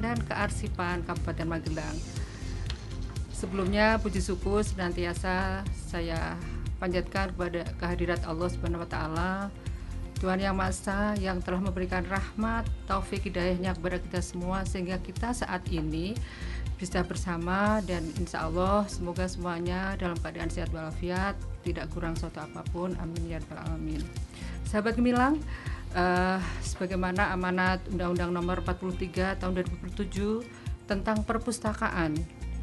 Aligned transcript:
dan 0.00 0.16
Kearsipan 0.24 1.02
Kabupaten 1.04 1.46
Magelang. 1.48 1.96
Sebelumnya 3.32 3.96
puji 4.00 4.20
syukur 4.20 4.60
senantiasa 4.60 5.64
saya 5.72 6.36
panjatkan 6.80 7.32
kepada 7.32 7.64
kehadirat 7.80 8.20
Allah 8.24 8.48
Subhanahu 8.48 8.84
wa 8.84 8.90
taala 8.90 9.32
Tuhan 10.20 10.36
Yang 10.36 10.56
Maha 10.56 10.68
Esa 10.68 11.00
yang 11.16 11.40
telah 11.40 11.64
memberikan 11.64 12.04
rahmat, 12.04 12.68
taufik 12.84 13.24
hidayahnya 13.24 13.72
kepada 13.72 13.96
kita 13.96 14.20
semua 14.20 14.68
sehingga 14.68 15.00
kita 15.00 15.32
saat 15.32 15.64
ini 15.72 16.12
bisa 16.76 17.00
bersama 17.04 17.80
dan 17.84 18.04
insya 18.16 18.48
Allah 18.48 18.88
semoga 18.88 19.28
semuanya 19.28 19.96
dalam 20.00 20.16
keadaan 20.16 20.48
sehat 20.48 20.72
walafiat 20.72 21.36
tidak 21.60 21.92
kurang 21.92 22.16
suatu 22.16 22.40
apa 22.40 22.64
pun 22.72 22.96
amin 22.96 23.36
ya 23.36 23.36
rabbal 23.36 23.60
alamin 23.68 24.00
sahabat 24.64 24.96
gemilang 24.96 25.36
uh, 25.94 26.38
sebagaimana 26.62 27.34
amanat 27.34 27.82
Undang-Undang 27.90 28.30
Nomor 28.34 28.58
43 28.62 29.40
Tahun 29.40 29.52
2007 29.52 30.44
tentang 30.86 31.22
perpustakaan 31.22 32.14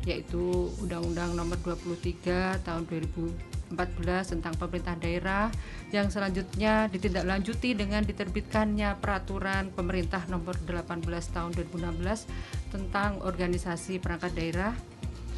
yaitu 0.08 0.72
Undang-Undang 0.80 1.36
Nomor 1.36 1.60
23 1.60 2.64
Tahun 2.64 2.84
2014 2.88 4.32
tentang 4.32 4.54
pemerintah 4.56 4.96
daerah 4.96 5.52
yang 5.92 6.08
selanjutnya 6.08 6.88
ditindaklanjuti 6.88 7.76
dengan 7.76 8.04
diterbitkannya 8.08 8.96
peraturan 9.04 9.76
pemerintah 9.76 10.24
nomor 10.32 10.56
18 10.64 11.04
tahun 11.36 11.52
2016 11.52 12.72
tentang 12.72 13.20
organisasi 13.28 14.00
perangkat 14.00 14.32
daerah. 14.36 14.72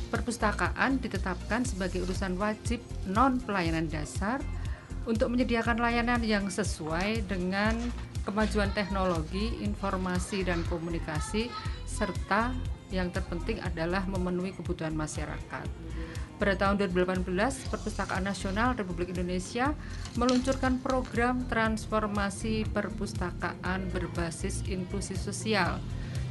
Perpustakaan 0.10 0.98
ditetapkan 1.02 1.66
sebagai 1.66 2.02
urusan 2.02 2.34
wajib 2.38 2.82
non 3.06 3.38
pelayanan 3.42 3.86
dasar 3.86 4.42
untuk 5.08 5.32
menyediakan 5.32 5.80
layanan 5.80 6.20
yang 6.24 6.50
sesuai 6.52 7.28
dengan 7.30 7.76
kemajuan 8.28 8.70
teknologi, 8.76 9.60
informasi 9.64 10.44
dan 10.44 10.62
komunikasi 10.68 11.48
serta 11.88 12.54
yang 12.90 13.14
terpenting 13.14 13.62
adalah 13.62 14.06
memenuhi 14.10 14.54
kebutuhan 14.54 14.94
masyarakat. 14.98 15.68
Pada 16.40 16.56
tahun 16.56 16.80
2018, 16.80 17.28
Perpustakaan 17.68 18.24
Nasional 18.24 18.72
Republik 18.72 19.12
Indonesia 19.12 19.76
meluncurkan 20.16 20.80
program 20.80 21.44
transformasi 21.52 22.64
perpustakaan 22.72 23.92
berbasis 23.92 24.64
inklusi 24.72 25.20
sosial 25.20 25.84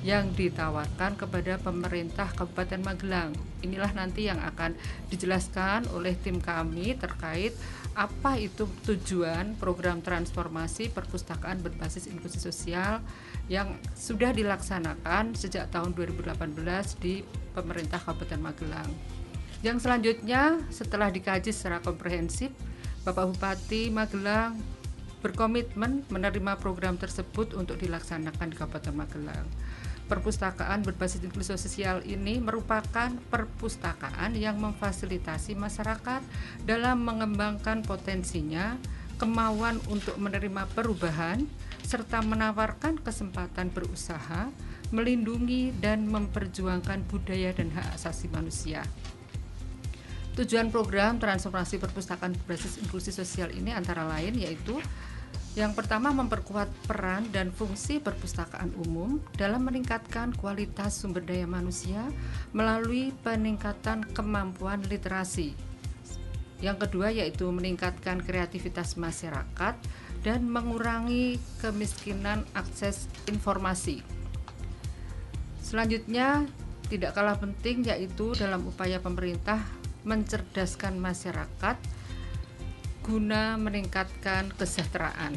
yang 0.06 0.30
ditawarkan 0.32 1.18
kepada 1.18 1.60
pemerintah 1.60 2.30
Kabupaten 2.32 2.80
Magelang. 2.80 3.36
Inilah 3.60 3.92
nanti 3.92 4.30
yang 4.30 4.40
akan 4.40 4.72
dijelaskan 5.12 5.90
oleh 5.92 6.16
tim 6.16 6.40
kami 6.40 6.96
terkait 6.96 7.52
apa 7.98 8.38
itu 8.38 8.70
tujuan 8.86 9.58
program 9.58 9.98
transformasi 9.98 10.94
perpustakaan 10.94 11.58
berbasis 11.58 12.06
inklusi 12.06 12.38
sosial 12.38 13.02
yang 13.50 13.74
sudah 13.98 14.30
dilaksanakan 14.30 15.34
sejak 15.34 15.66
tahun 15.74 15.98
2018 15.98 16.54
di 17.02 17.26
pemerintah 17.58 17.98
Kabupaten 17.98 18.38
Magelang. 18.38 18.86
Yang 19.66 19.82
selanjutnya 19.82 20.62
setelah 20.70 21.10
dikaji 21.10 21.50
secara 21.50 21.82
komprehensif, 21.82 22.54
Bapak 23.02 23.34
Bupati 23.34 23.90
Magelang 23.90 24.54
berkomitmen 25.18 26.06
menerima 26.06 26.54
program 26.62 26.94
tersebut 26.94 27.58
untuk 27.58 27.82
dilaksanakan 27.82 28.46
di 28.46 28.54
Kabupaten 28.54 28.94
Magelang. 28.94 29.46
Perpustakaan 30.08 30.80
berbasis 30.80 31.20
inklusi 31.20 31.52
sosial 31.60 32.00
ini 32.08 32.40
merupakan 32.40 33.12
perpustakaan 33.28 34.32
yang 34.32 34.56
memfasilitasi 34.56 35.52
masyarakat 35.52 36.24
dalam 36.64 37.04
mengembangkan 37.04 37.84
potensinya, 37.84 38.80
kemauan 39.20 39.76
untuk 39.92 40.16
menerima 40.16 40.64
perubahan, 40.72 41.44
serta 41.84 42.24
menawarkan 42.24 42.96
kesempatan 43.04 43.68
berusaha, 43.68 44.48
melindungi 44.88 45.76
dan 45.76 46.08
memperjuangkan 46.08 47.04
budaya 47.12 47.52
dan 47.52 47.68
hak 47.76 48.00
asasi 48.00 48.32
manusia. 48.32 48.88
Tujuan 50.40 50.70
program 50.70 51.18
transformasi 51.18 51.82
perpustakaan 51.82 52.32
berbasis 52.32 52.78
inklusi 52.78 53.10
sosial 53.10 53.50
ini 53.50 53.74
antara 53.74 54.06
lain 54.06 54.38
yaitu 54.38 54.78
yang 55.58 55.74
pertama 55.74 56.14
memperkuat 56.14 56.70
peran 56.86 57.26
dan 57.34 57.50
fungsi 57.50 57.98
perpustakaan 57.98 58.70
umum 58.86 59.18
dalam 59.34 59.66
meningkatkan 59.66 60.30
kualitas 60.38 61.02
sumber 61.02 61.26
daya 61.26 61.50
manusia 61.50 62.06
melalui 62.54 63.10
peningkatan 63.26 64.06
kemampuan 64.14 64.86
literasi. 64.86 65.58
Yang 66.62 66.86
kedua 66.86 67.10
yaitu 67.10 67.50
meningkatkan 67.50 68.22
kreativitas 68.22 68.94
masyarakat 68.94 69.74
dan 70.22 70.46
mengurangi 70.46 71.42
kemiskinan 71.58 72.46
akses 72.54 73.10
informasi. 73.26 74.06
Selanjutnya, 75.58 76.46
tidak 76.86 77.18
kalah 77.18 77.34
penting 77.34 77.82
yaitu 77.82 78.30
dalam 78.38 78.62
upaya 78.62 79.02
pemerintah 79.02 79.58
mencerdaskan 80.06 81.02
masyarakat 81.02 81.97
guna 83.08 83.56
meningkatkan 83.56 84.52
kesejahteraan. 84.60 85.32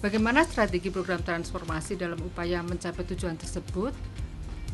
Bagaimana 0.00 0.40
strategi 0.48 0.88
program 0.88 1.20
transformasi 1.20 2.00
dalam 2.00 2.16
upaya 2.24 2.64
mencapai 2.64 3.04
tujuan 3.12 3.36
tersebut? 3.36 3.92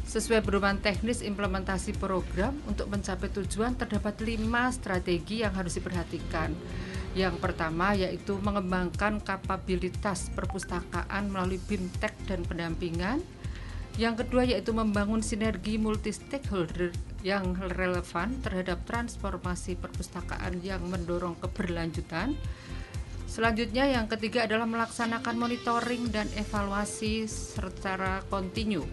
Sesuai 0.09 0.41
perubahan 0.41 0.81
teknis 0.81 1.21
implementasi 1.21 1.99
program 2.01 2.57
untuk 2.65 2.89
mencapai 2.89 3.28
tujuan 3.34 3.77
terdapat 3.77 4.25
lima 4.25 4.73
strategi 4.73 5.45
yang 5.45 5.53
harus 5.53 5.77
diperhatikan. 5.77 6.55
Yang 7.12 7.45
pertama 7.45 7.93
yaitu 7.93 8.39
mengembangkan 8.41 9.21
kapabilitas 9.21 10.33
perpustakaan 10.33 11.28
melalui 11.28 11.61
BIMTEK 11.67 12.15
dan 12.31 12.41
pendampingan. 12.47 13.21
Yang 14.01 14.25
kedua 14.25 14.47
yaitu 14.47 14.71
membangun 14.71 15.21
sinergi 15.21 15.77
multi 15.77 16.15
stakeholder 16.15 16.95
yang 17.27 17.59
relevan 17.59 18.39
terhadap 18.41 18.83
transformasi 18.87 19.75
perpustakaan 19.75 20.62
yang 20.62 20.83
mendorong 20.87 21.34
keberlanjutan. 21.43 22.39
Selanjutnya 23.29 23.84
yang 23.84 24.09
ketiga 24.09 24.49
adalah 24.49 24.65
melaksanakan 24.65 25.37
monitoring 25.37 26.09
dan 26.09 26.27
evaluasi 26.39 27.28
secara 27.28 28.25
kontinu. 28.33 28.87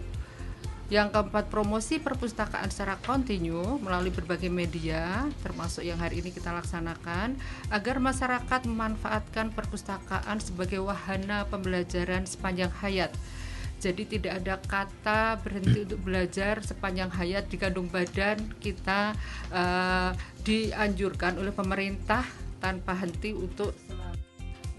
Yang 0.86 1.18
keempat 1.18 1.50
promosi 1.50 1.98
perpustakaan 1.98 2.70
secara 2.70 2.94
kontinu 3.02 3.82
melalui 3.82 4.14
berbagai 4.14 4.46
media 4.46 5.26
termasuk 5.42 5.82
yang 5.82 5.98
hari 5.98 6.22
ini 6.22 6.30
kita 6.30 6.54
laksanakan 6.54 7.34
agar 7.74 7.98
masyarakat 7.98 8.70
memanfaatkan 8.70 9.50
perpustakaan 9.50 10.38
sebagai 10.38 10.78
wahana 10.78 11.42
pembelajaran 11.50 12.22
sepanjang 12.22 12.70
hayat 12.78 13.10
jadi 13.76 14.02
tidak 14.08 14.32
ada 14.40 14.54
kata 14.56 15.20
berhenti 15.44 15.84
untuk 15.84 16.00
belajar 16.00 16.64
sepanjang 16.64 17.12
hayat 17.12 17.44
di 17.52 17.56
kandung 17.60 17.92
badan 17.92 18.40
kita 18.56 19.12
uh, 19.52 20.16
dianjurkan 20.42 21.36
oleh 21.36 21.52
pemerintah 21.52 22.24
tanpa 22.56 22.96
henti 22.96 23.36
untuk 23.36 23.76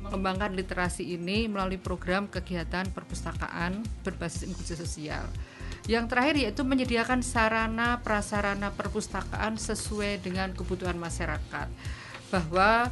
mengembangkan 0.01 0.55
literasi 0.55 1.13
ini 1.13 1.45
melalui 1.51 1.77
program 1.77 2.25
kegiatan 2.25 2.87
perpustakaan 2.89 3.83
berbasis 4.01 4.47
inklusi 4.47 4.73
sosial. 4.79 5.27
Yang 5.87 6.05
terakhir 6.11 6.35
yaitu 6.39 6.61
menyediakan 6.67 7.23
sarana 7.23 8.03
prasarana 8.03 8.75
perpustakaan 8.75 9.55
sesuai 9.55 10.19
dengan 10.19 10.51
kebutuhan 10.51 10.99
masyarakat. 10.99 11.67
Bahwa 12.27 12.91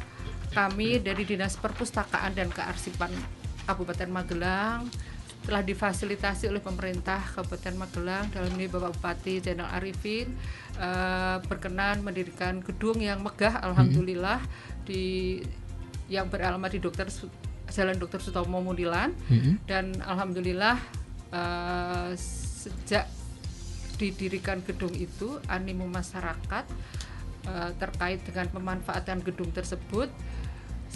kami 0.56 0.96
dari 1.04 1.28
Dinas 1.28 1.60
Perpustakaan 1.60 2.32
dan 2.32 2.48
Kearsipan 2.48 3.12
Kabupaten 3.68 4.08
Magelang 4.08 4.88
telah 5.46 5.62
difasilitasi 5.62 6.50
oleh 6.50 6.58
pemerintah 6.58 7.22
Kabupaten 7.22 7.78
Magelang 7.78 8.26
dalam 8.34 8.50
ini 8.58 8.66
Bapak 8.66 8.98
Bupati 8.98 9.38
Jenderal 9.38 9.70
Arifin 9.78 10.34
uh, 10.82 11.38
berkenan 11.46 12.02
mendirikan 12.02 12.58
gedung 12.66 12.98
yang 12.98 13.22
megah 13.22 13.62
alhamdulillah 13.62 14.42
mm 14.42 14.50
-hmm. 14.50 14.82
di 14.90 15.04
yang 16.10 16.26
beralamat 16.26 16.74
di 16.74 16.82
Dokter 16.82 17.06
Jalan 17.70 17.94
Dokter 17.94 18.18
Sutomo 18.18 18.58
Munilan 18.58 19.14
mm 19.14 19.38
-hmm. 19.38 19.54
dan 19.70 19.94
alhamdulillah 20.02 20.82
uh, 21.30 22.10
sejak 22.18 23.06
didirikan 24.02 24.60
gedung 24.66 24.92
itu 24.98 25.38
animo 25.46 25.86
masyarakat 25.86 26.66
uh, 27.46 27.70
terkait 27.78 28.18
dengan 28.26 28.50
pemanfaatan 28.50 29.22
gedung 29.22 29.54
tersebut 29.54 30.10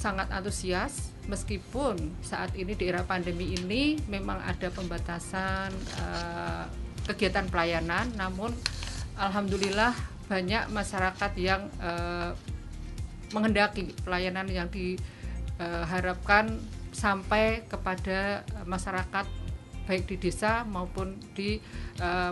sangat 0.00 0.32
antusias 0.32 1.12
meskipun 1.28 2.16
saat 2.24 2.56
ini 2.56 2.72
di 2.72 2.88
era 2.88 3.04
pandemi 3.04 3.52
ini 3.52 4.00
memang 4.08 4.40
ada 4.40 4.72
pembatasan 4.72 5.68
uh, 6.00 6.64
kegiatan 7.04 7.44
pelayanan, 7.52 8.08
namun 8.16 8.48
alhamdulillah 9.20 9.92
banyak 10.32 10.72
masyarakat 10.72 11.32
yang 11.36 11.68
uh, 11.84 12.32
menghendaki 13.36 13.92
pelayanan 14.00 14.48
yang 14.48 14.72
diharapkan 14.72 16.56
sampai 16.90 17.68
kepada 17.68 18.42
masyarakat 18.64 19.28
baik 19.86 20.06
di 20.06 20.16
desa 20.30 20.62
maupun 20.66 21.18
di 21.34 21.58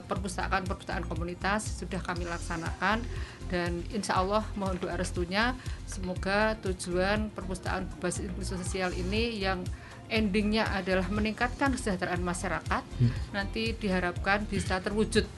perpustakaan-perpustakaan 0.07 1.07
komunitas 1.11 1.79
sudah 1.83 1.99
kami 1.99 2.23
laksanakan 2.27 3.03
dan 3.49 3.83
insya 3.91 4.21
Allah 4.21 4.45
mohon 4.55 4.77
doa 4.77 4.95
restunya 4.95 5.57
semoga 5.89 6.55
tujuan 6.63 7.33
perpustakaan 7.33 7.89
berbasis 7.97 8.29
inklusi 8.29 8.55
sosial 8.61 8.93
ini 8.93 9.41
yang 9.41 9.65
endingnya 10.09 10.65
adalah 10.73 11.05
meningkatkan 11.13 11.77
kesejahteraan 11.77 12.25
masyarakat, 12.25 12.83
hmm. 12.83 13.37
nanti 13.37 13.77
diharapkan 13.77 14.49
bisa 14.49 14.81
terwujud 14.81 15.29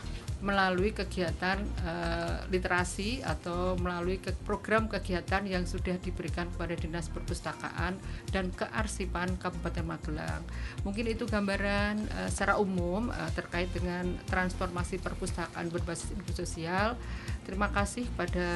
melalui 0.40 0.96
kegiatan 0.96 1.60
uh, 1.84 2.48
literasi 2.48 3.20
atau 3.20 3.76
melalui 3.76 4.16
ke 4.16 4.32
program 4.48 4.88
kegiatan 4.88 5.44
yang 5.44 5.68
sudah 5.68 6.00
diberikan 6.00 6.48
kepada 6.48 6.80
Dinas 6.80 7.12
Perpustakaan 7.12 8.00
dan 8.32 8.48
Kearsipan 8.48 9.36
Kabupaten 9.36 9.84
Magelang. 9.84 10.40
Mungkin 10.80 11.12
itu 11.12 11.28
gambaran 11.28 12.08
uh, 12.08 12.28
secara 12.32 12.56
umum 12.56 13.12
uh, 13.12 13.30
terkait 13.36 13.68
dengan 13.76 14.16
transformasi 14.32 14.96
perpustakaan 15.04 15.68
berbasis 15.68 16.16
inklusi 16.16 16.48
sosial. 16.48 16.96
Terima 17.50 17.66
kasih 17.66 18.06
kepada 18.06 18.46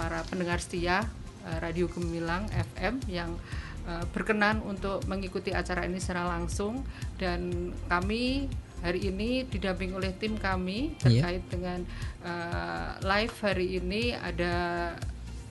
para 0.00 0.24
pendengar 0.24 0.56
setia 0.56 1.04
uh, 1.44 1.58
Radio 1.60 1.92
Gemilang 1.92 2.48
FM 2.48 3.04
yang 3.04 3.36
uh, 3.84 4.00
berkenan 4.16 4.64
untuk 4.64 5.04
mengikuti 5.04 5.52
acara 5.52 5.84
ini 5.84 6.00
secara 6.00 6.32
langsung 6.32 6.88
dan 7.20 7.68
kami 7.84 8.48
hari 8.80 9.12
ini 9.12 9.44
didamping 9.44 9.92
oleh 9.92 10.16
tim 10.16 10.40
kami 10.40 10.96
iya. 11.04 11.20
terkait 11.20 11.44
yeah. 11.44 11.52
dengan 11.52 11.78
uh, 12.24 12.96
live 13.04 13.36
hari 13.44 13.76
ini 13.76 14.16
ada 14.16 14.54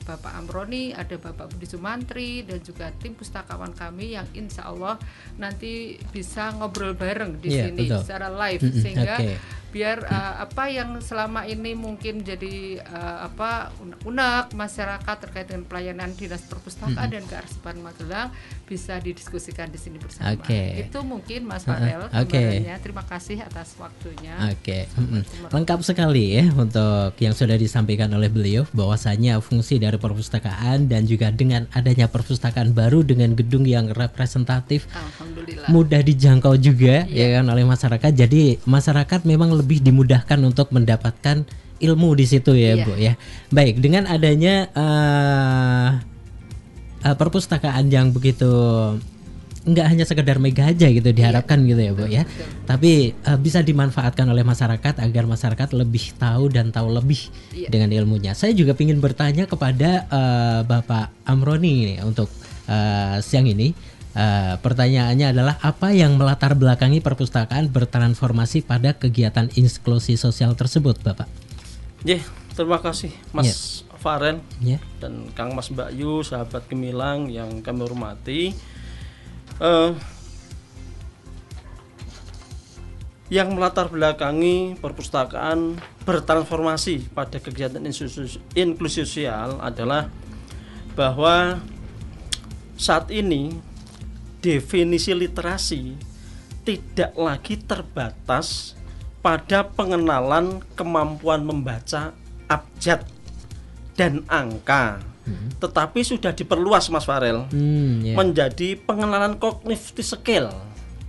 Bapak 0.09 0.33
Amroni, 0.33 0.97
ada 0.97 1.13
Bapak 1.21 1.53
Budi 1.53 1.69
Sumantri 1.69 2.41
dan 2.41 2.57
juga 2.65 2.89
tim 2.97 3.13
pustakawan 3.13 3.77
kami 3.77 4.17
yang 4.17 4.25
insya 4.33 4.65
Allah 4.73 4.97
nanti 5.37 6.01
bisa 6.09 6.57
ngobrol 6.57 6.97
bareng 6.97 7.37
di 7.37 7.53
yeah, 7.53 7.69
sini 7.69 7.85
betul. 7.85 8.01
secara 8.01 8.33
live 8.33 8.65
mm 8.65 8.71
-hmm, 8.73 8.81
sehingga 8.81 9.17
okay 9.21 9.61
biar 9.73 10.05
uh, 10.05 10.45
apa 10.45 10.69
yang 10.69 11.01
selama 11.01 11.49
ini 11.49 11.73
mungkin 11.73 12.21
jadi 12.21 12.77
uh, 12.85 13.25
apa 13.25 13.73
unek 14.05 14.53
masyarakat 14.53 15.15
terkait 15.25 15.49
dengan 15.49 15.65
pelayanan 15.65 16.13
dinas 16.13 16.45
perpustakaan 16.45 16.93
mm 16.93 17.09
-hmm. 17.09 17.13
dan 17.17 17.23
kearsipan 17.25 17.75
Magelang 17.81 18.29
bisa 18.69 19.01
didiskusikan 19.01 19.73
di 19.73 19.81
sini 19.81 19.97
bersama. 19.97 20.37
Okay. 20.37 20.85
Itu 20.85 21.01
mungkin 21.01 21.49
Mas 21.49 21.65
Farel 21.65 22.05
uh, 22.05 22.21
okay. 22.21 22.61
Terima 22.85 23.01
kasih 23.01 23.41
atas 23.41 23.73
waktunya. 23.81 24.53
Oke. 24.53 24.85
Okay. 24.85 25.01
Mm 25.01 25.25
-hmm. 25.25 25.49
Lengkap 25.49 25.79
sekali 25.81 26.37
ya 26.37 26.45
untuk 26.53 27.17
yang 27.17 27.33
sudah 27.33 27.57
disampaikan 27.57 28.13
oleh 28.13 28.29
beliau 28.29 28.69
bahwasanya 28.77 29.41
fungsi 29.41 29.81
dari 29.81 29.97
perpustakaan 29.97 30.85
dan 30.85 31.09
juga 31.09 31.33
dengan 31.33 31.65
adanya 31.73 32.05
perpustakaan 32.05 32.77
baru 32.77 33.01
dengan 33.01 33.33
gedung 33.33 33.65
yang 33.65 33.89
representatif 33.89 34.85
mudah 35.71 36.05
dijangkau 36.05 36.59
juga 36.61 37.09
yeah. 37.09 37.33
ya 37.33 37.41
kan 37.41 37.49
oleh 37.49 37.65
masyarakat. 37.65 38.11
Jadi 38.13 38.61
masyarakat 38.69 39.25
memang 39.25 39.62
lebih 39.63 39.79
dimudahkan 39.79 40.37
untuk 40.43 40.69
mendapatkan 40.75 41.47
ilmu 41.79 42.09
di 42.19 42.25
situ 42.27 42.51
ya, 42.53 42.75
iya. 42.75 42.83
Bu 42.83 42.93
ya. 42.99 43.13
Baik, 43.49 43.79
dengan 43.79 44.05
adanya 44.05 44.67
uh, 44.75 45.89
uh, 47.07 47.15
perpustakaan 47.15 47.87
yang 47.87 48.11
begitu 48.11 48.51
nggak 49.63 49.87
hanya 49.87 50.03
sekedar 50.03 50.43
mega 50.43 50.67
aja 50.67 50.91
gitu 50.91 51.07
iya. 51.07 51.15
diharapkan 51.15 51.63
iya. 51.63 51.67
gitu 51.71 51.81
ya 51.81 51.91
bu 51.95 52.05
ya 52.11 52.23
tapi 52.67 53.15
uh, 53.23 53.39
bisa 53.39 53.63
dimanfaatkan 53.63 54.27
oleh 54.27 54.43
masyarakat 54.43 54.99
agar 54.99 55.23
masyarakat 55.23 55.71
lebih 55.71 56.11
tahu 56.19 56.51
dan 56.51 56.75
tahu 56.75 56.91
lebih 56.91 57.31
iya. 57.55 57.71
dengan 57.71 57.87
ilmunya 57.95 58.35
saya 58.35 58.51
juga 58.51 58.75
ingin 58.75 58.99
bertanya 58.99 59.47
kepada 59.47 60.03
uh, 60.11 60.59
bapak 60.67 61.15
Amroni 61.23 61.71
ini 61.87 61.95
untuk 62.03 62.27
uh, 62.67 63.23
siang 63.23 63.47
ini 63.47 63.71
Uh, 64.13 64.61
pertanyaannya 64.61 65.33
adalah 65.33 65.57
apa 65.65 65.89
yang 65.89 66.21
melatar 66.21 66.53
belakangi 66.53 67.01
perpustakaan 67.01 67.73
bertransformasi 67.73 68.61
pada 68.61 68.93
kegiatan 68.93 69.49
inklusi 69.57 70.21
sosial 70.21 70.53
tersebut, 70.53 71.01
Bapak? 71.01 71.25
Ya, 72.05 72.21
yeah, 72.21 72.23
terima 72.53 72.77
kasih 72.77 73.09
Mas 73.33 73.49
yeah. 73.49 73.57
Faren 73.97 74.37
yeah. 74.61 74.81
dan 75.01 75.33
Kang 75.33 75.57
Mas 75.57 75.73
Mbak 75.73 75.97
Yu, 75.97 76.21
sahabat 76.21 76.69
Gemilang 76.69 77.25
yang 77.33 77.65
kami 77.65 77.81
hormati. 77.81 78.53
Uh, 79.57 79.97
yang 83.33 83.49
melatar 83.57 83.89
belakangi 83.89 84.77
perpustakaan 84.77 85.81
bertransformasi 86.05 87.09
pada 87.17 87.41
kegiatan 87.41 87.81
inklusi 88.53 89.01
sosial 89.09 89.57
adalah 89.57 90.13
bahwa 90.93 91.57
saat 92.77 93.09
ini 93.09 93.72
definisi 94.43 95.15
literasi 95.15 95.95
tidak 96.67 97.15
lagi 97.15 97.55
terbatas 97.55 98.75
pada 99.23 99.63
pengenalan 99.71 100.59
kemampuan 100.75 101.47
membaca 101.47 102.11
abjad 102.51 103.07
dan 103.95 104.19
angka, 104.27 104.99
hmm. 105.23 105.63
tetapi 105.63 106.03
sudah 106.03 106.35
diperluas 106.35 106.91
Mas 106.91 107.07
Farel 107.07 107.47
hmm, 107.47 108.03
yeah. 108.03 108.15
menjadi 108.19 108.75
pengenalan 108.83 109.39
kognitif 109.39 110.03
skill, 110.03 110.51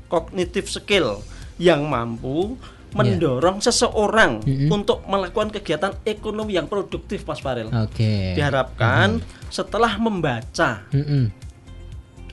kognitif 0.06 0.70
skill 0.70 1.18
yang 1.58 1.90
mampu 1.90 2.54
mendorong 2.94 3.58
yeah. 3.58 3.66
seseorang 3.66 4.46
mm 4.46 4.54
-hmm. 4.54 4.70
untuk 4.70 5.02
melakukan 5.10 5.50
kegiatan 5.50 5.98
ekonomi 6.06 6.54
yang 6.54 6.70
produktif 6.70 7.26
Mas 7.26 7.42
Farel. 7.42 7.66
Okay. 7.90 8.38
Diharapkan 8.38 9.18
mm 9.18 9.22
-hmm. 9.26 9.50
setelah 9.50 9.98
membaca 9.98 10.86
mm 10.94 11.02
-hmm 11.02 11.43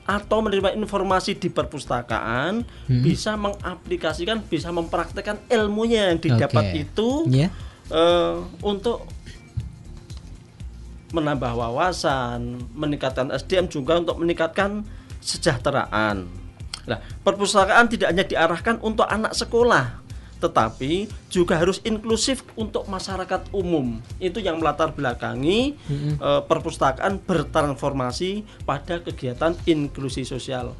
atau 0.02 0.42
menerima 0.42 0.74
informasi 0.74 1.38
di 1.38 1.46
perpustakaan 1.46 2.66
hmm. 2.66 3.02
bisa 3.06 3.38
mengaplikasikan 3.38 4.42
bisa 4.42 4.74
mempraktekkan 4.74 5.38
ilmunya 5.46 6.10
yang 6.10 6.18
didapat 6.18 6.64
okay. 6.74 6.82
itu 6.82 7.10
yeah. 7.30 7.50
Ya. 7.86 7.94
uh, 7.94 8.34
untuk 8.66 9.06
menambah 11.14 11.54
wawasan 11.54 12.66
meningkatkan 12.74 13.30
SDM 13.30 13.70
juga 13.70 14.02
untuk 14.02 14.18
meningkatkan 14.18 14.82
sejahteraan 15.22 16.26
nah 16.82 16.98
perpustakaan 17.22 17.86
tidak 17.86 18.10
hanya 18.10 18.26
diarahkan 18.26 18.82
untuk 18.82 19.06
anak 19.06 19.38
sekolah 19.38 20.01
tetapi 20.42 21.06
juga 21.30 21.54
harus 21.54 21.78
inklusif 21.86 22.42
untuk 22.58 22.90
masyarakat 22.90 23.54
umum. 23.54 24.02
Itu 24.18 24.42
yang 24.42 24.58
melatar 24.58 24.90
belakangi 24.90 25.78
mm-hmm. 25.78 26.14
e, 26.18 26.30
perpustakaan 26.50 27.22
bertransformasi 27.22 28.42
pada 28.66 28.98
kegiatan 28.98 29.54
inklusi 29.62 30.26
sosial. 30.26 30.74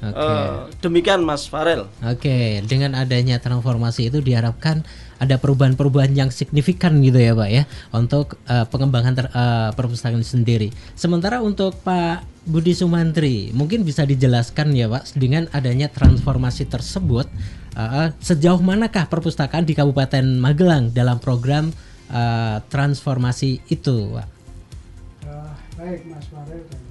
Okay. 0.00 0.16
E, 0.16 0.24
eh, 0.24 0.56
demikian 0.80 1.20
Mas 1.20 1.44
Farel. 1.44 1.84
Oke, 2.00 2.24
okay. 2.24 2.48
dengan 2.64 2.96
adanya 2.96 3.36
transformasi 3.36 4.08
itu 4.08 4.24
diharapkan 4.24 4.82
ada 5.22 5.38
perubahan-perubahan 5.38 6.12
yang 6.12 6.30
signifikan 6.34 6.98
gitu 7.00 7.16
ya 7.16 7.32
Pak 7.32 7.48
ya 7.48 7.62
untuk 7.94 8.36
uh, 8.50 8.66
pengembangan 8.68 9.14
ter, 9.14 9.26
uh, 9.32 9.70
perpustakaan 9.72 10.26
sendiri. 10.26 10.74
Sementara 10.98 11.40
untuk 11.40 11.78
Pak 11.80 12.26
Budi 12.44 12.76
Sumantri 12.76 13.54
mungkin 13.56 13.86
bisa 13.86 14.04
dijelaskan 14.04 14.76
ya 14.76 14.90
Pak 14.90 15.16
dengan 15.16 15.48
adanya 15.54 15.88
transformasi 15.88 16.68
tersebut 16.68 17.30
uh, 17.74 18.08
sejauh 18.18 18.62
manakah 18.62 19.06
perpustakaan 19.10 19.66
di 19.66 19.74
Kabupaten 19.76 20.24
Magelang 20.38 20.90
dalam 20.94 21.18
program 21.20 21.70
uh, 22.10 22.58
transformasi 22.70 23.62
itu? 23.70 24.18
Uh, 24.18 25.52
baik 25.78 26.06
Mas 26.08 26.26
Farel 26.30 26.62
dan 26.70 26.82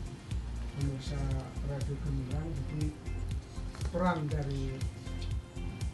pemirsa 0.77 1.19
Radio 1.67 1.96
Gemilang. 2.03 2.48
Jadi 2.51 2.81
peran 3.89 4.19
dari 4.27 4.77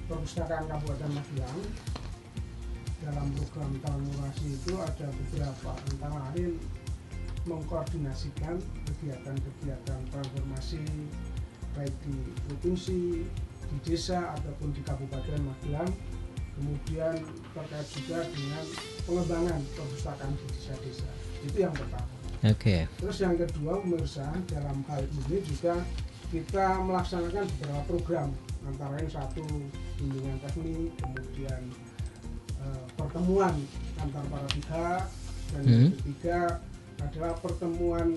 perpustakaan 0.09 0.65
Kabupaten 0.67 1.11
Magelang 1.13 1.59
dalam 2.99 3.27
program 3.31 3.71
transformasi 3.79 4.45
itu 4.59 4.73
ada 4.75 5.07
beberapa. 5.07 5.71
Antara 5.87 6.19
lain 6.33 6.59
mengkoordinasikan 7.47 8.59
kegiatan-kegiatan 8.85 9.99
transformasi 10.11 10.83
baik 11.77 11.95
di 12.03 12.15
provinsi, 12.49 13.23
di 13.69 13.77
desa 13.93 14.33
ataupun 14.35 14.73
di 14.73 14.81
Kabupaten 14.81 15.39
Magelang 15.45 15.91
kemudian 16.59 17.15
terkait 17.55 17.87
juga 17.95 18.19
dengan 18.27 18.65
pengembangan 19.07 19.59
perpustakaan 19.77 20.33
di 20.35 20.45
desa-desa 20.57 21.09
itu 21.45 21.57
yang 21.63 21.73
pertama 21.73 22.19
Oke. 22.39 22.55
Okay. 22.55 22.81
Terus 23.03 23.19
yang 23.19 23.35
kedua 23.35 23.83
pemirsa 23.83 24.31
dalam 24.47 24.79
hal 24.87 25.03
ini 25.03 25.43
juga 25.43 25.75
kita 26.31 26.79
melaksanakan 26.87 27.43
beberapa 27.43 27.83
program 27.83 28.31
antara 28.63 28.95
lain 28.95 29.11
satu 29.11 29.43
bimbingan 29.99 30.39
teknik 30.47 30.93
kemudian 31.03 31.61
uh, 32.63 32.85
pertemuan 32.95 33.55
antar 33.99 34.23
para 34.31 34.47
pihak 34.55 35.03
dan 35.51 35.61
hmm. 35.67 35.71
yang 35.73 35.91
ketiga 35.99 36.39
adalah 37.03 37.33
pertemuan 37.43 38.15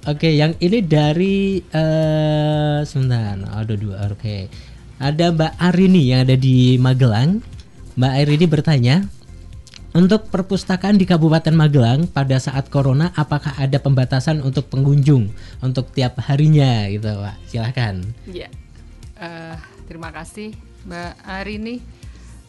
Oke, 0.04 0.36
yang 0.36 0.52
ini 0.60 0.84
dari 0.84 1.63
eh 1.72 2.84
sebentar. 2.84 3.40
Aduh 3.56 3.80
dua. 3.80 4.04
Oke. 4.12 4.52
Ada 5.00 5.32
Mbak 5.32 5.54
Arini 5.63 6.12
yang 6.12 6.28
ada 6.28 6.36
di 6.36 6.75
Magelang. 6.75 7.40
Mbak 7.96 8.12
Arini 8.20 8.46
bertanya, 8.52 8.96
untuk 9.96 10.28
perpustakaan 10.28 11.00
di 11.00 11.08
Kabupaten 11.08 11.56
Magelang 11.56 12.12
pada 12.12 12.36
saat 12.36 12.68
corona 12.68 13.16
apakah 13.16 13.56
ada 13.56 13.80
pembatasan 13.80 14.44
untuk 14.44 14.68
pengunjung 14.68 15.32
untuk 15.63 15.88
tiap 15.96 16.20
harinya 16.28 16.84
gitu, 16.92 17.08
Pak? 17.08 17.36
Silahkan. 17.48 18.04
Ya, 18.28 18.52
Eh, 19.13 19.55
terima 19.86 20.10
kasih 20.10 20.53
Mbak 20.84 21.12
Arini. 21.22 21.75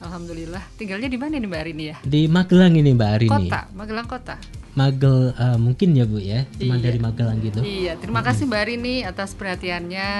Alhamdulillah. 0.01 0.61
Tinggalnya 0.77 1.09
di 1.09 1.17
mana 1.17 1.37
nih 1.37 1.49
Mbak 1.49 1.61
Arini 1.61 1.85
ya? 1.89 1.97
Di 2.03 2.27
Magelang 2.27 2.75
ini 2.75 2.91
Mbak 2.93 3.11
Arini. 3.11 3.31
Kota, 3.31 3.61
Magelang 3.73 4.09
kota. 4.09 4.37
Magel 4.75 5.31
eh, 5.33 5.55
mungkin 5.57 5.95
ya 5.95 6.03
Bu 6.03 6.19
ya, 6.19 6.45
cuma 6.59 6.75
Iya. 6.77 6.83
dari 6.83 6.99
Magelang 6.99 7.39
gitu. 7.41 7.61
Iya, 7.63 7.95
terima 7.97 8.21
kasih 8.21 8.51
Mbak 8.51 8.61
Arini 8.61 9.07
atas 9.07 9.33
perhatiannya. 9.33 10.11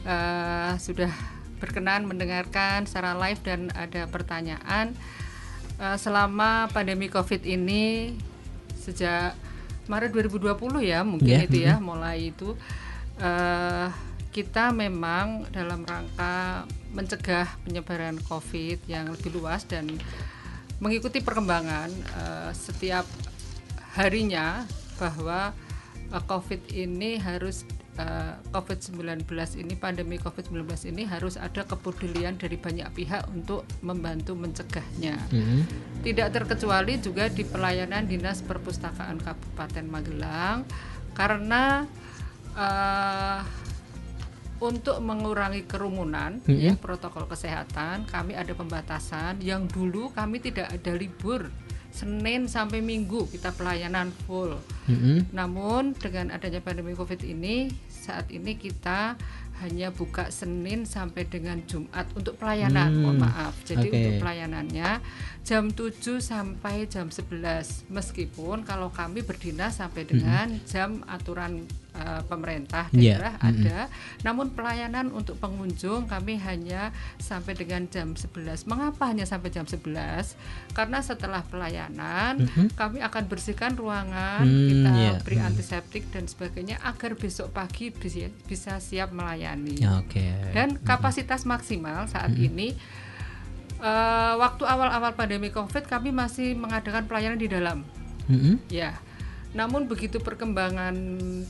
Eh, 0.00 0.72
sudah 0.78 1.10
berkenan 1.60 2.08
mendengarkan 2.08 2.88
secara 2.88 3.12
live 3.18 3.40
dan 3.42 3.68
ada 3.74 4.06
pertanyaan. 4.06 4.94
Eh, 5.76 5.96
selama 5.98 6.70
pandemi 6.70 7.10
COVID 7.10 7.42
ini 7.42 8.14
sejak 8.78 9.34
Maret 9.90 10.14
2020 10.14 10.80
ya 10.80 11.02
mungkin 11.02 11.28
Ya, 11.28 11.44
itu 11.44 11.60
ya 11.60 11.76
mulai 11.82 12.30
itu 12.30 12.54
eh, 13.18 13.88
kita 14.30 14.70
memang 14.70 15.50
dalam 15.50 15.82
rangka 15.82 16.64
mencegah 16.94 17.50
penyebaran 17.66 18.18
COVID 18.22 18.86
yang 18.86 19.10
lebih 19.10 19.34
luas 19.34 19.66
dan 19.66 19.90
mengikuti 20.78 21.18
perkembangan 21.18 21.90
eh, 21.90 22.50
setiap 22.54 23.04
harinya 23.98 24.62
bahwa 25.02 25.50
eh, 26.14 26.22
COVID 26.30 26.70
ini 26.70 27.18
harus 27.18 27.66
eh, 27.98 28.34
COVID-19 28.54 29.26
ini 29.58 29.74
pandemi 29.74 30.16
COVID-19 30.22 30.94
ini 30.94 31.02
harus 31.10 31.34
ada 31.34 31.66
kepedulian 31.66 32.38
dari 32.38 32.54
banyak 32.54 32.86
pihak 32.94 33.26
untuk 33.34 33.66
membantu 33.82 34.38
mencegahnya. 34.38 35.18
Mm-mm. 35.34 35.66
Tidak 36.06 36.30
terkecuali 36.30 37.02
juga 37.02 37.26
di 37.26 37.42
pelayanan 37.42 38.06
Dinas 38.06 38.46
Perpustakaan 38.46 39.18
Kabupaten 39.18 39.84
Magelang 39.90 40.62
karena 41.18 41.82
eh, 42.54 43.59
untuk 44.60 45.00
mengurangi 45.00 45.64
kerumunan 45.64 46.38
Mhm. 46.44 46.60
ya 46.60 46.72
protokol 46.76 47.24
kesehatan 47.24 48.04
kami 48.06 48.36
ada 48.36 48.52
pembatasan 48.52 49.40
yang 49.40 49.64
dulu 49.64 50.12
kami 50.12 50.38
tidak 50.38 50.68
ada 50.70 50.92
libur 50.94 51.48
Senin 51.90 52.46
sampai 52.46 52.78
Minggu 52.78 53.26
kita 53.26 53.50
pelayanan 53.50 54.14
full. 54.22 54.54
Mm-mm. 54.86 55.26
Namun 55.34 55.90
dengan 55.98 56.30
adanya 56.30 56.62
pandemi 56.62 56.94
Covid 56.94 57.18
ini 57.26 57.66
saat 57.90 58.30
ini 58.30 58.54
kita 58.54 59.18
hanya 59.58 59.90
buka 59.90 60.30
Senin 60.30 60.86
sampai 60.86 61.26
dengan 61.26 61.58
Jumat 61.66 62.06
untuk 62.14 62.38
pelayanan. 62.38 62.94
Hmm, 62.94 63.02
Mohon 63.02 63.18
maaf. 63.26 63.54
Jadi 63.66 63.90
oke. 63.90 63.96
untuk 63.98 64.14
pelayanannya 64.22 64.90
jam 65.42 65.68
7 65.68 66.22
sampai 66.22 66.86
jam 66.86 67.10
11. 67.10 67.82
Meskipun 67.90 68.62
kalau 68.62 68.94
kami 68.94 69.26
berdinas 69.26 69.82
sampai 69.82 70.06
dengan 70.06 70.62
jam 70.64 71.02
aturan 71.10 71.66
eh, 71.94 72.22
pemerintah 72.26 72.86
Iya, 72.94 73.18
daerah 73.18 73.34
mm-mm. 73.40 73.50
ada. 73.50 73.78
Namun 74.22 74.52
pelayanan 74.54 75.10
untuk 75.10 75.36
pengunjung 75.38 76.06
kami 76.06 76.38
hanya 76.42 76.94
sampai 77.18 77.56
dengan 77.58 77.86
jam 77.90 78.14
11. 78.14 78.66
Mengapa 78.70 79.10
hanya 79.10 79.26
sampai 79.26 79.50
jam 79.50 79.66
11? 79.66 80.36
Karena 80.74 80.98
setelah 81.02 81.42
pelayanan 81.46 82.46
kami 82.80 83.02
akan 83.02 83.24
bersihkan 83.26 83.74
ruangan, 83.74 84.42
Hmm, 84.46 84.68
kita 84.68 84.90
iya, 84.96 85.12
beri 85.20 85.38
hmm. 85.38 85.48
antiseptik 85.52 86.04
dan 86.10 86.24
sebagainya 86.26 86.76
agar 86.82 87.14
besok 87.14 87.52
pagi 87.54 87.90
bisa, 87.90 88.28
bisa 88.46 88.78
siap 88.78 89.10
melayani. 89.14 89.82
Ya, 89.82 90.00
Oke. 90.00 90.24
Dan 90.54 90.80
kapasitas 90.82 91.44
maksimal 91.46 92.06
saat 92.06 92.34
ini 92.36 92.74
eh, 93.80 94.34
waktu 94.36 94.62
awal-awal 94.66 95.16
pandemi 95.16 95.48
Covid 95.50 95.88
kami 95.88 96.12
masih 96.12 96.54
mengadakan 96.54 97.08
pelayanan 97.08 97.40
di 97.40 97.48
dalam. 97.48 97.82
Mm-mm. 98.30 98.62
Ya. 98.70 98.94
Namun 99.50 99.90
begitu 99.90 100.18
perkembangan 100.18 100.94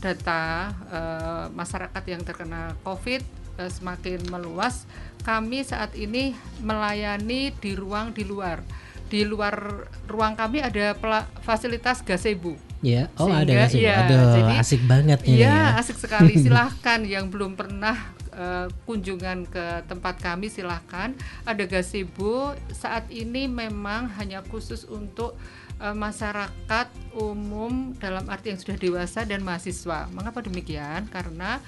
data 0.00 0.72
eh, 0.88 1.44
masyarakat 1.52 2.02
yang 2.06 2.22
terkena 2.24 2.72
Covid 2.80 3.20
eh, 3.56 3.68
semakin 3.68 4.24
meluas, 4.26 4.88
kami 5.20 5.60
saat 5.60 5.92
ini 5.92 6.32
melayani 6.58 7.52
di 7.52 7.76
ruang 7.76 8.10
di 8.10 8.24
luar. 8.24 8.64
Di 9.10 9.26
luar 9.26 9.84
ruang 10.06 10.32
kami 10.32 10.62
ada 10.62 10.94
fasilitas 11.42 12.00
gazebo. 12.00 12.54
Ya, 12.80 13.12
oh 13.20 13.28
ada 13.28 13.44
Sehingga, 13.44 13.52
nggak 13.52 13.68
sih? 13.68 13.80
iya, 13.84 13.94
Aduh, 14.00 14.24
jadi- 14.32 14.56
asik 14.56 14.82
banget 14.88 15.18
ini 15.28 15.44
Iya, 15.44 15.52
ya. 15.52 15.64
asik 15.76 15.98
sekali. 16.00 16.32
Silahkan 16.46 17.04
yang 17.04 17.28
belum 17.28 17.52
pernah 17.52 17.92
eh, 18.32 18.72
kunjungan 18.88 19.44
ke 19.44 19.84
tempat 19.84 20.16
kami 20.16 20.48
silahkan. 20.48 21.12
Ada 21.44 21.68
gazebo. 21.68 22.56
Saat 22.72 23.12
ini 23.12 23.44
memang 23.44 24.08
hanya 24.16 24.40
khusus 24.40 24.88
untuk 24.88 25.36
eh, 25.80 25.96
masyarakat 25.96 26.86
umum 27.16 27.96
dalam 27.96 28.28
arti 28.28 28.52
yang 28.52 28.60
sudah 28.60 28.76
dewasa 28.76 29.24
dan 29.24 29.40
mahasiswa. 29.40 30.06
Mengapa 30.12 30.44
demikian? 30.44 31.08
Karena 31.08 31.58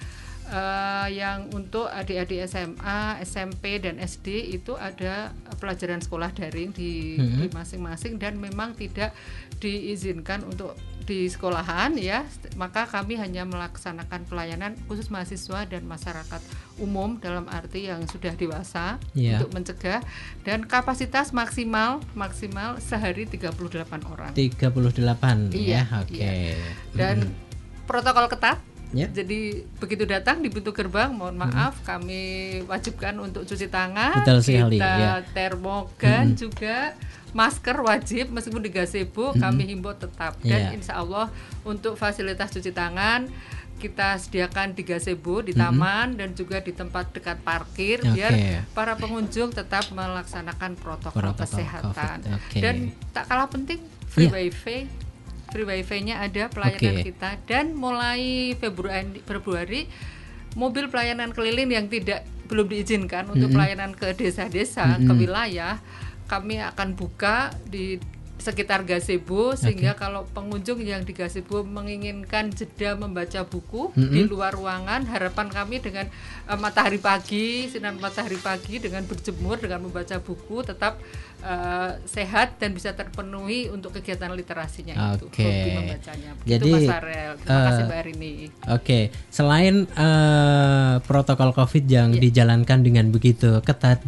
eh, 0.44 1.08
yang 1.16 1.48
untuk 1.50 1.88
adik-adik 1.88 2.44
SMA, 2.44 3.22
SMP 3.24 3.80
dan 3.80 3.96
SD 3.96 4.52
itu 4.52 4.76
ada 4.76 5.32
pelajaran 5.56 6.02
sekolah 6.02 6.28
daring 6.28 6.70
di 6.70 7.16
Mhm. 7.16 7.38
di 7.40 7.46
masing-masing 7.48 8.20
dan 8.20 8.36
memang 8.36 8.76
tidak 8.76 9.16
diizinkan 9.58 10.44
untuk 10.44 10.74
di 11.02 11.26
sekolahan 11.26 11.94
ya 11.94 12.22
maka 12.54 12.86
kami 12.86 13.14
hanya 13.14 13.42
melaksanakan 13.42 14.22
pelayanan 14.24 14.78
khusus 14.86 15.10
mahasiswa 15.10 15.66
dan 15.66 15.82
masyarakat 15.82 16.40
umum 16.76 17.18
dalam 17.18 17.44
arti 17.46 17.86
yang 17.86 18.06
sudah 18.06 18.32
dewasa 18.32 18.96
Iya. 19.12 19.38
untuk 19.38 19.50
mencegah 19.52 20.00
dan 20.42 20.62
kapasitas 20.62 21.30
maksimal 21.30 21.98
maksimal 22.14 22.78
sehari 22.78 23.26
38 23.26 23.58
orang 24.06 24.32
38 24.32 25.50
Iya, 25.52 25.84
ya. 25.84 26.00
Oke. 26.00 26.32
dan 26.94 27.16
protokol 27.84 28.26
ketat 28.28 28.58
Ya. 28.92 29.08
jadi 29.08 29.64
begitu 29.80 30.04
datang 30.04 30.44
di 30.44 30.52
pintu 30.52 30.68
gerbang 30.70 31.16
mohon 31.16 31.32
maaf 31.32 31.80
kami 31.80 32.60
wajibkan 32.68 33.16
untuk 33.16 33.48
cuci 33.48 33.72
tangan 33.72 34.20
Betul 34.20 34.44
sekali, 34.44 34.76
kita 34.76 34.92
ya. 34.92 35.12
termogan 35.32 36.36
juga 36.36 36.92
masker 37.32 37.76
wajib 37.78 38.28
meskipun 38.28 38.60
di 38.60 38.68
gazebo 38.68 39.32
kami 39.34 39.64
himbau 39.66 39.92
tetap 39.92 40.36
dan 40.40 40.68
Iya. 40.68 40.70
insya 40.72 40.94
Allah 40.96 41.32
untuk 41.62 41.96
fasilitas 41.96 42.48
cuci 42.50 42.70
tangan 42.70 43.24
kita 43.74 44.14
sediakan 44.14 44.72
di 44.72 44.82
gazebo 44.82 45.40
di 45.40 45.50
taman 45.52 46.14
dan 46.14 46.32
juga 46.32 46.60
di 46.60 46.70
tempat 46.70 47.10
dekat 47.10 47.42
parkir 47.42 47.98
Oke. 47.98 48.14
biar 48.14 48.32
para 48.70 48.94
pengunjung 48.94 49.50
tetap 49.50 49.90
melaksanakan 49.90 50.76
protokol, 50.76 51.18
Protokol 51.18 51.42
kesehatan 51.42 52.18
COVID, 52.20 52.36
oke. 52.36 52.58
dan 52.58 52.74
tak 53.10 53.26
kalah 53.26 53.48
penting 53.48 53.82
free 54.06 54.28
Iya. 54.28 54.38
wifi 54.38 54.78
free 55.48 55.66
wifi-nya 55.66 56.20
ada 56.20 56.46
pelayanan 56.46 56.94
Oke. 56.96 57.10
kita 57.10 57.30
dan 57.44 57.74
mulai 57.74 58.54
Februari 58.54 59.18
Februari 59.20 59.80
mobil 60.52 60.86
pelayanan 60.86 61.32
keliling 61.32 61.68
yang 61.68 61.88
tidak 61.88 62.22
belum 62.46 62.68
diizinkan 62.68 63.24
untuk 63.26 63.48
Mm-mm. 63.48 63.56
pelayanan 63.56 63.90
ke 63.92 64.12
desa-desa 64.12 64.94
ke 64.94 65.02
Mm-mm. 65.02 65.16
wilayah 65.18 65.80
kami 66.32 66.64
akan 66.64 66.96
buka 66.96 67.52
di 67.68 68.00
sekitar 68.42 68.82
gazebo 68.82 69.54
sehingga 69.54 69.94
kalau 69.94 70.26
pengunjung 70.34 70.82
yang 70.82 71.06
di 71.06 71.14
gazebo 71.14 71.62
menginginkan 71.62 72.50
jeda 72.50 72.98
membaca 72.98 73.46
buku 73.46 73.94
Mm-mm. 73.94 74.10
di 74.10 74.26
luar 74.26 74.50
ruangan 74.50 75.06
harapan 75.06 75.46
kami 75.46 75.78
dengan 75.78 76.10
eh, 76.50 76.58
matahari 76.58 76.98
pagi 76.98 77.70
sinar 77.70 77.94
matahari 77.94 78.34
pagi 78.42 78.82
dengan 78.82 79.06
berjemur 79.06 79.62
dengan 79.62 79.86
membaca 79.86 80.18
buku 80.18 80.66
tetap 80.66 80.98
eh, 81.38 82.02
sehat 82.02 82.58
dan 82.58 82.74
bisa 82.74 82.90
terpenuhi 82.98 83.70
untuk 83.70 83.94
kegiatan 83.94 84.34
literasinya 84.34 85.14
itu 85.14 85.30
Oke. 85.30 85.46
hobi 85.46 85.70
membacanya 85.78 86.30
Jadi, 86.42 86.70
Mas 86.74 86.90
Farel 86.90 87.30
terima 87.38 87.54
eh, 87.54 87.64
kasih 87.70 87.82
Mbak 87.86 87.98
Arini 88.02 88.32
Oke, 88.74 89.00
selain 89.30 89.74
eh, 89.86 90.94
protokol 91.06 91.54
COVID 91.54 91.84
yang 91.86 92.10
Iya. 92.10 92.18
dijalankan 92.26 92.82
dengan 92.82 93.06
begitu 93.14 93.62
ketat, 93.62 94.02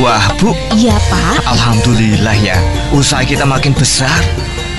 Wah 0.00 0.24
bu, 0.40 0.56
Iya 0.72 0.96
pak, 1.12 1.44
Alhamdulillah 1.44 2.32
ya 2.40 2.56
Usaha 2.96 3.20
kita 3.28 3.44
makin 3.44 3.76
besar 3.76 4.24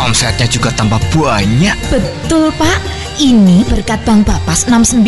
Omsetnya 0.02 0.50
juga 0.50 0.74
tambah 0.74 0.98
banyak 1.14 1.78
betul 1.94 2.50
pak. 2.58 3.03
Ini 3.22 3.62
berkat 3.70 4.02
Bank 4.10 4.26
Bapas 4.26 4.66
69 4.66 5.06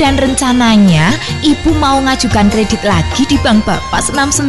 dan 0.00 0.16
rencananya 0.16 1.12
ibu 1.44 1.76
mau 1.76 2.00
ngajukan 2.00 2.48
kredit 2.48 2.80
lagi 2.88 3.28
di 3.28 3.36
Bank 3.44 3.68
Bapas 3.68 4.08
69 4.08 4.48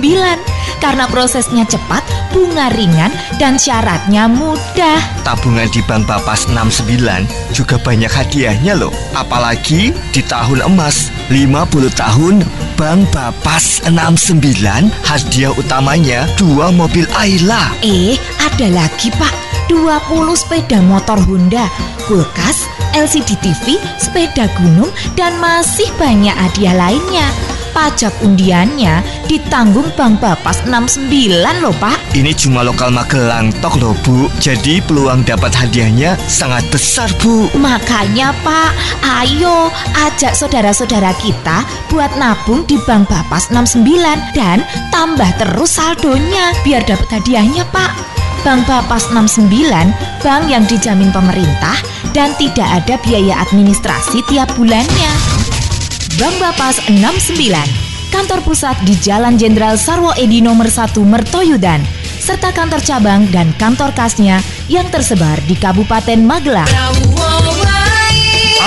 karena 0.80 1.04
prosesnya 1.12 1.68
cepat, 1.68 2.00
bunga 2.32 2.72
ringan 2.72 3.12
dan 3.36 3.60
syaratnya 3.60 4.32
mudah. 4.32 4.96
Tabungan 5.28 5.68
di 5.76 5.84
Bank 5.84 6.08
Bapas 6.08 6.48
69 6.48 7.28
juga 7.52 7.76
banyak 7.84 8.08
hadiahnya 8.08 8.80
loh. 8.80 8.96
Apalagi 9.12 9.92
di 10.16 10.22
tahun 10.24 10.64
emas 10.64 11.12
50 11.28 11.92
tahun 12.00 12.48
Bank 12.80 13.12
Bapas 13.12 13.84
69 13.92 14.40
Hadiah 15.04 15.52
utamanya 15.52 16.24
dua 16.40 16.72
mobil 16.72 17.04
Ayla. 17.12 17.76
Eh, 17.84 18.16
ada 18.40 18.72
lagi 18.72 19.12
pak. 19.20 19.50
20 19.70 20.34
sepeda 20.34 20.82
motor 20.82 21.20
Honda, 21.28 21.70
kulkas, 22.10 22.69
LCD 22.98 23.38
TV, 23.40 23.78
sepeda 24.02 24.50
gunung, 24.58 24.90
dan 25.16 25.38
masih 25.38 25.88
banyak 25.96 26.34
hadiah 26.34 26.76
lainnya. 26.76 27.28
Pajak 27.72 28.14
undiannya 28.26 29.02
ditanggung 29.30 29.88
Bank 29.94 30.20
Bapas 30.20 30.62
69 30.66 31.10
loh 31.62 31.76
pak. 31.78 31.98
Ini 32.18 32.34
cuma 32.34 32.66
lokal 32.66 32.90
Magelang 32.90 33.54
tok 33.62 33.78
loh 33.78 33.94
bu 34.02 34.26
Jadi 34.42 34.82
peluang 34.82 35.22
dapat 35.24 35.54
hadiahnya 35.54 36.18
sangat 36.26 36.66
besar 36.74 37.08
bu 37.22 37.50
Makanya 37.58 38.34
pak, 38.42 38.74
ayo 39.06 39.70
ajak 40.10 40.34
saudara-saudara 40.34 41.14
kita 41.22 41.64
buat 41.94 42.10
nabung 42.18 42.66
di 42.66 42.78
Bank 42.86 43.10
Bapas 43.10 43.50
69 43.54 43.86
dan 44.34 44.66
tambah 44.90 45.30
terus 45.38 45.78
saldonya 45.78 46.54
biar 46.66 46.84
dapat 46.86 47.22
hadiahnya 47.22 47.66
pak. 47.70 47.92
Bank 48.44 48.72
Bapas 48.72 49.12
69, 49.12 49.52
bank 50.24 50.44
yang 50.48 50.64
dijamin 50.64 51.12
pemerintah 51.12 51.76
dan 52.16 52.32
tidak 52.40 52.68
ada 52.84 52.96
biaya 53.04 53.44
administrasi 53.44 54.24
tiap 54.32 54.48
bulannya. 54.56 55.39
Bank 56.20 56.36
Bapas 56.36 56.84
69, 56.92 57.48
kantor 58.12 58.44
pusat 58.44 58.76
di 58.84 58.92
Jalan 59.00 59.40
Jenderal 59.40 59.80
Sarwo 59.80 60.12
Edi 60.20 60.44
nomor 60.44 60.68
1 60.68 60.92
Mertoyudan, 61.00 61.80
serta 62.20 62.52
kantor 62.52 62.84
cabang 62.84 63.24
dan 63.32 63.56
kantor 63.56 63.96
kasnya 63.96 64.44
yang 64.68 64.84
tersebar 64.92 65.40
di 65.48 65.56
Kabupaten 65.56 66.20
Magelang. 66.20 66.68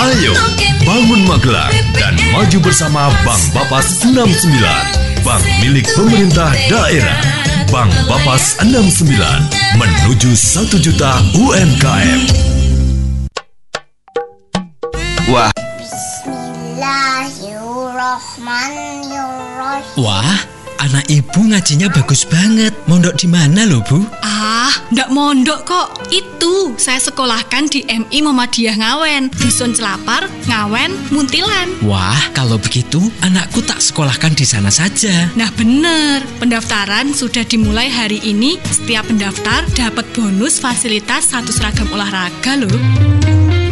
Ayo, 0.01 0.33
bangun 0.81 1.29
Magelang 1.29 1.69
dan 1.93 2.17
maju 2.33 2.57
bersama 2.57 3.13
Bank 3.21 3.43
Bapas 3.53 4.01
69. 4.01 5.21
Bank 5.21 5.45
milik 5.61 5.85
pemerintah 5.93 6.49
daerah. 6.65 7.21
Bank 7.69 7.93
Bapas 8.09 8.57
69 8.65 9.13
menuju 9.77 10.33
1 10.33 10.73
juta 10.81 11.21
UMKM. 11.37 12.21
Wah. 15.29 15.62
Wah, 19.97 20.37
anak 20.77 21.09
ibu 21.09 21.49
ngajinya 21.49 21.89
bagus 21.89 22.29
banget. 22.29 22.69
Mondok 22.85 23.17
di 23.17 23.25
mana 23.25 23.65
loh, 23.65 23.81
Bu? 23.89 24.05
Ah, 24.21 24.69
ndak 24.93 25.09
mondok 25.09 25.65
kok. 25.65 26.13
Itu 26.13 26.77
saya 26.77 27.01
sekolahkan 27.01 27.73
di 27.73 27.81
MI 27.89 28.21
Muhammadiyah 28.21 28.77
Ngawen, 28.77 29.33
Dusun 29.33 29.73
Celapar, 29.73 30.29
Ngawen, 30.45 30.93
Muntilan. 31.09 31.73
Wah, 31.81 32.21
kalau 32.37 32.61
begitu 32.61 33.01
anakku 33.25 33.65
tak 33.65 33.81
sekolahkan 33.81 34.37
di 34.37 34.45
sana 34.45 34.69
saja. 34.69 35.33
Nah 35.33 35.49
bener, 35.57 36.21
pendaftaran 36.37 37.17
sudah 37.17 37.41
dimulai 37.41 37.89
hari 37.89 38.21
ini. 38.21 38.61
Setiap 38.69 39.09
pendaftar 39.09 39.65
dapat 39.73 40.05
bonus 40.13 40.61
fasilitas 40.61 41.33
satu 41.33 41.49
seragam 41.49 41.89
olahraga 41.89 42.61
loh. 42.61 42.77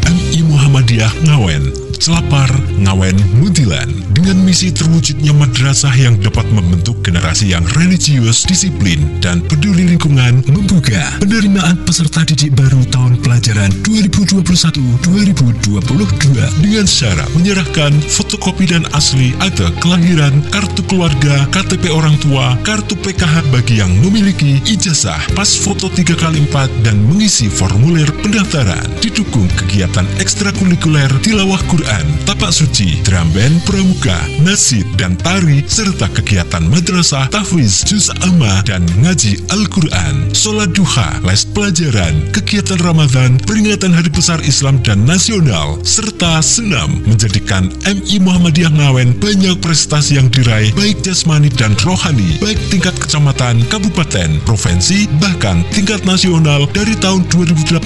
MI 0.10 0.42
Muhammadiyah 0.50 1.14
Ngawen, 1.30 1.91
Selapar, 2.02 2.50
Ngawen, 2.82 3.14
Muntilan 3.38 4.02
dengan 4.22 4.38
misi 4.42 4.74
terwujudnya 4.74 5.34
madrasah 5.34 5.94
yang 5.98 6.18
dapat 6.18 6.46
membentuk 6.50 7.02
generasi 7.06 7.54
yang 7.54 7.66
religius, 7.78 8.46
disiplin, 8.46 9.22
dan 9.22 9.42
peduli 9.46 9.94
lingkungan 9.94 10.42
membuka 10.50 11.02
penerimaan 11.18 11.78
peserta 11.86 12.24
didik 12.24 12.54
baru 12.58 12.86
tahun 12.90 13.18
pelajaran 13.22 13.72
2021-2022 13.84 16.62
dengan 16.62 16.86
syarat 16.86 17.30
menyerahkan 17.38 17.94
fotokopi 18.10 18.66
dan 18.70 18.86
asli 18.98 19.34
akte 19.42 19.70
kelahiran, 19.82 20.42
kartu 20.54 20.86
keluarga, 20.86 21.46
KTP 21.50 21.90
orang 21.90 22.18
tua, 22.22 22.58
kartu 22.66 22.96
PKH 22.98 23.50
bagi 23.50 23.82
yang 23.82 23.90
memiliki 24.06 24.62
ijazah, 24.70 25.22
pas 25.38 25.50
foto 25.50 25.90
3x4 25.90 26.70
dan 26.82 26.98
mengisi 27.10 27.50
formulir 27.50 28.10
pendaftaran. 28.26 28.86
Didukung 29.02 29.50
kegiatan 29.54 30.06
ekstrakurikuler 30.22 31.10
tilawah 31.20 31.60
Quran, 31.68 31.91
tapak 32.28 32.52
suci, 32.54 33.02
drum 33.02 33.28
band, 33.34 33.64
pramuka, 33.66 34.20
nasid, 34.44 34.86
dan 34.96 35.18
tari, 35.20 35.64
serta 35.66 36.08
kegiatan 36.12 36.64
madrasah, 36.70 37.28
tahfiz, 37.32 37.82
juz 37.88 38.14
amma, 38.24 38.62
dan 38.68 38.86
ngaji 39.02 39.40
Al-Quran, 39.50 40.30
sholat 40.36 40.72
duha, 40.76 41.20
les 41.26 41.42
pelajaran, 41.56 42.14
kegiatan 42.36 42.80
Ramadan, 42.84 43.42
peringatan 43.44 43.96
Hari 43.96 44.12
Besar 44.14 44.40
Islam 44.46 44.78
dan 44.86 45.04
Nasional, 45.08 45.80
serta 45.82 46.44
senam 46.44 47.02
menjadikan 47.08 47.72
MI 47.88 48.22
Muhammadiyah 48.22 48.72
Ngawen 48.72 49.18
banyak 49.18 49.58
prestasi 49.64 50.20
yang 50.20 50.30
diraih 50.30 50.70
baik 50.78 51.02
jasmani 51.02 51.50
dan 51.50 51.74
rohani, 51.82 52.38
baik 52.44 52.60
tingkat 52.70 52.94
kecamatan, 53.00 53.64
kabupaten, 53.68 54.38
provinsi, 54.44 55.08
bahkan 55.18 55.64
tingkat 55.72 56.04
nasional 56.04 56.68
dari 56.76 56.94
tahun 57.00 57.26
2018 57.32 57.82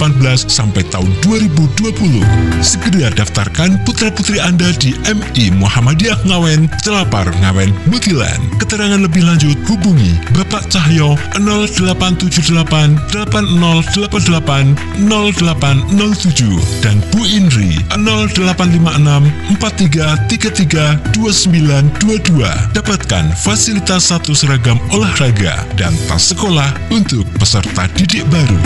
sampai 0.49 0.83
tahun 0.89 1.11
2020. 1.21 2.25
Segera 2.59 3.13
daftarkan 3.13 3.85
putra-putri 3.95 4.43
Anda 4.43 4.75
di 4.75 4.91
MI 5.07 5.55
Muhammadiyah 5.55 6.27
Ngawen, 6.27 6.67
Celapar 6.83 7.31
Ngawen, 7.39 7.71
Mutilan. 7.87 8.43
Keterangan 8.59 8.99
lebih 8.99 9.23
lanjut 9.23 9.55
hubungi 9.71 10.19
Bapak 10.35 10.67
Cahyo 10.67 11.15
0878 11.39 13.15
8088 13.23 14.75
0807 14.99 16.59
dan 16.83 16.99
Bu 17.15 17.23
Indri 17.23 17.79
0856 17.95 19.63
4333 19.63 21.15
2922. 21.15 22.75
Dapatkan 22.75 23.31
fasilitas 23.39 24.11
satu 24.11 24.35
seragam 24.35 24.75
olahraga 24.91 25.63
dan 25.79 25.95
tas 26.11 26.35
sekolah 26.35 26.67
untuk 26.91 27.23
peserta 27.39 27.87
didik 27.95 28.27
baru. 28.27 28.59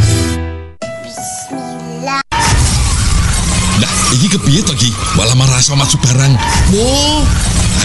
Iki 4.15 4.27
kepiye 4.31 4.61
to 4.65 4.73
iki? 4.73 4.89
Malah 5.17 5.35
marah 5.37 5.61
sama 5.61 5.85
barang. 5.85 6.33
Wow, 6.73 7.25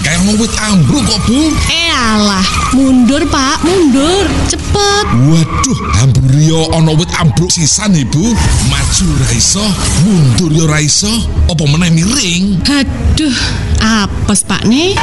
kayak 0.00 0.20
ngomong 0.24 0.40
wit 0.40 0.52
ambruk 0.60 1.04
kok, 1.04 1.20
Bu. 1.28 1.52
Eh 1.68 1.90
alah, 1.92 2.44
mundur 2.72 3.24
pak, 3.28 3.60
mundur, 3.64 4.28
cepet. 4.48 5.04
Waduh, 5.14 5.78
amburio 6.04 6.68
ono 6.72 6.96
wit 6.96 7.10
ambruk 7.20 7.52
sisan 7.52 7.96
ibu. 7.96 8.34
Maju 8.68 9.06
ra 9.20 9.30
iso, 9.32 9.64
mundur 10.04 10.50
yo 10.52 10.64
ra 10.68 10.80
iso, 10.80 11.12
apa 11.48 11.64
meneh 11.64 11.90
miring? 11.92 12.60
Aduh, 12.68 13.36
apes 13.80 14.44
pak 14.44 14.64
nih. 14.68 14.96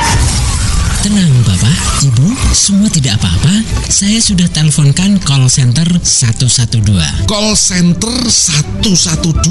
Tenang 1.01 1.33
Bapak, 1.49 2.05
Ibu, 2.05 2.29
semua 2.53 2.85
tidak 2.85 3.17
apa-apa. 3.17 3.65
Saya 3.89 4.21
sudah 4.21 4.45
teleponkan 4.53 5.17
call 5.25 5.49
center 5.49 5.89
112. 5.97 7.25
Call 7.25 7.57
center 7.57 8.13
112. 8.29 9.41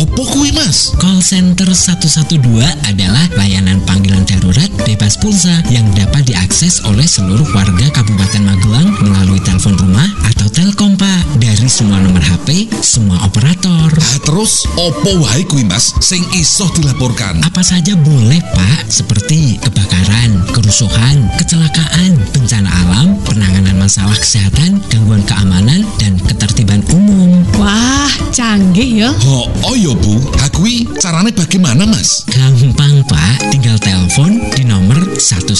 Opo 0.00 0.22
kuwi, 0.32 0.48
Mas? 0.56 0.96
Call 0.96 1.20
center 1.20 1.68
112 1.76 2.40
adalah 2.88 3.20
layanan 3.36 3.84
panggilan 3.84 4.24
darurat 4.24 4.72
bebas 4.88 5.20
pulsa 5.20 5.60
yang 5.68 5.84
dapat 5.92 6.24
diakses 6.24 6.80
oleh 6.88 7.04
seluruh 7.04 7.44
warga 7.52 7.92
Kabupaten 7.92 8.48
Magelang 8.48 8.88
melalui 9.04 9.44
telepon 9.44 9.76
rumah 9.76 10.08
atau 10.32 10.48
telkom 10.48 10.96
Pak 10.96 11.36
dari 11.36 11.68
semua 11.68 12.00
nomor 12.00 12.24
HP, 12.24 12.72
semua 12.80 13.20
operator. 13.28 13.92
Ah, 13.92 14.18
terus 14.24 14.64
opo 14.80 15.20
wae 15.20 15.44
kuwi, 15.44 15.68
Mas? 15.68 15.92
Sing 16.00 16.24
iso 16.32 16.64
dilaporkan. 16.72 17.44
Apa 17.44 17.60
saja 17.60 17.92
boleh 17.92 18.40
Pak, 18.56 18.88
seperti 18.88 19.60
kebakaran, 19.60 20.48
kerusuhan, 20.78 21.26
kecelakaan, 21.42 22.14
bencana 22.30 22.70
alam, 22.70 23.18
penanganan 23.26 23.82
masalah 23.82 24.14
kesehatan, 24.14 24.78
gangguan 24.86 25.26
keamanan, 25.26 25.82
dan 25.98 26.14
ketertiban 26.22 26.86
umum. 26.94 27.42
Wah, 27.58 28.06
canggih 28.30 29.02
ya. 29.02 29.10
Oh, 29.26 29.50
oh 29.66 29.74
yo 29.74 29.98
Bu, 29.98 30.22
akui 30.38 30.86
caranya 31.02 31.34
bagaimana 31.34 31.82
Mas? 31.82 32.22
Gampang 32.30 33.02
Pak, 33.10 33.50
tinggal 33.50 33.74
telepon 33.82 34.38
di 34.54 34.62
nomor 34.62 35.02
112 35.18 35.50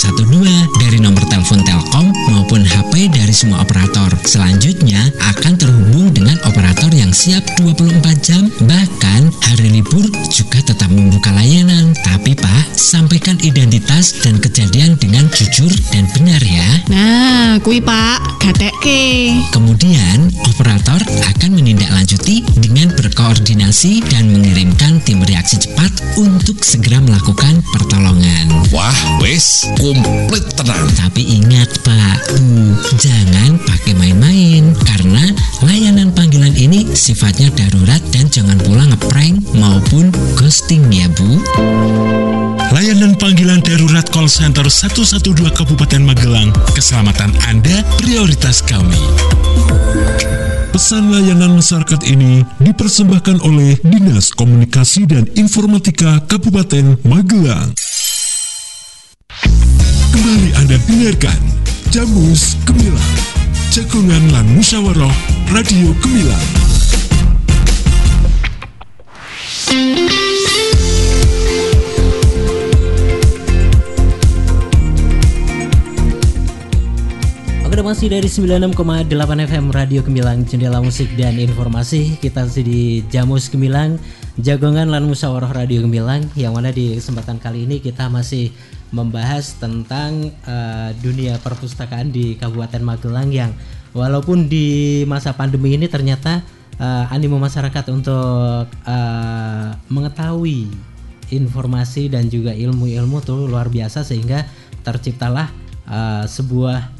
dari 0.87 1.03
nomor 1.03 1.27
telepon 1.27 1.67
Telkom 1.67 2.15
maupun 2.31 2.63
HP 2.63 3.11
dari 3.11 3.35
semua 3.35 3.67
operator. 3.67 4.15
Selanjutnya 4.23 5.03
akan 5.35 5.59
terhubung 5.59 6.15
dengan 6.15 6.39
operator 6.47 6.95
yang 6.95 7.11
siap 7.11 7.43
24 7.59 7.99
jam, 8.23 8.47
bahkan 8.71 9.35
hari 9.51 9.83
libur 9.83 10.07
juga 10.31 10.63
tetap 10.63 10.95
membuka 10.95 11.35
layanan. 11.35 11.78
Sampaikan 12.79 13.35
identitas 13.43 14.23
dan 14.23 14.39
kejadian 14.39 14.95
dengan 15.03 15.27
jujur 15.35 15.67
dan 15.91 16.07
benar 16.15 16.39
ya. 16.39 16.69
Nah, 16.87 17.59
kui 17.59 17.83
Pak, 17.83 18.39
gateke. 18.39 19.35
Kemudian, 19.51 20.31
operator 20.47 21.03
akan 21.27 21.59
menindaklanjuti 21.59 22.47
dengan 22.63 22.95
berkoordinasi 22.95 24.07
dan 24.15 24.31
mengirimkan 24.31 25.03
tim 25.03 25.19
reaksi 25.27 25.59
cepat 25.59 25.91
untuk 26.23 26.63
segera 26.63 27.03
melakukan 27.03 27.59
pertolongan. 27.75 28.47
Wah, 28.71 28.95
wes 29.27 29.67
komplit 29.83 30.47
tenang. 30.55 30.87
Tapi 30.95 31.27
ingat 31.35 31.83
Pak, 31.83 32.39
Bu, 32.39 32.79
jangan 32.95 33.59
pakai 33.59 33.99
main-main 33.99 34.71
karena 34.87 35.35
layanan 35.67 36.15
panggilan 36.15 36.55
ini 36.55 36.87
sifatnya 36.95 37.51
darurat 37.59 38.01
dan 38.15 38.31
jangan 38.31 38.55
pula 38.63 38.87
ngeprank 38.87 39.43
maupun 39.59 40.15
ghosting 40.39 40.87
ya 40.95 41.11
Bu. 41.11 41.43
Layanan 42.69 43.17
panggilan 43.17 43.65
darurat 43.65 44.05
call 44.13 44.29
center 44.29 44.69
112 44.69 45.25
Kabupaten 45.57 46.05
Magelang. 46.05 46.53
Keselamatan 46.77 47.33
Anda 47.49 47.81
prioritas 47.97 48.61
kami. 48.61 49.01
Pesan 50.69 51.09
layanan 51.09 51.57
masyarakat 51.57 52.05
ini 52.05 52.45
dipersembahkan 52.61 53.41
oleh 53.41 53.81
Dinas 53.81 54.37
Komunikasi 54.37 55.09
dan 55.09 55.25
Informatika 55.41 56.21
Kabupaten 56.29 57.01
Magelang. 57.09 57.73
Kembali 60.13 60.51
Anda 60.61 60.77
dengarkan 60.85 61.41
Jamus 61.89 62.53
Gemilang, 62.69 63.17
Jagongan 63.73 64.29
Lan 64.29 64.45
Musyawarah 64.53 65.17
Radio 65.57 65.97
Gemilang. 66.05 66.47
Udah 77.79 77.95
masih 77.95 78.11
dari 78.11 78.27
96,8 78.27 79.07
FM 79.55 79.71
Radio 79.71 80.03
Gemilang 80.03 80.43
Jendela 80.43 80.83
Musik 80.83 81.15
dan 81.15 81.39
Informasi. 81.39 82.19
Kita 82.19 82.43
masih 82.43 82.67
di 82.67 83.07
Jamus 83.07 83.47
Gemilang 83.55 84.03
Jagongan 84.35 84.91
Lan 84.91 85.07
Musyawarah 85.07 85.55
Radio 85.55 85.87
Gemilang 85.87 86.27
Yang 86.35 86.53
mana 86.59 86.75
di 86.75 86.99
kesempatan 86.99 87.39
kali 87.39 87.71
ini 87.71 87.79
kita 87.79 88.11
masih 88.11 88.51
membahas 88.91 89.55
tentang 89.63 90.27
eh, 90.27 90.91
dunia 90.99 91.39
perpustakaan 91.39 92.11
di 92.11 92.35
Kabupaten 92.35 92.83
Magelang 92.83 93.31
Yang 93.31 93.55
walaupun 93.95 94.51
di 94.51 95.07
masa 95.07 95.39
pandemi 95.39 95.79
ini 95.79 95.87
ternyata 95.87 96.43
eh, 96.83 97.15
animo 97.15 97.39
masyarakat 97.39 97.95
untuk 97.95 98.67
eh, 98.91 99.71
mengetahui 99.87 100.67
informasi 101.31 102.11
dan 102.11 102.27
juga 102.27 102.51
ilmu-ilmu 102.59 103.23
tuh 103.23 103.47
luar 103.47 103.71
biasa 103.71 104.03
sehingga 104.03 104.51
terciptalah 104.83 105.47
eh, 105.87 106.27
sebuah 106.27 106.98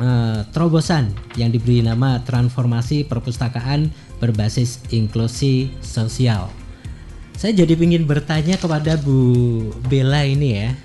eh, 0.00 0.40
terobosan 0.50 1.12
yang 1.36 1.52
diberi 1.52 1.84
nama 1.84 2.24
transformasi 2.24 3.04
perpustakaan 3.04 3.92
berbasis 4.18 4.80
inklusi 4.90 5.70
sosial. 5.84 6.48
Saya 7.36 7.64
jadi 7.64 7.72
ingin 7.72 8.04
bertanya 8.04 8.60
kepada 8.60 9.00
Bu 9.00 9.72
Bella 9.88 10.24
ini 10.28 10.60
ya, 10.60 10.76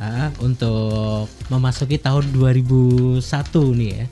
ah, 0.00 0.28
untuk 0.44 1.28
memasuki 1.48 1.96
tahun 1.96 2.32
2001 2.32 3.20
nih 3.76 3.90
ya. 3.92 4.06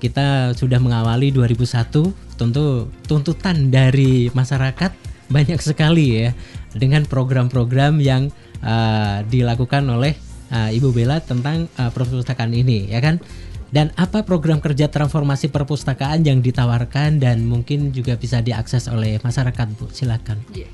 Kita 0.00 0.56
sudah 0.56 0.80
mengawali 0.80 1.28
2001, 1.28 2.14
tentu 2.38 2.88
tuntutan 3.04 3.68
dari 3.68 4.32
masyarakat 4.32 4.92
banyak 5.30 5.60
sekali 5.62 6.26
ya 6.26 6.28
dengan 6.74 7.06
program-program 7.06 8.02
yang 8.02 8.34
ah, 8.62 9.22
dilakukan 9.26 9.86
oleh 9.86 10.18
ah, 10.50 10.68
Ibu 10.68 10.90
Bella 10.90 11.22
tentang 11.22 11.70
ah, 11.78 11.90
perpustakaan 11.94 12.52
ini 12.52 12.90
ya 12.90 12.98
kan. 13.02 13.22
Dan 13.70 13.94
apa 13.94 14.26
program 14.26 14.58
kerja 14.58 14.90
transformasi 14.90 15.46
perpustakaan 15.46 16.26
yang 16.26 16.42
ditawarkan 16.42 17.22
dan 17.22 17.46
mungkin 17.46 17.94
juga 17.94 18.18
bisa 18.18 18.42
diakses 18.42 18.90
oleh 18.90 19.22
masyarakat, 19.22 19.66
Bu? 19.78 19.86
Silakan. 19.94 20.42
Iya. 20.50 20.66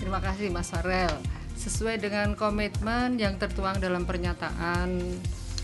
Terima 0.00 0.24
kasih 0.24 0.48
Mas 0.48 0.72
Farel. 0.72 1.12
Sesuai 1.60 2.00
dengan 2.00 2.32
komitmen 2.32 3.20
yang 3.20 3.36
tertuang 3.36 3.76
dalam 3.76 4.08
pernyataan 4.08 4.96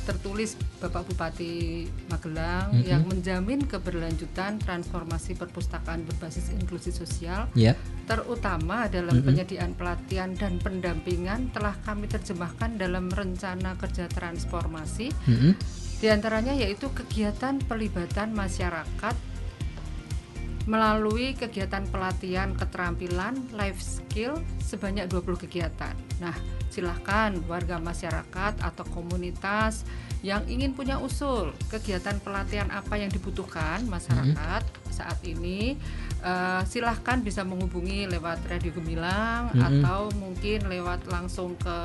tertulis 0.07 0.55
Bapak 0.79 1.03
Bupati 1.11 1.83
Magelang 2.07 2.71
Mhm. 2.71 2.85
yang 2.87 3.03
menjamin 3.11 3.67
keberlanjutan 3.67 4.63
transformasi 4.63 5.35
perpustakaan 5.35 6.07
berbasis 6.07 6.55
inklusi 6.55 6.95
sosial 6.95 7.51
Ya. 7.59 7.75
terutama 8.07 8.87
dalam 8.87 9.19
Mhm. 9.19 9.27
penyediaan 9.27 9.73
pelatihan 9.75 10.31
dan 10.39 10.63
pendampingan 10.63 11.51
telah 11.51 11.75
kami 11.83 12.07
terjemahkan 12.07 12.79
dalam 12.79 13.11
rencana 13.11 13.75
kerja 13.75 14.07
transformasi 14.07 15.11
Mhm. 15.27 15.51
Di 15.97 16.13
antaranya 16.13 16.53
yaitu 16.53 16.93
kegiatan 16.93 17.57
pelibatan 17.65 18.37
masyarakat 18.37 19.17
melalui 20.67 21.39
kegiatan 21.39 21.87
pelatihan 21.87 22.51
keterampilan 22.59 23.39
life 23.55 23.79
skill 23.79 24.35
sebanyak 24.59 25.07
20 25.07 25.47
kegiatan. 25.47 25.95
Nah, 26.19 26.35
silahkan 26.75 27.39
warga 27.47 27.79
masyarakat 27.79 28.59
atau 28.59 28.85
komunitas 28.91 29.87
yang 30.27 30.43
ingin 30.51 30.75
punya 30.75 30.99
usul 30.99 31.55
kegiatan 31.71 32.19
pelatihan 32.19 32.67
apa 32.75 32.99
yang 32.99 33.15
dibutuhkan 33.15 33.87
masyarakat 33.87 34.63
saat 34.91 35.19
ini 35.23 35.79
eh, 36.21 36.63
silahkan 36.65 37.21
bisa 37.21 37.43
menghubungi 37.43 38.07
lewat 38.07 38.45
Radio 38.47 38.73
Gemilang 38.73 39.53
Mhm. 39.53 39.63
atau 39.63 40.09
mungkin 40.17 40.65
lewat 40.67 41.07
langsung 41.07 41.55
ke 41.57 41.77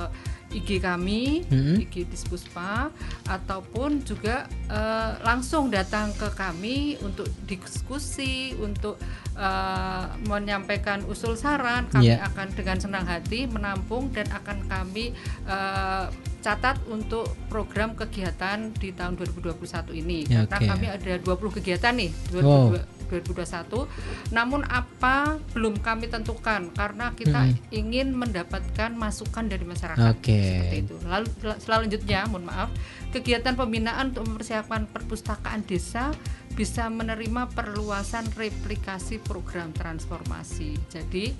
IG 0.51 0.83
kami, 0.83 1.47
Mhm. 1.47 1.79
IG 1.79 2.03
Dispuspa 2.05 2.91
ataupun 3.25 4.03
juga 4.03 4.47
eh, 4.67 5.11
langsung 5.23 5.67
datang 5.67 6.11
ke 6.15 6.31
kami 6.31 6.95
untuk 7.01 7.27
diskusi, 7.45 8.55
untuk 8.55 8.95
eh, 9.31 10.05
menyampaikan 10.27 11.07
usul 11.07 11.35
saran. 11.35 11.87
Kami 11.87 12.03
Iya. 12.11 12.27
akan 12.27 12.51
dengan 12.51 12.77
senang 12.77 13.07
hati 13.07 13.47
menampung 13.47 14.11
dan 14.11 14.27
akan 14.27 14.67
kami 14.67 15.15
eh, 15.47 16.05
catat 16.41 16.81
untuk 16.89 17.29
program 17.47 17.93
kegiatan 17.93 18.73
di 18.75 18.91
tahun 18.91 19.13
2021 19.15 19.93
ini. 19.93 20.25
Ya, 20.25 20.43
Karena 20.49 20.73
kami 20.73 20.87
ada 20.89 21.13
20 21.15 21.53
kegiatan 21.53 21.93
nih 21.93 22.11
2022 22.27 22.81
Wow. 22.81 23.00
2021. 23.11 24.31
Namun 24.31 24.63
apa 24.63 25.35
belum 25.51 25.83
kami 25.83 26.07
tentukan 26.07 26.71
karena 26.71 27.11
kita 27.11 27.51
Mm-mm. 27.51 27.75
ingin 27.75 28.15
mendapatkan 28.15 28.95
masukan 28.95 29.51
dari 29.51 29.67
masyarakat. 29.67 30.15
Oke. 30.15 30.39
Seperti 30.39 30.77
itu. 30.87 30.95
Lalu 31.03 31.27
sel- 31.43 31.59
selanjutnya, 31.59 32.23
mohon 32.31 32.47
maaf, 32.47 32.71
kegiatan 33.11 33.59
pembinaan 33.59 34.15
untuk 34.15 34.23
mempersiapkan 34.31 34.87
perpustakaan 34.87 35.67
desa 35.67 36.15
bisa 36.55 36.87
menerima 36.87 37.51
perluasan 37.51 38.31
replikasi 38.39 39.19
program 39.19 39.75
transformasi. 39.75 40.79
Jadi 40.87 41.35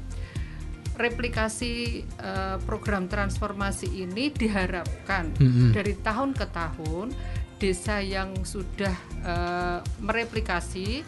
replikasi 0.92 2.04
eh, 2.04 2.58
program 2.68 3.08
transformasi 3.08 4.04
ini 4.04 4.30
diharapkan 4.30 5.32
Mm-mm. 5.40 5.72
dari 5.72 5.96
tahun 5.98 6.36
ke 6.36 6.46
tahun 6.52 7.16
desa 7.58 8.02
yang 8.02 8.34
sudah 8.44 8.94
eh, 9.24 9.80
mereplikasi 10.04 11.02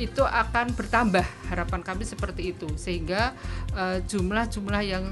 itu 0.00 0.22
akan 0.26 0.74
bertambah 0.74 1.24
harapan 1.50 1.80
kami 1.82 2.02
seperti 2.02 2.56
itu 2.56 2.66
sehingga 2.74 3.34
eh, 3.76 3.98
jumlah-jumlah 4.04 4.82
yang 4.82 5.04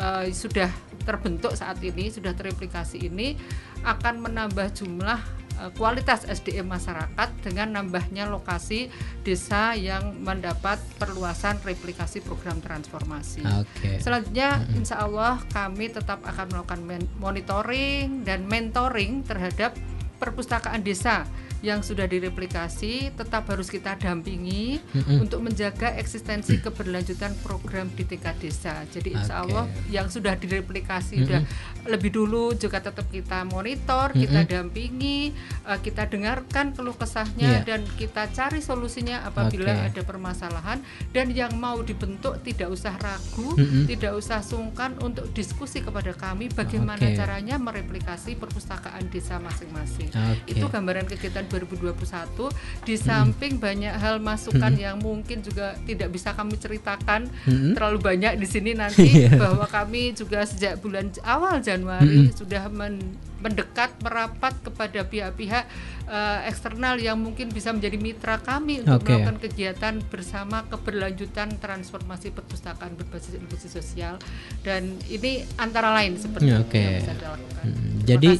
uh, 0.00 0.24
sudah 0.32 0.70
terbentuk 1.04 1.54
saat 1.54 1.78
ini 1.80 2.10
sudah 2.10 2.34
tereplikasi 2.34 3.06
ini 3.06 3.38
akan 3.86 4.26
menambah 4.26 4.74
jumlah 4.74 5.18
uh, 5.60 5.70
kualitas 5.76 6.26
SDM 6.26 6.66
masyarakat 6.66 7.28
dengan 7.44 7.80
nambahnya 7.80 8.26
lokasi 8.26 8.90
desa 9.22 9.78
yang 9.78 10.18
mendapat 10.20 10.80
perluasan 10.98 11.60
replikasi 11.62 12.20
program 12.24 12.58
transformasi. 12.58 13.44
Okay. 13.44 14.02
Selanjutnya, 14.02 14.60
mm-hmm. 14.60 14.78
insya 14.82 14.96
Allah 15.04 15.40
kami 15.54 15.92
tetap 15.92 16.20
akan 16.26 16.46
melakukan 16.52 16.80
monitoring 17.22 18.26
dan 18.26 18.44
mentoring 18.50 19.22
terhadap 19.22 19.76
perpustakaan 20.16 20.80
desa 20.80 21.28
yang 21.64 21.80
sudah 21.80 22.04
direplikasi 22.04 23.16
tetap 23.16 23.48
harus 23.48 23.72
kita 23.72 23.96
dampingi 23.96 24.76
mm-hmm. 24.80 25.24
untuk 25.24 25.40
menjaga 25.40 25.96
eksistensi 25.96 26.60
keberlanjutan 26.60 27.32
program 27.40 27.88
di 27.96 28.04
tingkat 28.04 28.36
desa. 28.36 28.84
Jadi 28.92 29.16
insya 29.16 29.44
Allah 29.44 29.64
yang 29.88 30.12
sudah 30.12 30.36
direplikasi 30.36 31.16
mm-hmm. 31.16 31.24
sudah 31.24 31.40
lebih 31.88 32.12
dulu 32.12 32.52
juga 32.58 32.82
tetap 32.84 33.08
kita 33.08 33.48
monitor, 33.48 34.12
mm-hmm. 34.12 34.22
kita 34.28 34.40
dampingi, 34.44 35.32
uh, 35.64 35.80
kita 35.80 36.04
dengarkan 36.10 36.76
keluh 36.76 36.96
kesahnya 36.96 37.62
yeah. 37.62 37.64
dan 37.64 37.80
kita 37.96 38.28
cari 38.36 38.60
solusinya 38.60 39.24
apabila 39.24 39.72
okay. 39.72 39.88
ada 39.92 40.02
permasalahan 40.04 40.78
dan 41.16 41.32
yang 41.32 41.56
mau 41.56 41.80
dibentuk 41.80 42.42
tidak 42.44 42.68
usah 42.68 42.92
ragu, 43.00 43.56
mm-hmm. 43.56 43.88
tidak 43.88 44.12
usah 44.12 44.44
sungkan 44.44 44.92
untuk 45.00 45.30
diskusi 45.32 45.80
kepada 45.80 46.12
kami 46.12 46.52
bagaimana 46.52 47.00
okay. 47.00 47.16
caranya 47.16 47.56
mereplikasi 47.56 48.36
perpustakaan 48.36 49.08
desa 49.08 49.40
masing-masing. 49.40 50.12
Okay. 50.12 50.58
Itu 50.58 50.68
gambaran 50.68 51.08
kegiatan 51.08 51.45
2021 51.48 52.86
di 52.86 52.94
samping 52.98 53.56
hmm. 53.58 53.64
banyak 53.64 53.94
hal 53.96 54.16
masukan 54.22 54.72
hmm. 54.72 54.84
yang 54.84 54.96
mungkin 55.00 55.40
juga 55.40 55.78
tidak 55.86 56.12
bisa 56.12 56.34
kami 56.36 56.54
ceritakan 56.58 57.30
hmm. 57.46 57.72
terlalu 57.74 57.98
banyak 58.02 58.38
di 58.38 58.46
sini 58.46 58.70
nanti 58.80 59.26
yeah. 59.26 59.34
bahwa 59.34 59.64
kami 59.66 60.12
juga 60.12 60.44
sejak 60.44 60.78
bulan 60.82 61.10
awal 61.22 61.62
Januari 61.62 62.28
hmm. 62.28 62.36
sudah 62.36 62.68
men 62.70 62.98
mendekat 63.36 63.92
merapat 64.00 64.56
kepada 64.64 65.04
pihak-pihak 65.04 65.68
uh, 66.06 66.40
eksternal 66.46 66.98
yang 66.98 67.18
mungkin 67.18 67.50
bisa 67.50 67.70
menjadi 67.74 67.98
mitra 67.98 68.38
kami 68.40 68.82
untuk 68.82 69.02
okay. 69.02 69.18
melakukan 69.18 69.38
kegiatan 69.42 69.94
bersama 70.08 70.64
keberlanjutan 70.70 71.58
transformasi 71.58 72.32
perpustakaan 72.32 72.94
berbasis 72.94 73.36
inklusi 73.36 73.68
sosial 73.68 74.18
dan 74.62 74.96
ini 75.10 75.44
antara 75.58 75.92
lain 75.94 76.16
seperti 76.18 76.50
okay. 76.50 76.82
yang 76.82 76.98
bisa 77.02 77.12
dilakukan. 77.14 77.64
Hmm, 77.66 77.94
jadi 78.06 78.30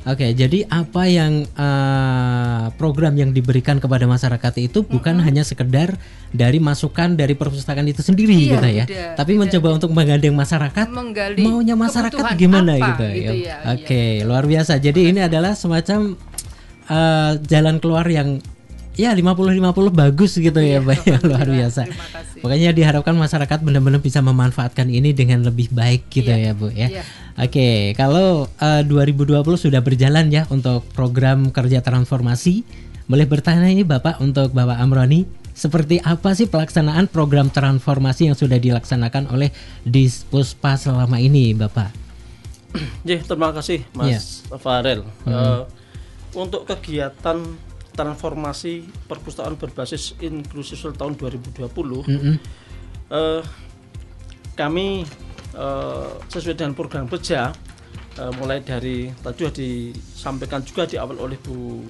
Oke, 0.00 0.24
okay, 0.24 0.30
jadi 0.32 0.64
apa 0.72 1.04
yang 1.12 1.44
uh, 1.60 2.72
program 2.80 3.12
yang 3.20 3.36
diberikan 3.36 3.76
kepada 3.76 4.08
masyarakat 4.08 4.52
itu 4.56 4.80
bukan 4.80 5.12
mm 5.12 5.20
-hmm. 5.20 5.26
hanya 5.28 5.42
sekedar 5.44 5.92
dari 6.32 6.56
masukan 6.56 7.20
dari 7.20 7.36
perpustakaan 7.36 7.84
itu 7.84 8.00
sendiri 8.00 8.32
iya, 8.32 8.52
gitu 8.56 8.68
ya, 8.70 8.84
tidak, 8.88 9.12
tapi 9.20 9.32
tidak, 9.36 9.42
mencoba 9.44 9.68
untuk 9.76 9.90
menggandeng 9.92 10.32
masyarakat, 10.32 10.86
Menggali 10.88 11.44
maunya 11.44 11.76
masyarakat 11.76 12.24
gimana 12.40 12.80
apa, 12.80 12.86
gitu, 12.88 13.04
ya. 13.04 13.12
gitu 13.12 13.34
ya. 13.44 13.56
Oke, 13.76 13.84
okay, 13.84 14.08
iya. 14.16 14.24
luar 14.24 14.44
biasa. 14.48 14.72
Jadi 14.80 15.00
ini 15.12 15.20
adalah 15.20 15.52
semacam 15.52 16.16
uh, 16.90 17.38
jalan 17.46 17.78
keluar 17.78 18.04
yang 18.10 18.42
ya 18.98 19.14
50-50 19.14 19.94
bagus 19.94 20.36
gitu 20.36 20.60
ya, 20.60 20.76
iya, 20.76 20.78
Pak. 20.82 20.98
Ya, 21.08 21.18
luar 21.22 21.48
biasa. 21.48 21.88
Makanya 22.44 22.70
diharapkan 22.76 23.14
masyarakat 23.16 23.58
benar-benar 23.64 24.02
bisa 24.02 24.20
memanfaatkan 24.20 24.90
ini 24.92 25.14
dengan 25.16 25.46
lebih 25.46 25.72
baik 25.72 26.10
gitu 26.12 26.28
iya, 26.28 26.52
ya, 26.52 26.58
Bu 26.58 26.68
ya. 26.68 26.88
Iya. 26.90 27.02
Oke, 27.40 27.96
kalau 27.96 28.50
uh, 28.60 28.82
2020 28.84 29.40
sudah 29.56 29.80
berjalan 29.80 30.28
ya 30.28 30.44
untuk 30.52 30.84
program 30.92 31.48
kerja 31.48 31.80
transformasi, 31.80 32.66
boleh 33.08 33.24
bertanya 33.24 33.70
ini 33.70 33.86
Bapak 33.86 34.20
untuk 34.20 34.52
Bapak 34.52 34.76
Amroni, 34.76 35.24
seperti 35.56 36.00
apa 36.04 36.36
sih 36.36 36.48
pelaksanaan 36.48 37.08
program 37.08 37.48
transformasi 37.48 38.28
yang 38.28 38.36
sudah 38.36 38.60
dilaksanakan 38.60 39.32
oleh 39.32 39.52
Dispuspa 39.84 40.76
selama 40.76 41.16
ini, 41.16 41.56
Bapak? 41.56 41.92
Ya, 43.02 43.18
terima 43.18 43.50
kasih 43.50 43.82
Mas 43.90 44.46
ya. 44.46 44.56
Farel. 44.60 45.02
Hmm. 45.26 45.32
Uh, 45.32 45.62
untuk 46.34 46.66
kegiatan 46.68 47.42
transformasi 47.90 48.86
perpustakaan 49.10 49.58
berbasis 49.58 50.14
inklusif 50.22 50.78
tahun 50.94 51.18
2020, 51.18 51.66
-hmm. 52.06 52.36
uh, 53.10 53.42
kami 54.54 55.04
uh, 55.56 56.14
sesuai 56.30 56.56
dengan 56.56 56.74
program 56.76 57.10
kerja 57.10 57.50
uh, 58.18 58.32
mulai 58.38 58.62
dari 58.62 59.10
tadi 59.10 59.36
sudah 59.40 59.54
disampaikan 59.54 60.60
juga 60.62 60.86
di 60.86 60.96
awal 61.00 61.18
oleh 61.18 61.38
Bu 61.40 61.84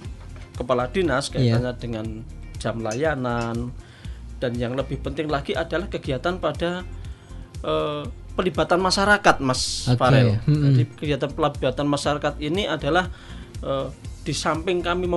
Kepala 0.57 0.93
Dinas 0.93 1.33
iya. 1.33 1.57
kaitannya 1.57 1.73
yeah. 1.73 1.81
dengan 1.81 2.07
jam 2.61 2.77
layanan 2.85 3.73
dan 4.41 4.53
yang 4.57 4.77
lebih 4.77 5.01
penting 5.01 5.29
lagi 5.29 5.57
adalah 5.57 5.89
kegiatan 5.89 6.37
pada 6.41 6.85
uh, 7.65 8.05
pelibatan 8.37 8.81
masyarakat 8.81 9.37
Mas 9.45 9.89
okay. 9.89 9.97
Farel. 10.01 10.41
Mm 10.45 10.49
-hmm. 10.49 10.63
Jadi 10.65 10.85
kegiatan 10.97 11.31
pelibatan 11.33 11.87
masyarakat 11.89 12.35
ini 12.41 12.65
adalah 12.65 13.09
uh, 13.65 13.89
di 14.21 14.37
samping 14.37 14.85
kami 14.85 15.09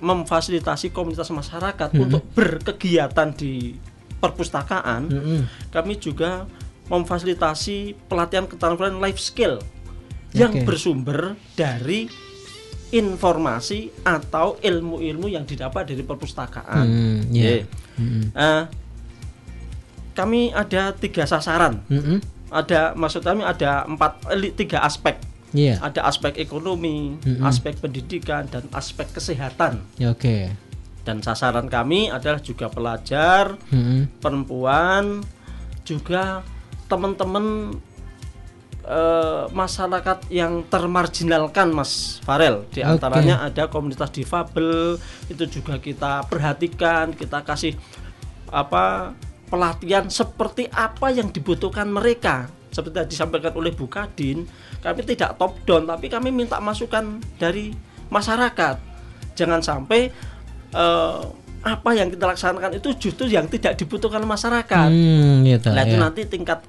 memfasilitasi 0.00 0.90
komunitas 0.90 1.30
masyarakat 1.30 1.88
mm 1.90 1.96
-hmm. 1.96 2.04
untuk 2.10 2.22
berkegiatan 2.34 3.30
di 3.34 3.78
perpustakaan, 4.18 5.02
mm 5.06 5.20
-hmm. 5.22 5.40
kami 5.70 5.94
juga 6.00 6.46
memfasilitasi 6.86 8.06
pelatihan 8.06 8.46
keterampilan 8.46 8.98
life 9.02 9.18
skill 9.18 9.58
yang 10.34 10.52
okay. 10.54 10.64
bersumber 10.66 11.34
dari 11.56 12.06
informasi 12.94 13.90
atau 14.06 14.60
ilmu-ilmu 14.62 15.26
yang 15.26 15.42
didapat 15.42 15.90
dari 15.90 16.06
perpustakaan. 16.06 16.86
Hmm, 16.86 17.18
yeah. 17.34 17.62
yeah. 17.62 17.64
Hmm. 17.98 18.24
Uh, 18.30 18.64
kami 20.14 20.54
ada 20.54 20.94
tiga 20.94 21.26
sasaran. 21.26 21.82
Hmm. 21.90 22.22
Ada 22.46 22.94
maksud 22.94 23.26
kami 23.26 23.42
ada 23.42 23.82
empat 23.90 24.30
eh, 24.30 24.54
tiga 24.54 24.86
aspek. 24.86 25.18
Yeah. 25.56 25.80
Ada 25.80 26.04
aspek 26.04 26.36
ekonomi, 26.36 27.16
hmm. 27.16 27.40
aspek 27.40 27.80
pendidikan 27.80 28.44
dan 28.52 28.68
aspek 28.76 29.08
kesehatan. 29.08 29.80
Oke. 30.04 30.12
Okay. 30.20 30.42
Dan 31.08 31.24
sasaran 31.24 31.70
kami 31.72 32.12
adalah 32.12 32.42
juga 32.44 32.68
pelajar, 32.68 33.56
hmm. 33.72 34.20
perempuan, 34.20 35.24
juga 35.86 36.44
teman-teman 36.90 37.78
uh, 38.86 39.46
masyarakat 39.50 40.30
yang 40.30 40.66
termarginalkan 40.66 41.74
Mas 41.74 42.22
Farel 42.22 42.66
di 42.70 42.82
antaranya 42.82 43.42
okay. 43.42 43.48
ada 43.50 43.62
komunitas 43.70 44.10
difabel 44.14 44.98
itu 45.30 45.44
juga 45.50 45.82
kita 45.82 46.26
perhatikan 46.30 47.14
kita 47.14 47.42
kasih 47.42 47.74
apa 48.50 49.14
pelatihan 49.50 50.06
seperti 50.10 50.70
apa 50.70 51.10
yang 51.10 51.30
dibutuhkan 51.30 51.86
mereka 51.90 52.50
seperti 52.76 52.92
tadi 52.92 53.08
disampaikan 53.16 53.56
oleh 53.56 53.72
Bu 53.72 53.88
Kadin 53.88 54.44
kami 54.84 55.00
tidak 55.08 55.40
top 55.40 55.56
down 55.64 55.88
tapi 55.88 56.12
kami 56.12 56.28
minta 56.28 56.60
masukan 56.60 57.16
dari 57.40 57.72
masyarakat 58.12 58.76
jangan 59.32 59.64
sampai 59.64 60.12
uh, 60.76 61.24
apa 61.66 61.90
yang 61.98 62.12
kita 62.12 62.30
laksanakan 62.30 62.78
itu 62.78 62.88
justru 63.08 63.26
yang 63.26 63.50
tidak 63.50 63.74
dibutuhkan 63.74 64.22
masyarakat. 64.22 64.86
Hmm, 64.86 65.42
gitu, 65.42 65.74
nah 65.74 65.82
itu 65.82 65.98
ya. 65.98 66.02
nanti 66.06 66.22
tingkat 66.30 66.62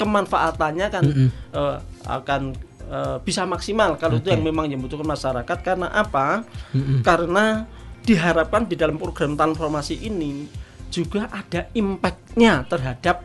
kemanfaatannya 0.00 0.86
kan 0.88 1.04
mm 1.04 1.12
-hmm. 1.12 1.28
uh, 1.52 1.76
akan 2.08 2.56
uh, 2.88 3.20
bisa 3.20 3.44
maksimal 3.44 4.00
kalau 4.00 4.16
okay. 4.16 4.24
itu 4.24 4.28
yang 4.32 4.44
memang 4.48 4.70
dibutuhkan 4.72 5.04
masyarakat 5.04 5.58
karena 5.60 5.92
apa? 5.92 6.48
Mm 6.72 6.80
-hmm. 6.80 6.98
Karena 7.04 7.68
diharapkan 8.08 8.64
di 8.64 8.74
dalam 8.80 8.96
program 8.96 9.36
transformasi 9.36 10.00
ini 10.00 10.48
juga 10.88 11.28
ada 11.28 11.68
impactnya 11.76 12.64
terhadap 12.64 13.20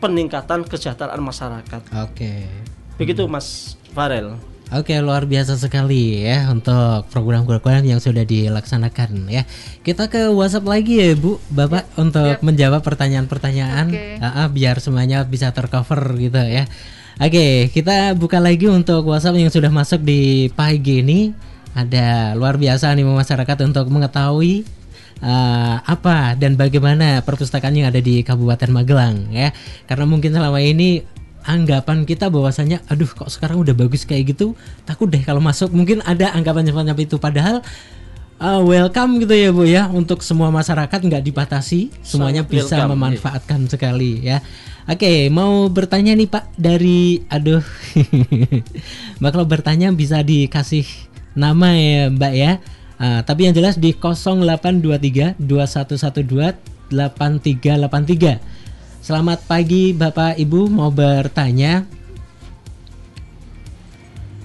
peningkatan 0.00 0.64
kesejahteraan 0.64 1.20
masyarakat. 1.20 1.82
Oke. 2.00 2.16
Okay. 2.16 2.40
Begitu 2.96 3.28
Mas 3.28 3.76
Farel. 3.92 4.40
Oke 4.70 4.94
luar 5.02 5.26
biasa 5.26 5.58
sekali 5.58 6.22
ya 6.22 6.46
untuk 6.46 7.02
program-program 7.10 7.82
yang 7.82 7.98
sudah 7.98 8.22
dilaksanakan 8.22 9.26
ya. 9.26 9.42
Kita 9.82 10.06
ke 10.06 10.30
WhatsApp 10.30 10.70
lagi 10.70 11.02
ya 11.02 11.18
Bu, 11.18 11.42
Bapak 11.50 11.90
ya, 11.90 11.94
untuk 11.98 12.38
ya. 12.38 12.38
menjawab 12.38 12.78
pertanyaan-pertanyaan 12.86 13.86
okay. 13.90 14.22
uh, 14.22 14.46
uh, 14.46 14.46
biar 14.46 14.78
semuanya 14.78 15.26
bisa 15.26 15.50
tercover 15.50 16.14
gitu 16.22 16.38
ya. 16.38 16.70
Oke 17.18 17.66
kita 17.74 18.14
buka 18.14 18.38
lagi 18.38 18.70
untuk 18.70 19.10
WhatsApp 19.10 19.42
yang 19.42 19.50
sudah 19.50 19.74
masuk 19.74 20.06
di 20.06 20.46
pagi 20.54 21.02
ini. 21.02 21.34
Ada 21.74 22.38
luar 22.38 22.54
biasa 22.54 22.94
nih 22.94 23.02
masyarakat 23.02 23.58
untuk 23.66 23.90
mengetahui 23.90 24.79
uh, 25.20 25.76
apa 25.84 26.34
dan 26.36 26.56
bagaimana 26.56 27.24
perpustakaan 27.24 27.76
yang 27.76 27.88
ada 27.88 28.00
di 28.00 28.20
Kabupaten 28.24 28.70
Magelang 28.72 29.32
ya. 29.32 29.54
Karena 29.86 30.04
mungkin 30.04 30.34
selama 30.34 30.60
ini 30.60 31.04
anggapan 31.44 32.04
kita 32.04 32.28
bahwasanya 32.28 32.84
aduh 32.88 33.08
kok 33.08 33.32
sekarang 33.32 33.64
udah 33.64 33.72
bagus 33.72 34.04
kayak 34.04 34.36
gitu 34.36 34.52
takut 34.84 35.08
deh 35.08 35.24
kalau 35.24 35.40
masuk 35.40 35.72
mungkin 35.72 36.04
ada 36.04 36.36
anggapan 36.36 36.68
semacam 36.68 36.96
itu 37.00 37.16
padahal 37.16 37.64
uh, 38.40 38.60
welcome 38.64 39.20
gitu 39.24 39.34
ya 39.36 39.50
Bu 39.52 39.64
ya 39.64 39.88
untuk 39.88 40.20
semua 40.20 40.52
masyarakat 40.52 41.00
nggak 41.00 41.24
dibatasi 41.24 41.92
semuanya 42.04 42.44
Sangat 42.44 42.52
bisa 42.52 42.76
welcome, 42.76 42.90
memanfaatkan 42.96 43.60
yeah. 43.64 43.70
sekali 43.70 44.12
ya 44.24 44.38
Oke 44.90 45.06
okay, 45.06 45.18
mau 45.30 45.70
bertanya 45.70 46.16
nih 46.16 46.26
Pak 46.26 46.56
dari 46.56 47.22
aduh 47.30 47.62
Mbak 49.20 49.30
kalau 49.30 49.46
bertanya 49.46 49.92
bisa 49.94 50.24
dikasih 50.24 50.82
nama 51.36 51.76
ya 51.76 52.10
Mbak 52.10 52.34
ya 52.34 52.52
uh, 53.00 53.24
tapi 53.24 53.48
yang 53.48 53.56
jelas 53.56 53.80
di 53.80 53.96
0823 53.96 55.40
2112 55.40 56.92
8383 56.92 58.60
Selamat 59.00 59.40
pagi 59.48 59.96
Bapak 59.96 60.36
Ibu 60.36 60.68
mau 60.68 60.92
bertanya 60.92 61.88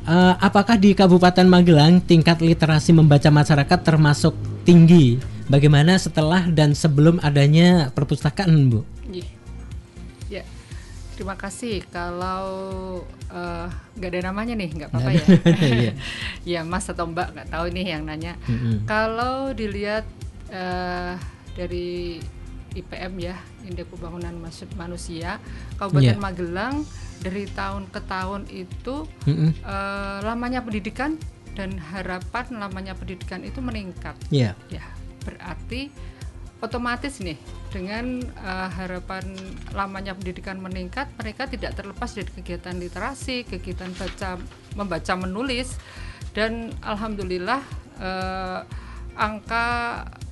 uh, 0.08 0.34
apakah 0.39 0.80
di 0.80 0.96
Kabupaten 0.96 1.44
Magelang 1.44 2.00
tingkat 2.00 2.39
literasi 2.39 2.96
membaca 2.96 3.28
masyarakat 3.28 3.80
termasuk 3.84 4.32
tinggi? 4.63 5.20
Bagaimana 5.46 6.00
setelah 6.02 6.50
dan 6.50 6.74
sebelum 6.74 7.22
adanya 7.22 7.94
perpustakaan, 7.94 8.72
Bu? 8.72 8.82
Ya, 9.13 9.22
terima 11.15 11.39
kasih. 11.39 11.82
Kalau 11.89 12.45
uh, 13.32 13.67
nggak 13.95 14.10
ada 14.12 14.21
namanya 14.30 14.54
nih, 14.54 14.69
nggak 14.75 14.89
apa-apa 14.91 15.12
ya. 15.15 15.25
Iya. 15.80 15.91
ya, 16.60 16.62
Mas 16.67 16.86
atau 16.91 17.08
Mbak 17.08 17.28
nggak 17.34 17.49
tahu 17.49 17.65
nih 17.71 17.86
yang 17.95 18.04
nanya. 18.04 18.36
Mm-mm. 18.45 18.84
Kalau 18.84 19.56
dilihat 19.56 20.04
uh, 20.51 21.15
dari 21.56 22.19
IPM 22.75 23.13
ya, 23.23 23.39
Indeks 23.63 23.88
Pembangunan 23.88 24.36
Manusia, 24.75 25.39
Kabupaten 25.80 26.19
Iya. 26.19 26.19
Magelang 26.19 26.84
dari 27.23 27.47
tahun 27.47 27.88
ke 27.88 28.04
tahun 28.04 28.51
itu 28.51 29.08
Mm-mm. 29.23 29.51
eh, 29.63 30.19
lamanya 30.28 30.60
pendidikan 30.60 31.15
dan 31.56 31.80
harapan 31.80 32.60
lamanya 32.60 32.93
pendidikan 32.99 33.41
itu 33.47 33.63
meningkat. 33.63 34.19
Iya. 34.28 34.60
Ya, 34.67 34.84
berarti 35.23 35.88
otomatis 36.60 37.23
nih 37.23 37.39
dengan 37.76 38.24
eh, 38.24 38.70
harapan 38.72 39.36
lamanya 39.76 40.16
pendidikan 40.16 40.64
meningkat, 40.64 41.12
mereka 41.20 41.44
tidak 41.52 41.76
terlepas 41.76 42.16
dari 42.16 42.32
kegiatan 42.32 42.80
literasi, 42.80 43.44
kegiatan 43.44 43.92
baca, 43.92 44.40
membaca, 44.80 45.14
menulis, 45.20 45.76
dan 46.32 46.72
alhamdulillah 46.80 47.60
eh, 48.00 48.60
angka 49.20 49.68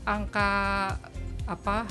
angka 0.08 0.52
apa 1.44 1.84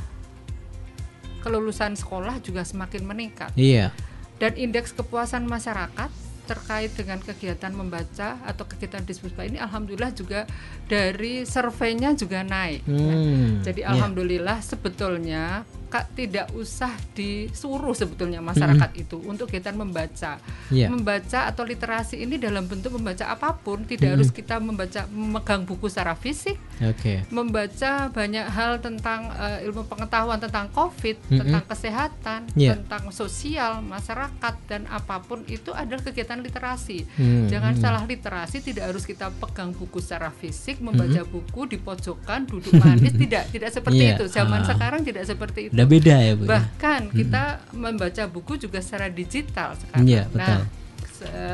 kelulusan 1.44 1.96
sekolah 1.96 2.40
juga 2.40 2.64
semakin 2.64 3.02
meningkat 3.04 3.50
Iya. 3.56 3.92
dan 4.40 4.56
indeks 4.56 4.92
kepuasan 4.92 5.44
masyarakat 5.44 6.08
terkait 6.42 6.90
dengan 6.92 7.22
kegiatan 7.22 7.70
membaca 7.70 8.38
atau 8.42 8.64
kegiatan 8.66 9.06
diskusi 9.06 9.34
ini 9.46 9.62
alhamdulillah 9.62 10.10
juga 10.10 10.44
dari 10.90 11.46
surveinya 11.46 12.12
juga 12.18 12.42
naik. 12.42 12.82
ya. 12.84 13.14
Hmm, 13.14 13.62
Jadi 13.62 13.80
iya. 13.86 13.90
alhamdulillah 13.94 14.58
sebetulnya 14.60 15.62
Kak 15.92 16.16
tidak 16.16 16.48
usah 16.56 16.88
disuruh 17.12 17.92
sebetulnya 17.92 18.40
masyarakat 18.40 18.96
itu 18.96 19.20
untuk 19.28 19.52
kegiatan 19.52 19.76
membaca. 19.76 20.40
Iya. 20.72 20.88
Membaca 20.88 21.52
atau 21.52 21.68
literasi 21.68 22.24
ini 22.24 22.40
dalam 22.40 22.64
bentuk 22.64 22.96
membaca 22.96 23.28
apa 23.28 23.52
pun, 23.60 23.84
tidak 23.84 24.16
harus 24.16 24.32
kita 24.32 24.56
membaca 24.56 25.04
memegang 25.12 25.68
buku 25.68 25.92
secara 25.92 26.16
fisik, 26.16 26.56
Oke. 26.80 27.28
membaca 27.28 28.08
banyak 28.08 28.46
hal 28.48 28.80
tentang 28.80 29.28
eh, 29.36 29.68
ilmu 29.68 29.84
pengetahuan 29.84 30.40
tentang 30.40 30.72
COVID, 30.72 31.28
Mm-mm. 31.28 31.38
tentang 31.44 31.64
kesehatan, 31.68 32.40
Iya. 32.56 32.80
tentang 32.80 33.12
sosial 33.12 33.84
masyarakat 33.84 34.54
dan 34.64 34.88
apa 34.88 35.20
pun 35.20 35.44
itu 35.44 35.76
adalah 35.76 36.00
kegiatan 36.00 36.40
literasi. 36.40 37.04
Hmm, 37.20 37.52
Jangan 37.52 37.76
hmm. 37.76 37.82
salah 37.84 38.02
literasi 38.08 38.64
tidak 38.64 38.96
harus 38.96 39.04
kita 39.04 39.28
pegang 39.36 39.76
buku 39.76 40.00
secara 40.00 40.32
fisik, 40.32 40.80
membaca 40.80 41.20
buku 41.28 41.68
di 41.68 41.76
pojokan, 41.76 42.48
duduk 42.48 42.72
manis, 42.80 43.12
tidak, 43.22 43.52
tidak 43.52 43.70
seperti 43.76 44.02
Iya, 44.02 44.16
itu. 44.16 44.24
Zaman 44.32 44.64
ah. 44.64 44.68
sekarang 44.72 45.00
tidak 45.04 45.24
seperti 45.28 45.68
itu. 45.68 45.74
Beda 45.86 46.16
ya, 46.18 46.36
Bu. 46.36 46.44
ya? 46.44 46.48
Bahkan 46.58 47.10
kita 47.12 47.60
membaca 47.72 48.26
buku 48.28 48.56
juga 48.58 48.82
secara 48.82 49.08
digital 49.08 49.76
sekarang. 49.78 50.06
Iya, 50.06 50.24
betul. 50.30 50.60
Nah, 50.62 50.66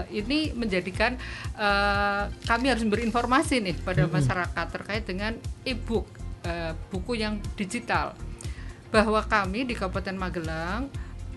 ini 0.08 0.52
menjadikan 0.56 1.12
eh, 1.52 2.22
kami 2.48 2.68
harus 2.72 2.80
memberi 2.84 3.04
informasi 3.04 3.60
nih 3.60 3.76
pada 3.84 4.08
masyarakat 4.08 4.66
terkait 4.72 5.04
dengan 5.04 5.36
e-book 5.64 6.08
eh, 6.44 6.72
buku 6.88 7.14
yang 7.20 7.36
digital 7.52 8.16
bahwa 8.88 9.20
kami 9.28 9.68
di 9.68 9.76
Kabupaten 9.76 10.16
Magelang 10.16 10.88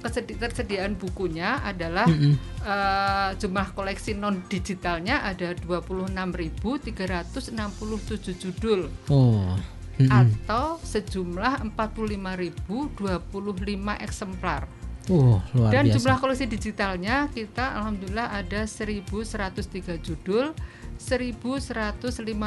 ketersediaan 0.02 0.98
bukunya 0.98 1.62
adalah 1.62 2.08
eh, 2.08 3.30
jumlah 3.36 3.68
koleksi 3.76 4.16
non 4.16 4.42
digitalnya 4.48 5.28
ada 5.28 5.52
26.367 5.54 8.42
judul 8.42 8.88
Oh. 9.12 9.60
Mm-mm. 10.08 10.46
atau 10.46 10.80
sejumlah 10.82 11.54
45.025 11.78 14.06
eksemplar. 14.06 14.66
Oh, 15.10 15.42
luar 15.58 15.74
Dan 15.74 15.90
biasa. 15.90 15.98
jumlah 15.98 16.18
koleksi 16.22 16.46
digitalnya 16.46 17.26
kita 17.34 17.74
alhamdulillah 17.82 18.38
ada 18.38 18.70
1103 18.70 19.98
judul, 19.98 20.54
1159 21.02 22.38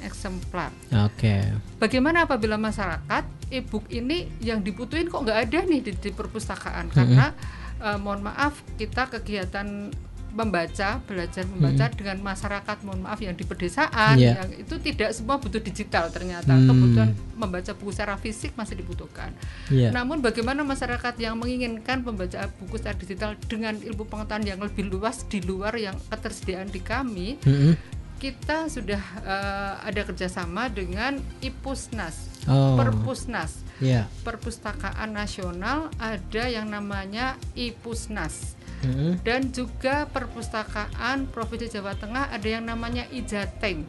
eksemplar. 0.00 0.72
Oke. 1.04 1.36
Bagaimana 1.76 2.24
apabila 2.24 2.56
masyarakat 2.56 3.52
e-book 3.52 3.84
ini 3.92 4.32
yang 4.40 4.64
dibutuhin 4.64 5.12
kok 5.12 5.28
nggak 5.28 5.38
ada 5.46 5.58
nih 5.68 5.80
di, 5.84 5.92
di 5.92 6.10
perpustakaan 6.10 6.88
karena 6.88 7.36
eh, 7.84 7.98
mohon 8.00 8.24
maaf 8.24 8.64
kita 8.80 9.12
kegiatan 9.12 9.92
membaca 10.36 11.00
belajar 11.08 11.48
membaca 11.48 11.88
dengan 11.88 12.20
masyarakat 12.20 12.76
mohon 12.84 13.08
maaf 13.08 13.16
yang 13.18 13.32
di 13.32 13.42
pedesaan 13.42 14.20
Iya. 14.20 14.44
yang 14.44 14.50
itu 14.60 14.76
tidak 14.78 15.16
semua 15.16 15.40
butuh 15.40 15.58
digital 15.58 16.12
ternyata 16.12 16.52
Hmm. 16.52 16.68
kebutuhan 16.68 17.10
membaca 17.32 17.72
buku 17.72 17.90
secara 17.90 18.20
fisik 18.20 18.52
masih 18.52 18.76
dibutuhkan. 18.76 19.32
Iya. 19.72 19.96
Namun 19.96 20.20
bagaimana 20.20 20.60
masyarakat 20.60 21.16
yang 21.16 21.40
menginginkan 21.40 22.04
membaca 22.04 22.52
buku 22.60 22.76
secara 22.76 22.94
digital 22.94 23.30
dengan 23.48 23.80
ilmu 23.80 24.04
pengetahuan 24.04 24.44
yang 24.44 24.60
lebih 24.60 24.84
luas 24.86 25.24
di 25.24 25.40
luar 25.40 25.72
yang 25.74 25.96
ketersediaan 26.12 26.68
di 26.68 26.84
kami, 26.84 27.40
Mm-mm. 27.40 27.72
kita 28.20 28.68
sudah 28.68 29.00
eh, 29.24 29.74
ada 29.88 30.00
kerjasama 30.04 30.68
dengan 30.68 31.16
IPUSNAS, 31.40 32.35
Oh. 32.46 32.78
Perpusnas, 32.78 33.66
Iya. 33.82 34.08
Perpustakaan 34.24 35.12
Nasional 35.12 35.92
ada 36.00 36.44
yang 36.48 36.72
namanya 36.72 37.36
IPUSNAS 37.52 38.56
Mm-mm. 38.86 39.20
dan 39.20 39.52
juga 39.52 40.08
Perpustakaan 40.08 41.28
Provinsi 41.28 41.76
Jawa 41.76 41.92
Tengah 41.92 42.32
ada 42.32 42.48
yang 42.48 42.64
namanya 42.64 43.04
Ijateng. 43.12 43.84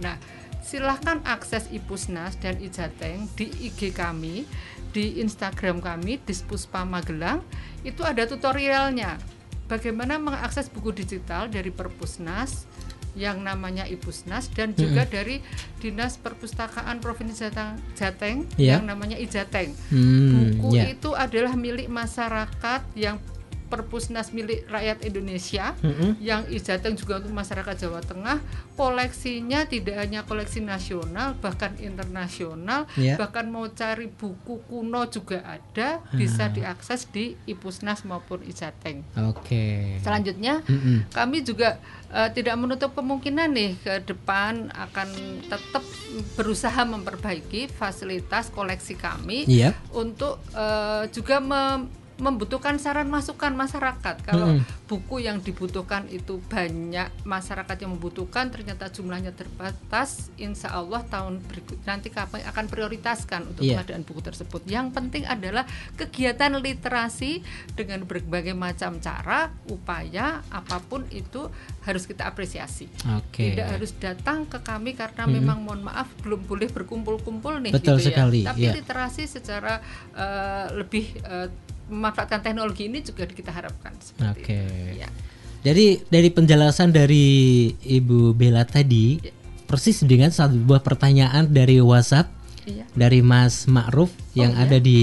Nah, 0.00 0.16
silahkan 0.64 1.20
akses 1.28 1.68
IPUSNAS 1.68 2.40
dan 2.40 2.56
Ijateng 2.64 3.28
di 3.36 3.52
IG 3.68 3.92
kami, 3.92 4.48
di 4.96 5.20
Instagram 5.20 5.84
kami, 5.84 6.16
Dispuspa 6.24 6.88
Magelang, 6.88 7.44
itu 7.84 8.00
ada 8.00 8.24
tutorialnya. 8.24 9.20
Bagaimana 9.66 10.16
mengakses 10.16 10.70
buku 10.70 10.94
digital 10.94 11.50
dari 11.50 11.74
Perpusnas 11.74 12.64
yang 13.16 13.40
namanya 13.40 13.82
IPUSNAS 13.82 14.52
dan 14.52 14.72
juga 14.72 15.02
dari 15.04 15.40
Dinas 15.76 16.14
Perpustakaan 16.16 17.00
Provinsi 17.00 17.42
Jateng, 17.42 17.80
Jateng 17.94 18.36
Iya. 18.54 18.76
yang 18.76 18.84
namanya 18.86 19.16
Ijateng. 19.16 19.72
Hmm, 19.88 20.60
Buku 20.60 20.76
ya. 20.76 20.84
itu 20.86 21.10
adalah 21.10 21.56
milik 21.56 21.88
masyarakat 21.88 22.84
yang 22.94 23.16
Perpusnas 23.66 24.30
milik 24.30 24.62
rakyat 24.68 25.02
Indonesia 25.02 25.74
Mm-mm. 25.82 26.22
yang 26.22 26.46
Ijateng 26.46 26.94
juga 26.94 27.18
untuk 27.18 27.34
masyarakat 27.34 27.74
Jawa 27.76 27.98
Tengah 27.98 28.38
koleksinya 28.78 29.66
tidak 29.66 29.98
hanya 29.98 30.22
koleksi 30.22 30.62
nasional 30.62 31.34
bahkan 31.36 31.74
internasional 31.76 32.86
Ya. 32.94 33.18
bahkan 33.18 33.50
mau 33.50 33.66
cari 33.68 34.06
buku 34.06 34.62
kuno 34.62 35.04
juga 35.06 35.42
ada 35.42 35.98
bisa 36.14 36.46
diakses 36.48 37.10
di 37.10 37.34
Ipusnas 37.44 38.06
maupun 38.06 38.40
Ijateng 38.40 39.02
Oke. 39.26 39.98
selanjutnya 39.98 40.62
Mm-mm. 40.62 41.10
kami 41.10 41.42
juga 41.42 41.82
eh, 42.16 42.30
tidak 42.32 42.56
menutup 42.56 42.90
kemungkinan 42.92 43.52
nih 43.52 43.76
ke 43.78 43.94
depan 44.02 44.72
akan 44.72 45.08
tetap 45.44 45.84
berusaha 46.32 46.82
memperbaiki 46.82 47.68
fasilitas 47.70 48.48
koleksi 48.48 48.96
kami 48.96 49.44
Iya. 49.44 49.76
untuk 49.92 50.40
eh, 50.52 51.04
juga 51.10 51.36
mem- 51.38 52.05
membutuhkan 52.16 52.80
saran 52.80 53.12
masukan 53.12 53.52
masyarakat. 53.52 54.24
Kalau 54.24 54.56
Mm-mm. 54.56 54.64
buku 54.88 55.20
yang 55.20 55.44
dibutuhkan 55.44 56.08
itu 56.08 56.40
banyak 56.48 57.12
masyarakat 57.28 57.76
yang 57.84 57.92
membutuhkan, 57.92 58.48
ternyata 58.48 58.88
jumlahnya 58.88 59.36
terbatas. 59.36 60.32
Insya 60.40 60.72
Allah 60.72 61.04
tahun 61.04 61.44
berikut 61.44 61.84
nanti 61.84 62.08
kami 62.08 62.40
akan 62.40 62.64
prioritaskan 62.72 63.52
untuk 63.52 63.62
Iya. 63.68 63.84
pengadaan 63.84 64.02
buku 64.08 64.20
tersebut. 64.24 64.64
Yang 64.64 64.96
penting 64.96 65.28
adalah 65.28 65.68
kegiatan 66.00 66.56
literasi 66.56 67.44
dengan 67.76 68.08
berbagai 68.08 68.56
macam 68.56 68.96
cara, 68.96 69.52
upaya 69.68 70.40
apa 70.48 70.80
pun 70.80 71.04
itu 71.12 71.52
harus 71.84 72.08
kita 72.08 72.24
apresiasi. 72.24 72.88
Oke. 73.12 73.52
Tidak 73.52 73.76
harus 73.76 73.92
datang 74.00 74.48
ke 74.48 74.64
kami 74.64 74.96
karena 74.96 75.28
memang 75.28 75.60
mohon 75.60 75.84
maaf 75.84 76.08
belum 76.24 76.48
boleh 76.48 76.72
berkumpul-kumpul 76.72 77.60
nih 77.60 77.76
Betul 77.76 78.00
gitu 78.00 78.08
sekali, 78.10 78.42
ya. 78.42 78.56
Tapi 78.56 78.64
iya. 78.64 78.72
literasi 78.72 79.28
secara 79.28 79.84
eh, 80.16 80.66
lebih 80.72 81.12
eh, 81.20 81.48
memanfaatkan 81.86 82.42
teknologi 82.42 82.90
ini 82.90 82.98
juga 83.00 83.26
kita 83.26 83.50
harapkan 83.50 83.94
seperti 83.98 84.42
Oke. 84.42 84.58
itu. 84.58 85.00
Ya. 85.02 85.08
Jadi 85.66 85.86
dari 86.06 86.28
penjelasan 86.30 86.94
dari 86.94 87.26
Ibu 87.74 88.34
Bella 88.34 88.62
tadi 88.62 89.18
Iya. 89.18 89.32
persis 89.66 90.02
dengan 90.06 90.30
satu 90.30 90.54
buah 90.62 90.78
pertanyaan 90.78 91.50
dari 91.50 91.82
WhatsApp 91.82 92.30
Iya. 92.66 92.86
dari 92.94 93.22
Mas 93.22 93.66
Ma'ruf 93.66 94.10
yang 94.34 94.54
iya? 94.54 94.62
ada 94.62 94.78
di 94.78 95.00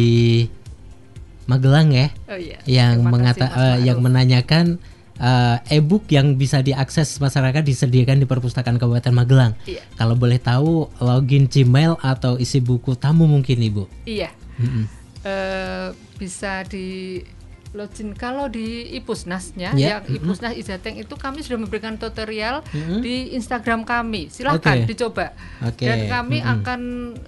Magelang 1.43 1.91
ya. 1.91 2.07
Oh 2.31 2.39
iya. 2.39 2.59
yang 2.63 3.03
mengata 3.03 3.51
eh, 3.51 3.77
yang 3.83 3.99
menanyakan 3.99 4.79
eh, 5.19 5.75
e-book 5.75 6.07
yang 6.07 6.39
bisa 6.39 6.63
diakses 6.63 7.19
masyarakat 7.19 7.59
disediakan 7.59 8.23
di 8.23 8.27
perpustakaan 8.27 8.79
Kabupaten 8.79 9.11
Magelang. 9.11 9.51
Iya. 9.67 9.83
Kalau 9.99 10.15
boleh 10.15 10.39
tahu 10.39 10.87
login 11.03 11.51
Gmail 11.51 11.99
atau 11.99 12.39
isi 12.39 12.63
buku 12.63 12.95
tamu 12.95 13.27
mungkin 13.27 13.59
Ibu. 13.59 13.83
Iya. 14.07 14.31
Mm-mm. 14.59 14.85
Eh, 15.23 15.87
bisa 16.13 16.63
di 16.63 17.21
login 17.73 18.13
kalau 18.13 18.45
di 18.45 18.85
Ipusnasnya 18.93 19.73
Ya, 19.73 19.97
yang 19.97 20.05
Ipusnas 20.05 20.53
Ijateng 20.53 20.93
itu 20.93 21.09
kami 21.17 21.41
sudah 21.41 21.57
memberikan 21.57 21.97
tutorial 21.97 22.61
Mhm. 22.69 23.01
di 23.01 23.33
Instagram 23.33 23.81
kami 23.81 24.29
silahkan 24.29 24.77
Oke. 24.77 24.85
dicoba 24.85 25.33
Oke, 25.59 25.81
dan 25.81 26.05
kami 26.05 26.37
mhm. 26.37 26.53
akan 26.53 26.81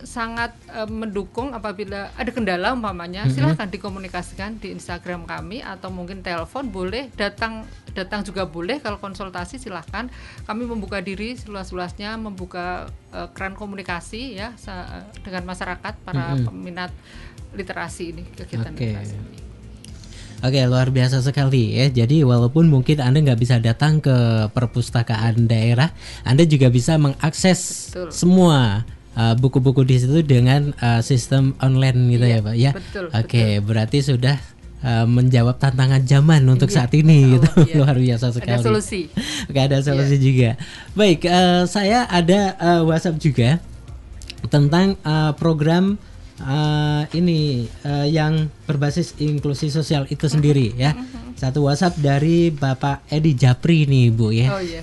sangat 0.05 0.53
eh, 0.69 0.85
mendukung 0.85 1.49
apabila 1.49 2.13
ada 2.13 2.29
kendala 2.29 2.77
umpamanya 2.77 3.25
Mhm. 3.25 3.33
silahkan 3.33 3.65
dikomunikasikan 3.67 4.61
di 4.61 4.69
Instagram 4.69 5.25
kami 5.25 5.65
atau 5.65 5.89
mungkin 5.89 6.21
telepon 6.21 6.69
boleh 6.69 7.09
datang 7.15 7.65
datang 7.97 8.21
juga 8.21 8.45
boleh 8.45 8.77
kalau 8.77 9.01
konsultasi 9.01 9.57
silahkan 9.57 10.13
kami 10.45 10.69
membuka 10.69 11.01
diri 11.01 11.33
seluas-luasnya 11.33 12.21
membuka 12.21 12.85
eh, 13.09 13.29
keran 13.33 13.57
komunikasi 13.57 14.35
ya 14.35 14.53
sa- 14.57 15.09
dengan 15.17 15.41
masyarakat 15.47 15.93
para 16.05 16.35
Mhm. 16.35 16.45
peminat 16.45 16.91
literasi 17.55 18.03
ini 18.11 18.23
kegiatan 18.35 18.71
Oke. 18.75 18.85
literasi 18.85 19.15
ini. 19.15 19.39
Oke, 20.43 20.59
luar 20.67 20.91
biasa 20.93 21.23
sekali 21.23 21.73
ya. 21.73 21.89
Jadi 21.89 22.21
walaupun 22.21 22.67
mungkin 22.69 23.01
Anda 23.01 23.23
nggak 23.23 23.39
bisa 23.39 23.55
datang 23.57 23.97
ke 23.97 24.13
perpustakaan 24.51 25.47
daerah, 25.49 25.89
Anda 26.21 26.43
juga 26.45 26.69
bisa 26.69 26.99
mengakses 26.99 27.89
Betul. 27.89 28.11
semua 28.13 28.83
uh, 29.15 29.33
buku-buku 29.33 29.81
di 29.87 29.95
situ 29.97 30.21
dengan 30.21 30.75
uh, 30.83 31.01
sistem 31.01 31.55
online 31.63 31.97
gitu 32.13 32.25
Iya, 32.27 32.35
ya, 32.37 32.45
Pak 32.45 32.55
ya. 32.59 32.71
betul, 32.75 33.05
Oke, 33.15 33.45
berarti 33.63 33.97
sudah 34.05 34.37
uh, 34.85 35.07
menjawab 35.09 35.57
tantangan 35.57 36.03
zaman 36.05 36.45
untuk 36.45 36.69
Iya, 36.69 36.75
saat 36.83 36.91
ini 36.93 37.15
insya 37.25 37.33
gitu. 37.39 37.49
Iya. 37.65 37.75
luar 37.81 37.97
biasa 37.97 38.25
sekali. 38.35 38.59
Ada 38.61 38.67
solusi. 38.69 39.01
Oke, 39.49 39.59
ada 39.59 39.77
solusi 39.81 40.15
juga. 40.19 40.49
Baik, 40.93 41.25
eh, 41.25 41.63
saya 41.65 42.05
ada 42.05 42.39
eh, 42.53 42.81
WhatsApp 42.85 43.17
juga 43.17 43.49
tentang 44.51 44.93
eh, 44.99 45.31
program 45.41 45.97
eh, 46.37 47.03
ini 47.15 47.63
eh, 47.83 48.07
yang 48.09 48.47
berbasis 48.65 49.15
inklusi 49.17 49.69
sosial 49.69 50.03
itu 50.09 50.27
sendiri 50.27 50.75
ya. 50.75 50.91
Satu 51.35 51.67
WhatsApp 51.67 51.99
dari 51.99 52.47
Bapak 52.47 53.03
Edi 53.11 53.35
Japri 53.35 53.83
nih, 53.83 54.07
Bu 54.07 54.31
ya. 54.31 54.55
Oh 54.55 54.61
iya. 54.63 54.79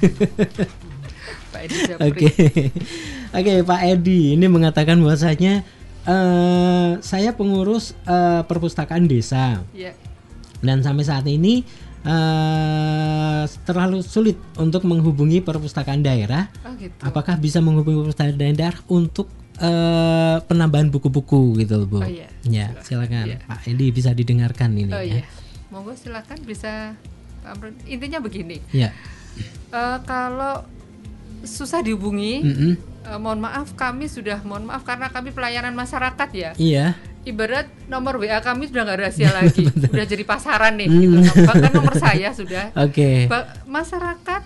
Pak 1.53 1.61
Edi 1.65 1.77
Japri. 1.89 2.05
Oke, 2.09 2.29
oke 3.33 3.53
Pak 3.65 3.81
Edi 3.89 4.37
ini 4.37 4.47
mengatakan 4.49 5.01
bahwasanya 5.01 5.65
eh, 6.05 6.91
saya 7.01 7.31
pengurus 7.33 7.93
eh, 8.05 8.43
perpustakaan 8.45 9.09
desa 9.09 9.61
Iya. 9.73 9.93
dan 10.61 10.81
sampai 10.81 11.05
saat 11.05 11.25
ini 11.25 11.65
eh, 12.05 13.43
terlalu 13.65 14.01
sulit 14.05 14.37
untuk 14.57 14.85
menghubungi 14.85 15.41
perpustakaan 15.41 16.03
daerah. 16.03 16.49
Oh 16.65 16.73
gitu. 16.77 16.93
Apakah 17.01 17.37
bisa 17.39 17.65
menghubungi 17.65 18.03
perpustakaan 18.05 18.37
daerah 18.37 18.77
untuk 18.89 19.29
eh, 19.63 20.37
penambahan 20.43 20.89
buku-buku 20.89 21.57
gitu, 21.57 21.79
loh, 21.79 21.87
Bu? 21.87 21.99
Oh, 21.99 22.05
iya. 22.05 22.27
Ya, 22.43 22.75
silakan 22.81 23.25
Iya. 23.25 23.39
Pak 23.43 23.63
Edi 23.65 23.87
bisa 23.89 24.11
didengarkan 24.11 24.75
ini 24.75 24.91
Oh 24.91 24.99
ya. 24.99 25.23
iya. 25.23 25.25
Monggo 25.69 25.95
silakan 25.95 26.43
bisa. 26.43 26.99
Intinya 27.85 28.19
begini. 28.19 28.59
Ya. 28.71 28.91
eh, 29.71 29.99
kalau 30.03 30.67
susah 31.41 31.81
dihubungi, 31.81 32.35
Mm-mm. 32.41 32.73
eh, 33.05 33.19
mohon 33.19 33.41
maaf 33.41 33.73
kami 33.73 34.07
sudah 34.07 34.43
mohon 34.43 34.63
maaf 34.65 34.83
karena 34.83 35.09
kami 35.09 35.31
pelayanan 35.31 35.73
masyarakat 35.73 36.29
ya. 36.33 36.51
Iya. 36.55 36.87
Ibarat 37.23 37.71
nomor 37.87 38.19
WA 38.19 38.39
kami 38.39 38.67
sudah 38.67 38.83
nggak 38.83 38.99
rahasia 39.01 39.31
lagi, 39.39 39.63
udah 39.65 40.03
jadi 40.05 40.23
pasaran 40.23 40.75
nih. 40.75 40.87
Hmm. 40.87 41.23
Gitu. 41.23 41.47
Bahkan 41.47 41.71
nomor 41.73 41.95
saya 41.97 42.31
sudah. 42.31 42.75
Oke. 42.85 43.27
Ba- 43.27 43.63
masyarakat 43.65 44.43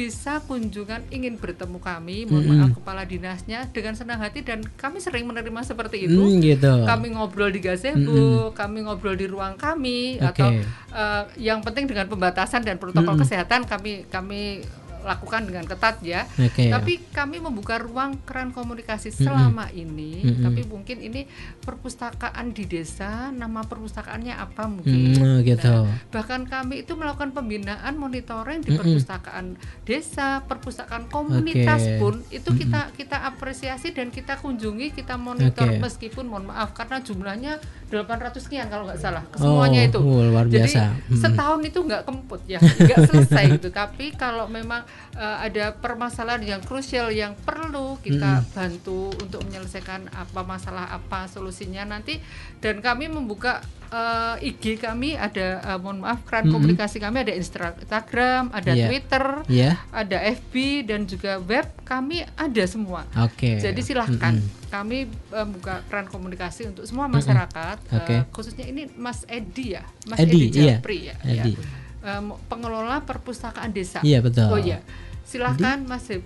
bisa 0.00 0.40
kunjungan 0.48 1.04
ingin 1.12 1.36
bertemu 1.36 1.76
kami, 1.76 2.24
mohon 2.24 2.40
Mm-mm. 2.40 2.56
maaf 2.56 2.72
kepala 2.80 3.04
dinasnya 3.04 3.68
dengan 3.68 3.92
senang 3.92 4.16
hati 4.16 4.40
dan 4.40 4.64
kami 4.80 4.96
sering 4.96 5.28
menerima 5.28 5.60
seperti 5.60 6.08
itu. 6.08 6.16
Hmm, 6.16 6.40
gitu. 6.40 6.88
Kami 6.88 7.12
ngobrol 7.12 7.52
di 7.52 7.60
gazebo, 7.60 8.48
kami 8.56 8.88
ngobrol 8.88 9.12
di 9.12 9.28
ruang 9.28 9.60
kami 9.60 10.16
Oke. 10.16 10.32
atau 10.32 10.48
eh, 10.96 11.24
yang 11.36 11.60
penting 11.60 11.84
dengan 11.84 12.08
pembatasan 12.08 12.64
dan 12.64 12.80
protokol 12.80 13.12
Mm-mm. 13.12 13.28
kesehatan 13.28 13.68
kami 13.68 14.08
kami 14.08 14.64
lakukan 15.00 15.44
dengan 15.44 15.64
ketat 15.64 16.00
ya. 16.00 16.24
Oke. 16.36 16.68
Tapi 16.68 16.92
kami 17.10 17.38
membuka 17.38 17.76
ruang 17.76 18.20
keran 18.22 18.50
komunikasi 18.50 19.10
selama 19.10 19.68
ini. 19.70 20.22
Mm-mm. 20.22 20.42
Tapi 20.42 20.60
mungkin 20.64 21.00
ini 21.00 21.24
perpustakaan 21.60 22.50
di 22.50 22.64
desa, 22.64 23.30
nama 23.30 23.62
perpustakaannya 23.62 24.34
apa 24.34 24.66
mungkin. 24.66 25.14
Hmm, 25.14 25.38
gitu. 25.40 25.86
Nah, 25.86 25.96
bahkan 26.10 26.44
kami 26.44 26.82
itu 26.82 26.92
melakukan 26.92 27.30
pembinaan 27.30 27.94
monitoring 27.94 28.60
di 28.60 28.70
Mm-mm. 28.70 28.80
perpustakaan 28.80 29.54
desa, 29.82 30.42
perpustakaan 30.44 31.06
komunitas 31.06 31.82
Oke. 31.86 31.98
pun 31.98 32.14
itu 32.28 32.48
Mm-mm. 32.48 32.60
kita 32.60 32.80
kita 32.92 33.16
apresiasi 33.24 33.92
dan 33.92 34.10
kita 34.10 34.36
kunjungi, 34.36 34.90
kita 34.90 35.14
monitor 35.14 35.68
Oke. 35.68 35.78
meskipun 35.78 36.26
mohon 36.26 36.48
maaf 36.48 36.72
karena 36.72 36.98
jumlahnya 36.98 37.52
800 37.88 38.38
sekian 38.38 38.66
kalau 38.66 38.86
nggak 38.86 38.98
salah 38.98 39.22
semuanya 39.34 39.82
Oh, 39.82 39.88
itu. 39.88 39.98
luar 40.26 40.46
Jadi 40.46 40.54
biasa. 40.66 40.82
Mm-mm. 40.90 41.18
setahun 41.18 41.60
itu 41.62 41.78
nggak 41.80 42.02
kemput 42.02 42.42
ya, 42.46 42.58
nggak 42.58 42.98
selesai 43.06 43.44
gitu. 43.56 43.68
Tapi 43.70 44.14
kalau 44.14 44.46
memang 44.46 44.82
eh, 45.12 45.36
ada 45.44 45.74
permasalahan 45.74 46.40
yang 46.40 46.60
krusial 46.60 47.10
yang 47.10 47.34
perlu 47.36 47.98
kita 47.98 48.40
Mm-mm. 48.40 48.52
bantu 48.52 49.10
untuk 49.16 49.42
menyelesaikan 49.44 50.08
apa 50.10 50.40
masalah 50.42 50.90
apa 50.90 51.26
solusinya 51.26 51.82
nanti 51.84 52.18
dan 52.58 52.78
kami 52.78 53.06
membuka 53.06 53.58
eh, 53.88 54.48
IG 54.48 54.78
kami 54.78 55.14
ada 55.14 55.58
eh, 55.60 55.78
mohon 55.78 56.00
maaf 56.00 56.22
keran 56.22 56.46
Mm-mm. 56.46 56.54
komunikasi 56.54 56.98
kami 56.98 57.22
ada 57.22 57.34
Instagram, 57.34 58.50
ada 58.50 58.70
Iya. 58.70 58.86
Twitter, 58.86 59.24
Iya. 59.46 59.70
ada 59.90 60.18
FB 60.20 60.54
dan 60.84 61.04
juga 61.04 61.36
web 61.38 61.66
kami 61.82 62.22
ada 62.36 62.64
semua. 62.64 63.02
Oke. 63.18 63.58
Jadi 63.58 63.80
silahkan 63.80 64.38
Mm-mm. 64.38 64.70
kami 64.70 64.98
eh, 65.10 65.46
buka 65.48 65.82
keran 65.86 66.06
komunikasi 66.06 66.70
untuk 66.70 66.86
semua 66.86 67.10
masyarakat, 67.10 67.76
eh, 67.90 67.96
Oke. 67.98 68.16
khususnya 68.30 68.62
ini 68.64 68.86
Mas 68.94 69.26
Edi 69.26 69.74
ya, 69.74 69.82
Mas 70.06 70.22
Edi, 70.22 70.46
Edi, 70.46 70.60
iya. 70.60 70.78
Japri 70.78 70.98
ya, 71.10 71.16
Edi. 71.24 71.52
ya. 71.54 71.79
Eh, 72.00 72.22
pengelola 72.48 73.04
perpustakaan 73.04 73.76
desa. 73.76 74.00
Iya, 74.00 74.24
betul. 74.24 74.48
Oh 74.48 74.56
iya, 74.56 74.80
silahkan 75.20 75.84
Mas 75.84 76.08
eh, 76.08 76.20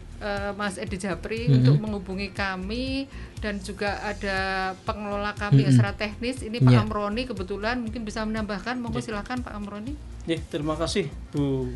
Mas 0.55 0.79
Edi 0.79 1.03
Japri 1.03 1.51
Mm-mm. 1.51 1.59
untuk 1.61 1.77
menghubungi 1.83 2.31
kami 2.31 3.11
dan 3.43 3.59
juga 3.59 3.99
ada 4.01 4.71
pengelola 4.87 5.35
kami 5.35 5.67
Mm-mm. 5.67 5.75
secara 5.75 5.99
teknis. 5.99 6.47
Ini 6.47 6.63
Pak 6.63 6.71
Iya. 6.71 6.87
Amroni 6.87 7.27
kebetulan 7.27 7.83
mungkin 7.83 8.07
bisa 8.07 8.23
menambahkan. 8.23 8.79
Monggo 8.79 9.03
silahkan 9.03 9.43
Pak 9.43 9.51
Amroni. 9.51 9.99
Ya, 10.31 10.39
terima 10.47 10.79
kasih 10.79 11.11
Bu 11.35 11.75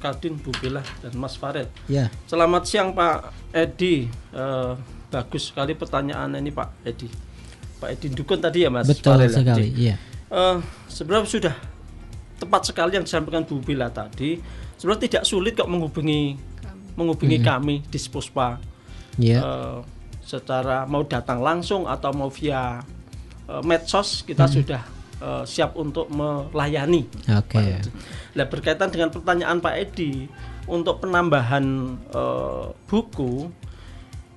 Kadin, 0.00 0.38
Bu 0.40 0.54
Bella, 0.62 0.80
dan 1.04 1.12
Mas 1.18 1.34
Farid. 1.34 1.68
Ya. 1.84 2.08
Selamat 2.24 2.64
siang 2.64 2.94
Pak 2.94 3.34
Edi. 3.52 4.06
Eh, 4.32 4.72
bagus 5.10 5.50
sekali 5.50 5.74
pertanyaan 5.74 6.38
ini 6.38 6.54
Pak 6.54 6.86
Edi. 6.86 7.10
Pak 7.82 7.98
Edi 7.98 8.14
Dukun 8.14 8.38
tadi 8.38 8.62
ya 8.62 8.70
Mas 8.70 8.86
Betul 8.86 9.18
Farel 9.18 9.26
ya? 9.26 9.36
sekali, 9.42 9.66
iya. 9.74 9.94
Eh, 10.30 10.56
sebenarnya 10.86 11.26
sudah 11.26 11.54
tepat 12.40 12.64
sekali 12.64 12.96
yang 12.96 13.04
disampaikan 13.04 13.44
Bu 13.44 13.60
Bila 13.60 13.92
tadi. 13.92 14.40
Sebenarnya 14.74 15.02
tidak 15.06 15.24
sulit 15.24 15.52
kok 15.52 15.68
menghubungi 15.68 16.34
menghubungi 16.96 17.38
Mhm. 17.38 17.44
kami 17.44 17.74
di 17.84 17.98
Spuspa. 18.00 18.56
Iya. 19.16 19.38
Eh, 19.38 19.78
secara 20.20 20.84
mau 20.84 21.04
datang 21.04 21.40
langsung 21.40 21.84
atau 21.84 22.10
mau 22.10 22.28
via 22.28 22.80
eh, 23.44 23.62
medsos 23.62 24.22
kita 24.22 24.48
Mhm. 24.48 24.52
sudah 24.52 24.82
eh, 25.20 25.44
siap 25.44 25.76
untuk 25.76 26.08
melayani. 26.08 27.04
Oke. 27.28 27.60
Nah 28.32 28.46
berkaitan 28.46 28.88
dengan 28.88 29.10
pertanyaan 29.10 29.60
Pak 29.60 29.74
Edi 29.76 30.24
untuk 30.64 30.98
penambahan 30.98 31.64
eh, 32.08 32.66
buku 32.86 33.52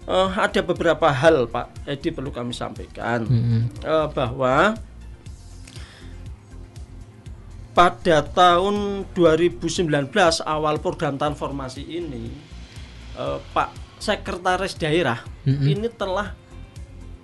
eh, 0.04 0.30
ada 0.34 0.60
beberapa 0.60 1.08
hal 1.08 1.48
Pak 1.48 1.88
Edi 1.88 2.12
perlu 2.12 2.28
kami 2.30 2.52
sampaikan 2.52 3.24
Mm-mm. 3.24 3.62
Eh, 3.80 4.08
bahwa 4.12 4.76
pada 7.74 8.22
tahun 8.24 9.02
2019 9.12 10.10
awal 10.46 10.78
program 10.78 11.18
transformasi 11.18 11.82
ini 11.84 12.30
eh, 13.16 13.40
Pak 13.50 13.70
Sekretaris 13.98 14.78
Daerah 14.78 15.20
Mm-mm. 15.44 15.66
ini 15.66 15.88
telah 15.90 16.34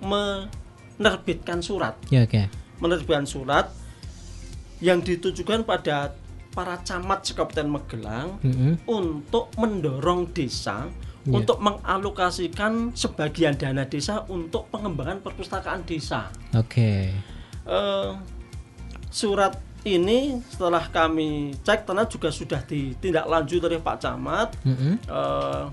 menerbitkan 0.00 1.60
surat 1.60 1.94
Ya 2.08 2.24
oke. 2.24 2.50
menerbitkan 2.80 3.24
surat 3.24 3.70
yang 4.80 4.98
ditujukan 4.98 5.62
pada 5.62 6.16
para 6.50 6.80
camat 6.82 7.22
sekabupaten 7.22 7.68
Magelang 7.68 8.28
Mm-mm. 8.42 8.74
untuk 8.86 9.54
mendorong 9.56 10.32
desa 10.32 10.90
Iya. 11.20 11.36
untuk 11.36 11.60
mengalokasikan 11.60 12.96
sebagian 12.96 13.52
dana 13.52 13.84
desa 13.84 14.24
untuk 14.26 14.72
pengembangan 14.72 15.20
perpustakaan 15.20 15.84
desa. 15.84 16.32
Oke. 16.56 17.12
Eh, 17.68 18.10
surat 19.12 19.52
ini 19.84 20.40
setelah 20.48 20.84
kami 20.92 21.56
cek 21.64 21.88
ternyata 21.88 22.12
juga 22.12 22.28
sudah 22.28 22.60
ditindaklanjuti 22.64 23.64
oleh 23.64 23.80
Pak 23.80 23.96
Camat 24.00 24.48
Mm-mm. 24.66 24.94
eh, 25.08 25.64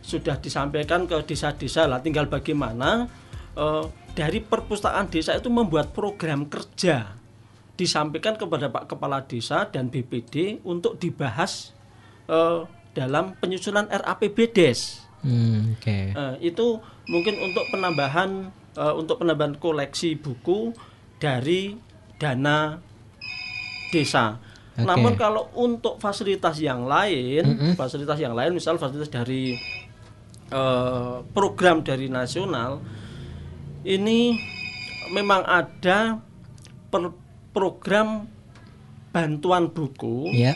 sudah 0.00 0.36
disampaikan 0.38 1.06
ke 1.06 1.22
desa-desa 1.26 1.86
lah 1.90 1.98
tinggal 1.98 2.30
bagaimana 2.30 3.10
eh, 3.58 3.84
dari 4.14 4.38
perpustakaan 4.42 5.10
desa 5.10 5.34
itu 5.38 5.50
membuat 5.50 5.90
program 5.90 6.46
kerja 6.46 7.18
disampaikan 7.80 8.36
kepada 8.36 8.68
Pak 8.68 8.92
Kepala 8.92 9.24
Desa 9.24 9.64
dan 9.72 9.88
BPD 9.88 10.60
untuk 10.68 11.00
dibahas 11.00 11.72
eh, 12.28 12.60
dalam 12.92 13.38
penyusunan 13.38 13.88
RAPB 13.88 14.38
Des. 14.52 15.00
Hmm, 15.24 15.76
Oke. 15.78 16.12
Eh, 16.12 16.34
itu 16.52 16.76
mungkin 17.08 17.40
untuk 17.40 17.64
penambahan 17.72 18.52
eh, 18.76 18.94
untuk 18.94 19.24
penambahan 19.24 19.56
koleksi 19.56 20.20
buku 20.20 20.76
dari 21.16 21.80
dana 22.20 22.89
desa. 23.90 24.38
Oke. 24.74 24.86
Namun 24.86 25.12
kalau 25.14 25.50
untuk 25.52 25.98
fasilitas 25.98 26.56
yang 26.56 26.86
lain, 26.86 27.44
Mm-mm. 27.44 27.72
fasilitas 27.76 28.16
yang 28.16 28.32
lain 28.32 28.54
misal 28.54 28.80
fasilitas 28.80 29.10
dari 29.10 29.58
eh, 30.48 31.16
program 31.30 31.84
dari 31.84 32.08
nasional 32.08 32.80
ini 33.84 34.36
memang 35.10 35.42
ada 35.44 36.20
per- 36.88 37.16
program 37.50 38.24
bantuan 39.10 39.68
buku. 39.68 40.30
Ya. 40.30 40.54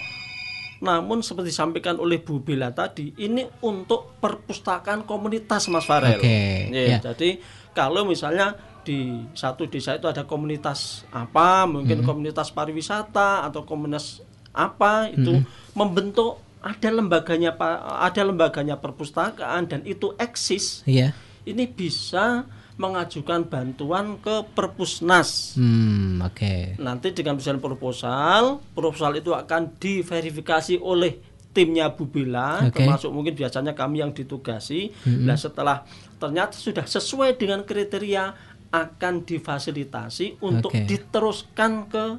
Namun 0.85 1.25
seperti 1.25 1.49
disampaikan 1.49 1.97
oleh 1.97 2.21
Bu 2.21 2.45
Bella 2.45 2.69
tadi, 2.71 3.17
ini 3.17 3.41
untuk 3.65 4.21
perpustakaan 4.21 5.09
komunitas 5.09 5.73
Mas 5.73 5.89
Farel. 5.89 6.21
Oke, 6.21 6.69
Ya, 6.71 6.97
ya. 6.97 6.99
Jadi 7.01 7.41
kalau 7.73 8.05
misalnya 8.05 8.53
di 8.85 9.25
satu 9.33 9.65
desa 9.67 9.97
itu 9.97 10.07
ada 10.07 10.29
komunitas 10.29 11.09
apa, 11.11 11.65
mungkin 11.65 12.05
Mhm. 12.05 12.07
komunitas 12.07 12.53
pariwisata 12.53 13.43
atau 13.43 13.65
komunitas 13.65 14.21
apa 14.55 15.11
itu 15.11 15.41
Mhm. 15.43 15.75
membentuk 15.75 16.39
ada 16.63 16.89
lembaganya 16.89 17.53
ada 17.99 18.23
lembaganya 18.25 18.77
perpustakaan 18.79 19.69
dan 19.69 19.81
itu 19.85 20.15
eksis. 20.17 20.85
Iya. 20.87 21.13
Ini 21.45 21.69
bisa 21.69 22.49
mengajukan 22.75 23.47
bantuan 23.47 24.19
ke 24.19 24.43
Perpusnas. 24.51 25.55
Hmm, 25.55 26.19
oke. 26.25 26.75
Nanti 26.83 27.15
dengan 27.15 27.39
pesan 27.39 27.63
proposal, 27.63 28.59
proposal 28.75 29.23
itu 29.23 29.31
akan 29.31 29.79
diverifikasi 29.79 30.83
oleh 30.83 31.21
timnya 31.55 31.87
Bu 31.95 32.11
Bella, 32.11 32.67
Oke. 32.67 32.83
termasuk 32.83 33.15
mungkin 33.15 33.39
biasanya 33.39 33.79
kami 33.79 34.03
yang 34.03 34.11
ditugasi. 34.11 34.91
Mhm. 35.07 35.23
Nah, 35.23 35.39
setelah 35.39 35.87
ternyata 36.19 36.59
sudah 36.59 36.83
sesuai 36.83 37.39
dengan 37.39 37.63
kriteria 37.63 38.54
akan 38.75 39.23
difasilitasi 39.23 40.43
untuk 40.43 40.75
Oke. 40.75 40.83
diteruskan 40.91 41.87
ke 41.87 42.19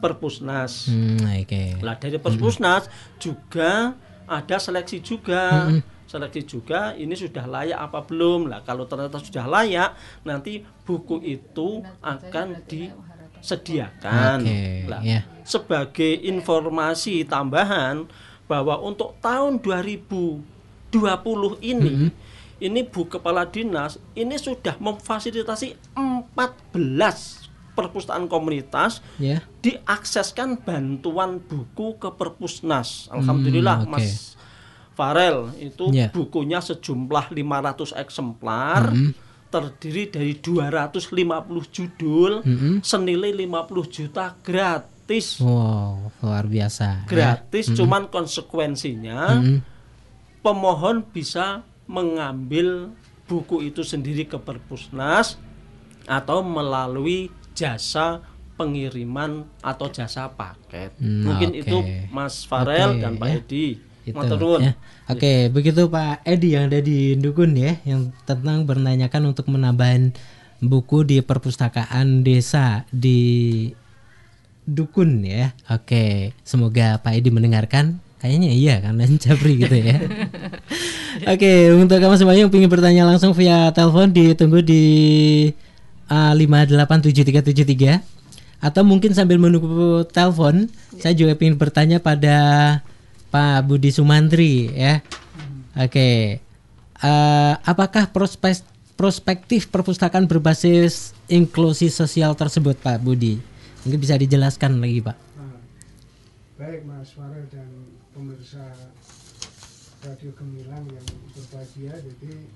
Perpusnas. 0.00 0.88
Hmm, 0.88 1.20
oke. 1.44 1.84
Lah 1.84 2.00
dari 2.00 2.16
Perpusnas 2.16 2.88
juga 3.20 3.92
ada 4.24 4.56
seleksi 4.56 5.04
juga. 5.04 5.68
Mm-mm. 5.68 6.00
Seleksi 6.10 6.42
juga 6.42 6.90
ini 6.98 7.14
sudah 7.14 7.46
layak 7.46 7.78
apa 7.78 8.02
belum? 8.02 8.50
Lah 8.50 8.66
kalau 8.66 8.82
ternyata 8.88 9.22
sudah 9.22 9.46
layak, 9.46 9.94
nanti 10.26 10.66
buku 10.82 11.22
itu 11.22 11.86
akan 12.02 12.66
disediakan. 12.66 14.42
Oke, 14.42 14.90
Lah, 14.90 15.06
ya. 15.06 15.22
sebagai 15.46 16.18
informasi 16.26 17.22
tambahan 17.28 18.10
bahwa 18.50 18.82
untuk 18.82 19.14
tahun 19.22 19.62
2020 19.62 20.42
ini 21.62 22.10
ini 22.60 22.84
Bu 22.84 23.08
Kepala 23.08 23.44
Dinas 23.44 23.96
ini 24.12 24.36
sudah 24.36 24.76
memfasilitasi 24.76 25.74
14 25.96 27.40
perpustakaan 27.72 28.28
komunitas 28.28 29.00
Ya. 29.16 29.40
diakseskan 29.60 30.60
bantuan 30.60 31.40
buku 31.40 31.96
ke 31.96 32.12
Perpusnas. 32.12 33.08
Alhamdulillah 33.08 33.84
Hmm, 33.84 33.88
oke. 33.88 33.92
Mas 33.96 34.36
Farel 34.92 35.48
itu 35.56 35.88
Ya. 35.88 36.12
bukunya 36.12 36.60
sejumlah 36.60 37.32
500 37.32 37.96
eksemplar 37.96 38.92
Mhm. 38.92 39.10
terdiri 39.48 40.12
dari 40.12 40.32
250 40.36 41.64
judul 41.66 42.44
Mhm. 42.44 42.84
senilai 42.84 43.32
50 43.32 43.88
juta 43.88 44.36
gratis. 44.38 45.40
Wow, 45.40 46.12
luar 46.20 46.44
biasa. 46.44 46.84
ya. 46.84 47.08
Gratis 47.08 47.72
Mhm. 47.72 47.76
cuman 47.80 48.02
konsekuensinya 48.12 49.40
Mhm. 49.40 49.56
pemohon 50.38 51.02
bisa 51.06 51.64
mengambil 51.90 52.94
buku 53.26 53.66
itu 53.66 53.82
sendiri 53.82 54.30
ke 54.30 54.38
Perpusnas 54.38 55.34
atau 56.06 56.46
melalui 56.46 57.34
jasa 57.50 58.22
pengiriman 58.54 59.42
atau 59.58 59.90
jasa 59.90 60.30
paket. 60.30 60.94
Hmm, 61.02 61.26
Mungkin 61.26 61.50
oke. 61.50 61.58
itu 61.66 61.76
Mas 62.14 62.46
Farel 62.46 62.94
Oke, 62.94 63.02
dan 63.02 63.12
Pak 63.18 63.26
ya. 63.26 63.36
Edi. 63.42 63.66
Itu, 64.00 64.16
Matur 64.16 64.38
nuwun. 64.40 64.60
ya. 64.64 64.72
Oke, 65.10 65.32
begitu 65.50 65.86
Pak 65.90 66.22
Edi 66.24 66.56
yang 66.56 66.70
ada 66.70 66.80
di 66.80 67.14
Dukun 67.18 67.52
ya, 67.58 67.76
yang 67.82 68.14
tentang 68.24 68.64
menanyakan 68.64 69.34
untuk 69.34 69.50
menambahin 69.50 70.14
buku 70.60 71.04
di 71.04 71.18
perpustakaan 71.20 72.22
desa 72.22 72.84
di 72.94 73.70
Dukun 74.68 75.24
ya. 75.24 75.56
Oke, 75.72 76.36
semoga 76.46 77.00
Pak 77.00 77.16
Edi 77.16 77.28
mendengarkan. 77.32 77.98
Kayaknya 78.20 78.50
iya 78.52 78.74
karena 78.84 79.08
Jabri 79.16 79.64
gitu 79.64 79.76
ya. 79.80 79.96
Oke, 81.32 81.72
untuk 81.72 81.96
kamu 81.96 82.14
semua 82.20 82.36
yang 82.36 82.52
ingin 82.52 82.68
bertanya 82.68 83.08
langsung 83.08 83.32
via 83.32 83.72
telepon 83.72 84.12
ditunggu 84.12 84.60
di 84.60 84.84
uh, 86.12 86.36
587373 86.36 88.20
atau 88.60 88.84
mungkin 88.84 89.16
sambil 89.16 89.40
menunggu 89.40 90.04
telepon, 90.12 90.68
saya 91.00 91.16
juga 91.16 91.32
ingin 91.40 91.56
bertanya 91.56 91.96
pada 91.96 92.36
Pak 93.32 93.64
Budi 93.64 93.88
Sumantri 93.88 94.68
ya. 94.68 95.00
Oke. 95.80 96.44
Eh, 97.00 97.54
apakah 97.64 98.12
prospek 98.12 98.60
prospektif 99.00 99.72
perpustakaan 99.72 100.28
berbasis 100.28 101.16
inklusi 101.24 101.88
sosial 101.88 102.36
tersebut 102.36 102.76
Pak 102.76 103.00
Budi? 103.00 103.40
Mungkin 103.88 103.96
bisa 103.96 104.20
dijelaskan 104.20 104.76
lagi 104.76 105.00
Pak. 105.00 105.16
Nah, 105.40 105.56
baik 106.60 106.84
Mas 106.84 107.08
Farel 107.16 107.48
dan 107.48 107.79
pemirsa 108.40 108.72
Radio 110.00 110.32
Gemilang 110.32 110.80
yang 110.88 111.08
berbahagia, 111.36 111.92
jadi 111.92 112.48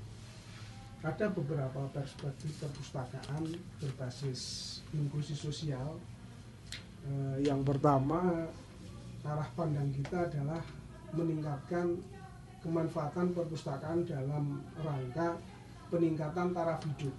ada 1.04 1.28
beberapa 1.28 1.84
perspektif 1.92 2.56
perpustakaan 2.56 3.52
berbasis 3.84 4.80
inklusi 4.96 5.36
sosial. 5.36 6.00
Eh, 7.04 7.44
yang 7.44 7.60
pertama, 7.68 8.48
arah 9.28 9.50
pandang 9.52 9.92
kita 9.92 10.24
adalah 10.24 10.64
meningkatkan 11.12 12.00
kemanfaatan 12.64 13.36
perpustakaan 13.36 14.08
dalam 14.08 14.64
rangka 14.80 15.36
peningkatan 15.92 16.56
taraf 16.56 16.80
hidup. 16.80 17.12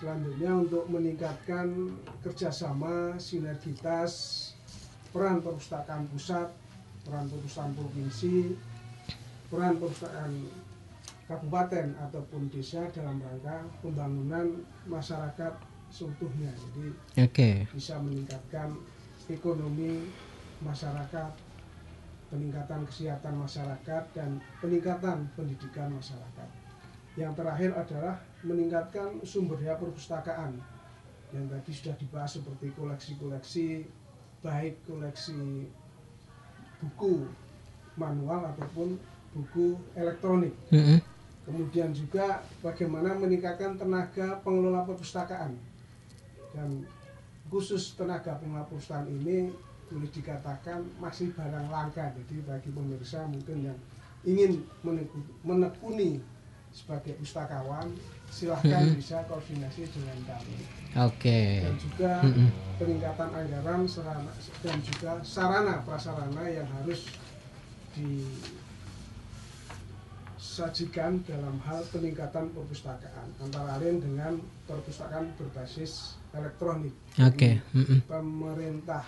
Selanjutnya 0.00 0.56
untuk 0.56 0.88
meningkatkan 0.88 1.68
kerjasama, 2.24 3.20
sinergitas, 3.20 4.56
peran 5.12 5.44
perpustakaan 5.44 6.08
pusat, 6.08 6.63
peran 7.04 7.28
perpustakaan 7.28 7.72
provinsi, 7.76 8.56
peran 9.52 9.76
perpustakaan 9.76 10.32
kabupaten 11.24 11.96
ataupun 12.00 12.52
desa 12.52 12.84
dalam 12.92 13.20
rangka 13.20 13.64
pembangunan 13.80 14.60
masyarakat 14.88 15.52
seutuhnya. 15.88 16.52
Jadi 16.52 16.84
Oke. 17.22 17.50
bisa 17.72 17.96
meningkatkan 18.00 18.76
ekonomi 19.30 20.10
masyarakat, 20.60 21.32
peningkatan 22.28 22.82
kesehatan 22.88 23.34
masyarakat 23.40 24.02
dan 24.12 24.40
peningkatan 24.60 25.28
pendidikan 25.38 25.92
masyarakat. 25.92 26.48
Yang 27.14 27.32
terakhir 27.38 27.70
adalah 27.78 28.14
meningkatkan 28.42 29.22
sumber 29.22 29.56
daya 29.62 29.78
perpustakaan 29.78 30.58
yang 31.34 31.46
tadi 31.50 31.70
sudah 31.74 31.94
dibahas 31.98 32.38
seperti 32.38 32.70
koleksi-koleksi 32.78 33.86
baik 34.42 34.82
koleksi 34.86 35.66
buku 36.84 37.24
manual 37.96 38.52
ataupun 38.52 39.00
buku 39.32 39.80
elektronik. 39.96 40.52
Mm-mm. 40.68 41.00
Kemudian 41.44 41.92
juga 41.96 42.44
bagaimana 42.60 43.16
meningkatkan 43.16 43.80
tenaga 43.80 44.40
pengelola 44.44 44.84
perpustakaan. 44.84 45.56
Dan 46.52 46.84
khusus 47.48 47.96
tenaga 47.96 48.36
pengelola 48.36 48.68
perpustakaan 48.68 49.08
ini 49.08 49.52
boleh 49.88 50.10
dikatakan 50.12 50.84
masih 51.00 51.32
barang 51.32 51.68
langka. 51.72 52.12
Jadi 52.12 52.44
bagi 52.44 52.68
pemirsa 52.72 53.24
mungkin 53.28 53.72
yang 53.72 53.78
ingin 54.24 54.64
meneku- 54.80 55.32
menekuni 55.44 56.20
sebagai 56.74 57.14
pustakawan, 57.16 57.86
silahkan 58.28 58.82
Mhm. 58.82 58.98
bisa 58.98 59.22
koordinasi 59.30 59.86
dengan 59.94 60.18
kami. 60.26 60.58
Oke. 60.98 61.62
Dan 61.62 61.74
juga 61.78 62.12
Mm-mm. 62.20 62.48
peningkatan 62.76 63.30
anggaran 63.30 63.86
sarana, 63.86 64.32
dan 64.58 64.76
juga 64.82 65.12
sarana 65.22 65.86
prasarana 65.86 66.44
yang 66.50 66.66
harus 66.66 67.14
di 67.94 68.26
sajikan 70.34 71.22
dalam 71.24 71.56
hal 71.62 71.82
peningkatan 71.88 72.50
perpustakaan 72.52 73.28
antara 73.38 73.78
lain 73.78 74.02
dengan 74.02 74.38
perpustakaan 74.66 75.30
berbasis 75.38 76.18
elektronik. 76.34 76.94
Oke, 77.22 77.58
Jadi, 77.62 77.74
mm-mm. 77.78 77.98
Pemerintah 78.06 79.02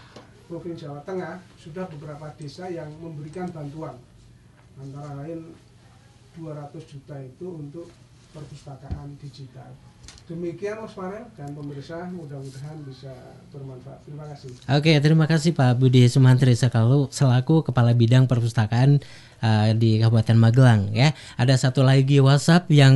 Provinsi 0.46 0.86
Jawa 0.86 1.02
Tengah 1.02 1.42
sudah 1.58 1.90
beberapa 1.90 2.30
desa 2.38 2.70
yang 2.70 2.86
memberikan 3.02 3.50
bantuan 3.50 3.98
antara 4.78 5.18
lain 5.22 5.50
200 6.36 6.92
juta 6.92 7.16
itu 7.18 7.46
untuk 7.48 7.88
perpustakaan 8.36 9.16
digital. 9.20 9.72
demikian 10.26 10.82
Mas 10.82 10.90
Farel 10.90 11.22
dan 11.38 11.54
pemirsa 11.54 12.10
mudah-mudahan 12.10 12.82
bisa 12.82 13.14
bermanfaat. 13.54 14.02
Terima 14.02 14.26
kasih. 14.26 14.50
Oke, 14.74 14.92
terima 14.98 15.26
kasih 15.30 15.54
Pak 15.54 15.78
Budi 15.78 16.02
Sumantri 16.10 16.50
selaku 16.58 17.06
selaku 17.14 17.62
Kepala 17.70 17.94
Bidang 17.94 18.26
Perpustakaan 18.26 18.98
uh, 19.38 19.70
di 19.78 20.02
Kabupaten 20.02 20.34
Magelang 20.34 20.90
ya. 20.90 21.14
Ada 21.38 21.70
satu 21.70 21.86
lagi 21.86 22.18
WhatsApp 22.18 22.66
yang 22.74 22.94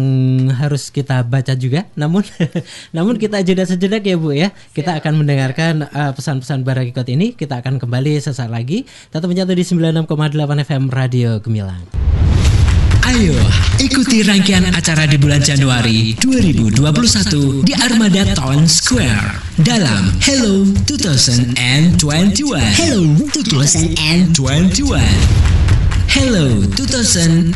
harus 0.59 0.91
kita 0.91 1.23
baca 1.23 1.55
juga. 1.55 1.87
Namun 1.95 2.27
namun 2.97 3.15
kita 3.15 3.47
jeda 3.47 3.63
sejenak 3.63 4.03
ya 4.03 4.19
Bu 4.19 4.35
ya. 4.35 4.51
Kita 4.75 4.99
akan 4.99 5.23
mendengarkan 5.23 5.87
uh, 5.87 6.11
pesan-pesan 6.11 6.67
Barakikot 6.67 7.07
ini. 7.15 7.39
Kita 7.39 7.63
akan 7.63 7.79
kembali 7.79 8.19
sesaat 8.19 8.51
lagi. 8.51 8.91
Tetap 9.15 9.31
menyatu 9.31 9.55
di 9.55 9.63
96,8 9.63 10.67
FM 10.67 10.91
Radio 10.91 11.39
Gemilang. 11.39 12.00
Ayo, 13.11 13.35
ikuti 13.83 14.23
rangkaian 14.23 14.71
acara 14.71 15.03
di 15.03 15.19
bulan 15.19 15.43
Januari 15.43 16.15
2021 16.15 17.67
di 17.67 17.75
Armada 17.75 18.23
Town 18.39 18.71
Square 18.71 19.43
dalam 19.59 20.15
Hello 20.23 20.63
2021. 20.87 21.59
Hello 22.79 23.03
2021. 23.35 25.40
Hello 26.11 26.67
2021 26.75 27.55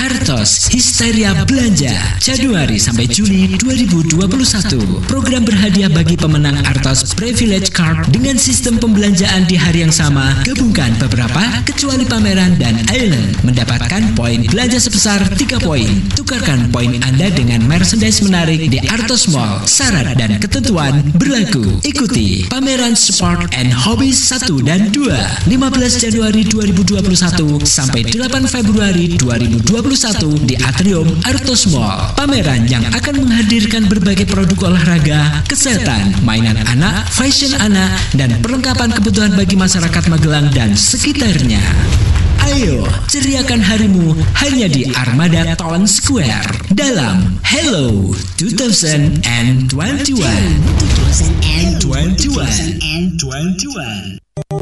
Artos 0.00 0.72
Histeria 0.72 1.36
Belanja 1.44 1.92
Januari 2.16 2.80
sampai 2.80 3.04
Juli 3.12 3.60
2021 3.60 5.04
Program 5.04 5.44
berhadiah 5.44 5.92
bagi 5.92 6.16
pemenang 6.16 6.56
Artos 6.64 7.12
Privilege 7.12 7.68
Card 7.76 8.08
dengan 8.08 8.40
sistem 8.40 8.80
pembelanjaan 8.80 9.44
di 9.44 9.60
hari 9.60 9.84
yang 9.84 9.92
sama 9.92 10.32
Gabungkan 10.48 10.96
beberapa 10.96 11.44
kecuali 11.68 12.08
pameran 12.08 12.56
dan 12.56 12.76
island. 12.88 13.36
Mendapatkan 13.44 14.02
poin 14.16 14.44
belanja 14.48 14.80
sebesar 14.80 15.20
3 15.20 15.60
poin. 15.60 15.88
Tukarkan 16.16 16.72
poin 16.72 16.92
Anda 17.04 17.28
dengan 17.32 17.64
merchandise 17.68 18.24
menarik 18.24 18.68
di 18.68 18.80
Artos 18.88 19.28
Mall. 19.28 19.64
Syarat 19.68 20.16
dan 20.16 20.40
ketentuan 20.40 21.04
berlaku. 21.20 21.84
Ikuti 21.84 22.48
pameran 22.48 22.96
Sport 22.96 23.52
and 23.56 23.72
Hobbies 23.72 24.24
1 24.28 24.48
dan 24.64 24.88
2 24.92 25.48
15 25.48 26.04
Januari 26.04 26.42
2021 27.10 27.66
sampai 27.66 28.06
8 28.06 28.46
Februari 28.46 29.18
2021 29.18 30.46
di 30.46 30.54
Atrium 30.62 31.10
Artos 31.26 31.66
Mall. 31.74 32.14
Pameran 32.14 32.70
yang 32.70 32.86
akan 32.86 33.26
menghadirkan 33.26 33.90
berbagai 33.90 34.30
produk 34.30 34.70
olahraga, 34.70 35.42
kesehatan, 35.50 36.14
mainan 36.22 36.54
anak, 36.70 37.02
fashion 37.10 37.50
anak, 37.58 37.98
dan 38.14 38.30
perlengkapan 38.38 38.94
kebutuhan 38.94 39.34
bagi 39.34 39.58
masyarakat 39.58 40.06
Magelang 40.06 40.54
dan 40.54 40.78
sekitarnya. 40.78 41.58
Ayo, 42.46 42.86
ceriakan 43.10 43.58
harimu 43.58 44.14
hanya 44.46 44.70
di 44.70 44.94
Armada 44.94 45.58
Town 45.58 45.90
Square 45.90 46.70
dalam 46.70 47.42
Hello 47.42 48.14
2021. 48.38 49.18
2021. 51.82 54.59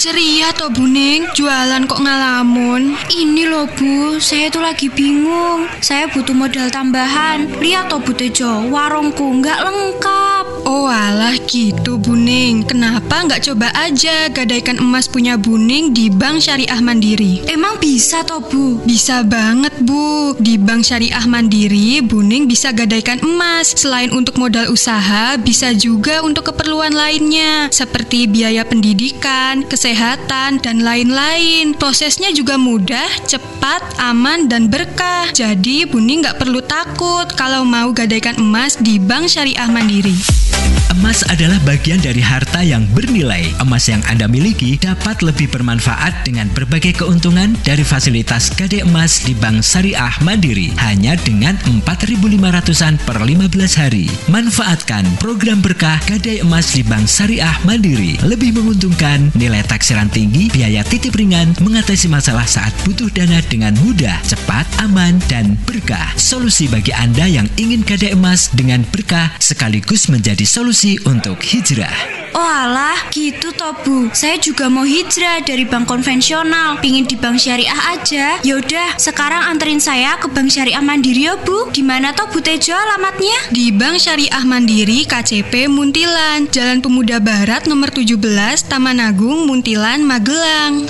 Ceria 0.00 0.48
toh 0.56 0.72
Buning, 0.72 1.28
jualan 1.36 1.84
kok 1.84 2.00
ngalamun? 2.00 2.96
Ini 3.12 3.44
loh 3.52 3.68
Bu, 3.76 4.16
saya 4.16 4.48
tuh 4.48 4.64
lagi 4.64 4.88
bingung. 4.88 5.68
Saya 5.84 6.08
butuh 6.08 6.32
modal 6.32 6.72
tambahan. 6.72 7.44
Lihat 7.60 7.92
toh 7.92 8.00
Bu 8.00 8.16
Tejo, 8.16 8.64
warungku 8.72 9.44
nggak 9.44 9.60
lengkap. 9.60 10.44
Oh 10.64 10.88
alah 10.88 11.36
gitu 11.44 12.00
Buning. 12.00 12.64
Kenapa 12.64 13.28
nggak 13.28 13.52
coba 13.52 13.68
aja 13.76 14.32
gadaikan 14.32 14.80
emas 14.80 15.04
punya 15.04 15.36
Buning 15.36 15.92
di 15.92 16.08
Bank 16.08 16.48
Syariah 16.48 16.80
Mandiri? 16.80 17.44
Emang 17.44 17.76
bisa 17.76 18.24
toh 18.24 18.40
Bu? 18.40 18.80
Bisa 18.88 19.20
banget 19.20 19.84
Bu. 19.84 20.32
Di 20.40 20.56
Bank 20.56 20.88
Syariah 20.88 21.28
Mandiri, 21.28 22.00
Buning 22.00 22.48
bisa 22.48 22.72
gadaikan 22.72 23.20
emas. 23.20 23.76
Selain 23.76 24.08
untuk 24.16 24.40
modal 24.40 24.72
usaha, 24.72 25.36
bisa 25.36 25.76
juga 25.76 26.24
untuk 26.24 26.48
keperluan 26.48 26.96
lainnya. 26.96 27.68
Seperti 27.68 28.24
biaya 28.24 28.64
pendidikan, 28.64 29.68
kesehatan, 29.68 29.89
kesehatan, 29.90 30.62
dan 30.62 30.86
lain-lain. 30.86 31.74
Prosesnya 31.74 32.30
juga 32.30 32.54
mudah, 32.54 33.10
cepat, 33.26 33.82
aman, 33.98 34.46
dan 34.46 34.70
berkah. 34.70 35.26
Jadi, 35.34 35.82
Buni 35.82 36.22
nggak 36.22 36.38
perlu 36.38 36.62
takut 36.62 37.26
kalau 37.34 37.66
mau 37.66 37.90
gadaikan 37.90 38.38
emas 38.38 38.78
di 38.78 39.02
Bank 39.02 39.26
Syariah 39.26 39.66
Mandiri. 39.66 40.49
Emas 40.90 41.22
adalah 41.30 41.54
bagian 41.62 42.02
dari 42.02 42.18
harta 42.18 42.66
yang 42.66 42.82
bernilai. 42.90 43.46
Emas 43.62 43.86
yang 43.86 44.02
Anda 44.10 44.26
miliki 44.26 44.74
dapat 44.74 45.22
lebih 45.22 45.46
bermanfaat 45.46 46.26
dengan 46.26 46.50
berbagai 46.50 46.98
keuntungan 46.98 47.54
dari 47.62 47.86
fasilitas 47.86 48.50
gade 48.58 48.82
emas 48.82 49.22
di 49.22 49.30
Bank 49.38 49.62
Syariah 49.62 50.10
Mandiri 50.26 50.74
hanya 50.82 51.14
dengan 51.22 51.54
4.500-an 51.62 52.98
per 53.06 53.22
15 53.22 53.54
hari. 53.78 54.10
Manfaatkan 54.26 55.06
program 55.22 55.62
berkah 55.62 55.94
gade 56.10 56.42
emas 56.42 56.74
di 56.74 56.82
Bank 56.82 57.06
Syariah 57.06 57.54
Mandiri. 57.62 58.18
Lebih 58.26 58.58
menguntungkan, 58.58 59.30
nilai 59.38 59.62
taksiran 59.62 60.10
tinggi, 60.10 60.50
biaya 60.50 60.82
titip 60.82 61.14
ringan, 61.14 61.54
mengatasi 61.62 62.10
masalah 62.10 62.50
saat 62.50 62.74
butuh 62.82 63.06
dana 63.14 63.38
dengan 63.46 63.78
mudah, 63.86 64.18
cepat, 64.26 64.66
aman, 64.82 65.22
dan 65.30 65.54
berkah. 65.70 66.10
Solusi 66.18 66.66
bagi 66.66 66.90
Anda 66.90 67.30
yang 67.30 67.46
ingin 67.54 67.86
gade 67.86 68.10
emas 68.10 68.50
dengan 68.58 68.82
berkah 68.90 69.30
sekaligus 69.38 70.10
menjadi 70.10 70.42
solusi 70.42 70.79
untuk 71.04 71.36
hijrah. 71.44 71.92
Oh 72.32 72.40
alah, 72.40 72.96
gitu 73.12 73.52
toh 73.52 73.76
Bu. 73.84 74.08
Saya 74.16 74.40
juga 74.40 74.72
mau 74.72 74.88
hijrah 74.88 75.44
dari 75.44 75.68
bank 75.68 75.84
konvensional, 75.84 76.80
pingin 76.80 77.04
di 77.04 77.20
bank 77.20 77.36
syariah 77.36 77.76
aja. 77.92 78.40
Yaudah, 78.40 78.96
sekarang 78.96 79.44
anterin 79.44 79.76
saya 79.76 80.16
ke 80.16 80.32
bank 80.32 80.48
syariah 80.48 80.80
Mandiri 80.80 81.28
ya 81.28 81.36
Bu. 81.36 81.68
Di 81.68 81.84
mana 81.84 82.16
toh 82.16 82.32
Bu 82.32 82.40
Tejo 82.40 82.72
alamatnya? 82.72 83.52
Di 83.52 83.68
Bank 83.74 84.00
Syariah 84.00 84.40
Mandiri 84.48 85.04
KCP 85.04 85.68
Muntilan, 85.68 86.48
Jalan 86.48 86.80
Pemuda 86.80 87.20
Barat 87.20 87.68
nomor 87.68 87.92
17, 87.92 88.16
Taman 88.64 89.04
Agung, 89.04 89.44
Muntilan, 89.44 90.00
Magelang. 90.00 90.88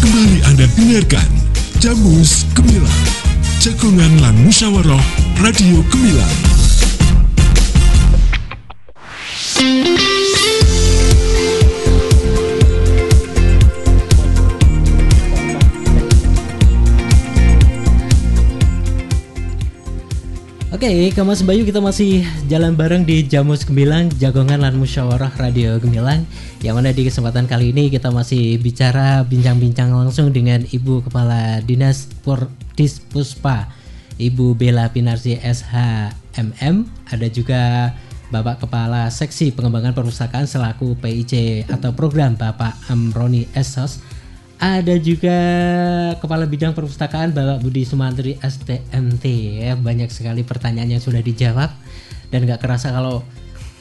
Kembali 0.00 0.38
Anda 0.48 0.64
dengarkan 0.80 1.28
Jamus 1.76 2.48
Gemilang 2.56 3.04
Jagongan 3.62 4.18
lan 4.18 4.34
Musyawarah 4.42 5.04
Radio 5.38 5.86
Gemilang. 5.86 6.51
Oke, 20.82 21.14
okay, 21.14 21.22
Mas 21.22 21.46
Bayu 21.46 21.62
kita 21.62 21.78
masih 21.78 22.26
jalan 22.50 22.74
bareng 22.74 23.06
di 23.06 23.22
Jamus 23.22 23.62
Gemilang, 23.62 24.10
Jagongan 24.18 24.66
lan 24.66 24.74
Musyawarah 24.74 25.30
Radio 25.38 25.78
Gemilang. 25.78 26.26
Yang 26.58 26.74
mana 26.74 26.90
di 26.90 27.06
kesempatan 27.06 27.46
kali 27.46 27.70
ini 27.70 27.86
kita 27.86 28.10
masih 28.10 28.58
bicara 28.58 29.22
bincang-bincang 29.22 29.94
langsung 29.94 30.34
dengan 30.34 30.66
Ibu 30.66 31.06
Kepala 31.06 31.62
Dinas 31.62 32.10
Pordis 32.26 32.98
Puspa, 32.98 33.70
Ibu 34.18 34.58
Bella 34.58 34.90
Pinarsi 34.90 35.38
SHMM, 35.38 36.74
ada 37.14 37.26
juga 37.30 37.94
Bapak 38.32 38.64
Kepala 38.64 39.12
Seksi 39.12 39.52
Pengembangan 39.52 39.92
Perpustakaan 39.92 40.48
selaku 40.48 40.96
PIC 40.96 41.68
atau 41.68 41.92
program 41.92 42.32
Bapak 42.32 42.88
Amroni 42.88 43.44
Esos. 43.52 44.00
Ada 44.56 44.96
juga 44.96 45.36
Kepala 46.16 46.48
Bidang 46.48 46.72
Perpustakaan 46.72 47.36
Bapak 47.36 47.60
Budi 47.60 47.84
Sumantri 47.84 48.40
STMT 48.40 49.24
ya 49.60 49.76
banyak 49.76 50.08
sekali 50.08 50.40
pertanyaan 50.48 50.96
yang 50.96 51.02
sudah 51.04 51.20
dijawab. 51.20 51.76
Dan 52.32 52.48
nggak 52.48 52.64
kerasa 52.64 52.88
kalau 52.88 53.20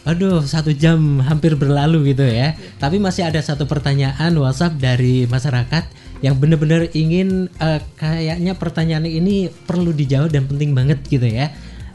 aduh 0.04 0.44
satu 0.44 0.76
jam 0.76 1.24
hampir 1.24 1.56
berlalu 1.56 2.12
gitu 2.12 2.28
ya. 2.28 2.60
Tapi 2.76 3.00
masih 3.00 3.32
ada 3.32 3.40
satu 3.40 3.64
pertanyaan 3.64 4.36
WhatsApp 4.36 4.76
dari 4.76 5.32
masyarakat 5.32 5.88
yang 6.20 6.36
benar-benar 6.36 6.92
ingin 6.92 7.48
uh, 7.64 7.80
kayaknya 7.96 8.60
pertanyaan 8.60 9.08
ini 9.08 9.48
perlu 9.48 9.96
dijawab 9.96 10.28
dan 10.28 10.44
penting 10.44 10.76
banget 10.76 11.00
gitu 11.08 11.26
ya 11.26 11.50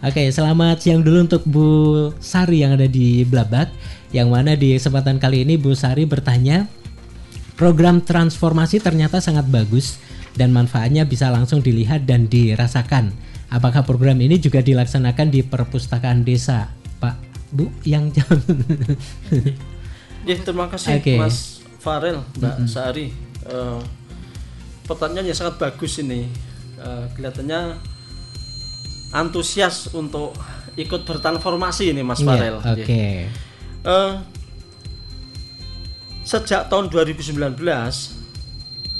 Oke, 0.04 0.28
selamat 0.28 0.84
siang 0.84 1.00
dulu 1.00 1.24
untuk 1.24 1.42
Bu 1.48 1.68
Sari 2.20 2.60
yang 2.60 2.76
ada 2.76 2.84
di 2.84 3.24
Blabat. 3.24 3.72
Yang 4.12 4.28
mana 4.28 4.52
di 4.52 4.76
kesempatan 4.76 5.16
kali 5.16 5.48
ini 5.48 5.56
Bu 5.56 5.72
Sari 5.72 6.04
bertanya, 6.04 6.68
Program 7.56 8.04
transformasi 8.04 8.84
ternyata 8.84 9.16
sangat 9.16 9.48
bagus 9.48 9.96
dan 10.36 10.52
manfaatnya 10.52 11.08
bisa 11.08 11.32
langsung 11.32 11.64
dilihat 11.64 12.04
dan 12.04 12.28
dirasakan. 12.28 13.16
Apakah 13.48 13.80
program 13.80 14.20
ini 14.20 14.36
juga 14.36 14.60
dilaksanakan 14.60 15.32
di 15.32 15.40
perpustakaan 15.40 16.20
desa, 16.20 16.68
Pak? 17.00 17.16
Bu, 17.48 17.72
yang 17.88 18.12
jam. 18.12 18.28
ya, 20.28 20.36
terima 20.36 20.68
kasih 20.68 21.00
okay. 21.00 21.16
Mas 21.16 21.64
Farel, 21.80 22.20
Mbak 22.36 22.54
mm 22.60 22.60
-hmm. 22.60 22.68
Sari. 22.68 23.06
Uh, 23.48 23.80
pertanyaannya 24.84 25.32
sangat 25.32 25.56
bagus 25.56 25.96
ini. 25.96 26.28
Uh, 26.76 27.08
kelihatannya 27.16 27.80
antusias 29.16 29.88
untuk 29.96 30.36
ikut 30.76 31.08
bertransformasi 31.08 31.90
ini 31.90 32.04
Mas 32.04 32.20
yeah, 32.20 32.28
Farel. 32.28 32.56
Oke. 32.60 32.84
Okay. 32.84 33.14
Uh, 33.80 34.20
sejak 36.26 36.68
tahun 36.68 36.92
2019 36.92 37.56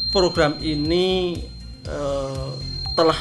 program 0.08 0.56
ini 0.64 1.36
uh, 1.84 2.56
telah 2.96 3.18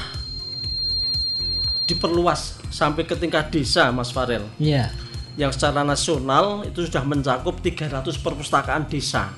diperluas 1.86 2.64
sampai 2.72 3.04
ke 3.04 3.14
tingkat 3.20 3.52
desa 3.52 3.92
Mas 3.92 4.10
Farel. 4.10 4.48
Iya. 4.56 4.90
Yang 5.36 5.60
secara 5.60 5.84
nasional 5.84 6.64
itu 6.64 6.88
sudah 6.88 7.04
mencakup 7.04 7.60
300 7.60 8.08
perpustakaan 8.24 8.88
desa. 8.88 9.36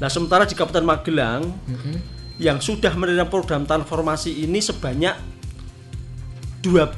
Nah, 0.00 0.08
sementara 0.10 0.48
di 0.48 0.56
Kabupaten 0.56 0.82
Magelang 0.82 1.42
mm 1.44 1.76
-hmm. 1.76 1.96
yang 2.40 2.58
sudah 2.58 2.90
menerima 2.96 3.28
program 3.28 3.68
transformasi 3.68 4.42
ini 4.42 4.58
sebanyak 4.58 5.33
12 6.64 6.96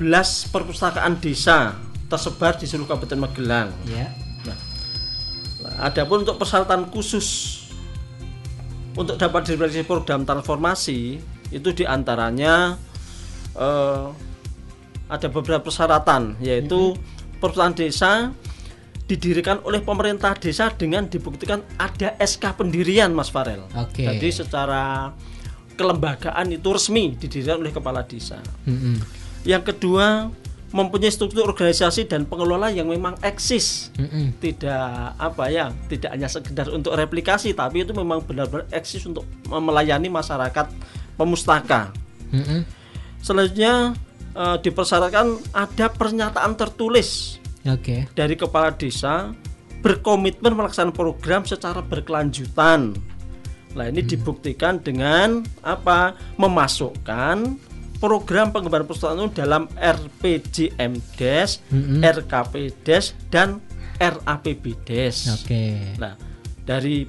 perpustakaan 0.55 1.19
desa 1.19 1.75
tersebar 2.07 2.55
di 2.55 2.71
seluruh 2.71 2.95
Kabupaten 2.95 3.19
Magelang. 3.19 3.75
Yeah 3.91 4.15
Adapun 5.77 6.23
untuk 6.23 6.39
persyaratan 6.39 6.89
khusus 6.95 7.59
untuk 8.97 9.21
dapat 9.21 9.53
direalisasi 9.53 9.85
program 9.85 10.25
transformasi 10.25 11.21
itu 11.53 11.69
di 11.75 11.85
antaranya 11.85 12.79
uh, 13.59 14.09
ada 15.07 15.29
beberapa 15.29 15.69
persyaratan 15.69 16.41
yaitu 16.41 16.97
mm-hmm. 16.97 17.39
perpustakaan 17.43 17.77
desa 17.77 18.13
didirikan 19.07 19.63
oleh 19.63 19.85
pemerintah 19.85 20.35
desa 20.35 20.73
dengan 20.75 21.07
dibuktikan 21.07 21.63
ada 21.79 22.19
SK 22.19 22.59
pendirian 22.59 23.15
Mas 23.15 23.31
Farel. 23.31 23.63
Okay. 23.71 24.09
Jadi 24.09 24.29
secara 24.43 25.15
kelembagaan 25.77 26.51
itu 26.51 26.69
resmi 26.73 27.15
didirikan 27.15 27.63
oleh 27.63 27.71
kepala 27.71 28.03
desa. 28.03 28.41
Mm-hmm. 28.67 29.26
Yang 29.47 29.63
kedua 29.73 30.35
mempunyai 30.75 31.09
struktur 31.09 31.47
organisasi 31.47 32.11
dan 32.11 32.27
pengelola 32.27 32.69
yang 32.75 32.91
memang 32.91 33.15
eksis 33.23 33.95
mm 33.95 34.07
-hmm. 34.07 34.27
tidak 34.43 35.15
apa 35.15 35.45
ya 35.49 35.71
tidak 35.87 36.11
hanya 36.11 36.29
sekedar 36.29 36.67
untuk 36.75 36.99
replikasi 36.99 37.55
tapi 37.55 37.87
itu 37.87 37.95
memang 37.95 38.21
benar-benar 38.21 38.67
eksis 38.75 39.07
untuk 39.07 39.23
melayani 39.47 40.11
masyarakat 40.11 40.67
pemustaka 41.15 41.95
mm 42.35 42.43
-hmm. 42.43 42.61
selanjutnya 43.23 43.95
uh, 44.35 44.59
dipersyaratkan 44.59 45.39
ada 45.55 45.87
pernyataan 45.89 46.59
tertulis 46.59 47.39
okay. 47.63 48.11
dari 48.19 48.35
kepala 48.35 48.75
desa 48.75 49.31
berkomitmen 49.87 50.51
melaksanakan 50.51 50.93
program 50.93 51.47
secara 51.47 51.79
berkelanjutan 51.79 52.99
Nah 53.77 53.93
ini 53.93 54.01
hmm. 54.01 54.09
dibuktikan 54.09 54.81
dengan 54.81 55.45
apa? 55.61 56.17
Memasukkan 56.41 57.61
program 57.97 58.53
pengembangan 58.53 58.87
perpustakaan 58.87 59.33
dalam 59.33 59.63
RPJMDes, 59.77 61.51
mm 61.73 61.81
-hmm. 61.81 62.01
RKPDes 62.05 63.05
dan 63.33 63.61
RAPBDes. 63.97 65.17
Oke. 65.41 65.49
Okay. 65.49 65.75
Nah, 65.97 66.15
dari 66.69 67.09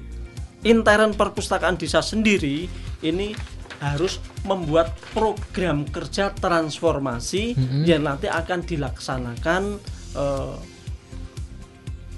intern 0.64 1.14
perpustakaan 1.14 1.76
desa 1.76 2.00
sendiri 2.00 2.66
ini 3.04 3.36
harus 3.78 4.18
membuat 4.42 4.90
program 5.14 5.86
kerja 5.86 6.34
transformasi 6.34 7.54
mm 7.54 7.62
-hmm. 7.62 7.82
yang 7.86 8.02
nanti 8.02 8.26
akan 8.26 8.66
dilaksanakan 8.66 9.78
uh, 10.18 10.58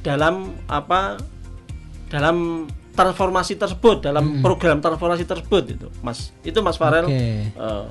dalam 0.01 0.57
apa 0.73 1.21
dalam 2.09 2.65
transformasi 2.97 3.61
tersebut 3.61 4.09
dalam 4.09 4.25
mm 4.25 4.33
-hmm. 4.41 4.45
program 4.45 4.81
transformasi 4.81 5.29
tersebut 5.29 5.65
itu 5.77 5.87
mas 6.01 6.33
itu 6.41 6.57
mas 6.65 6.81
Farel 6.81 7.05
okay. 7.05 7.53
uh, 7.61 7.85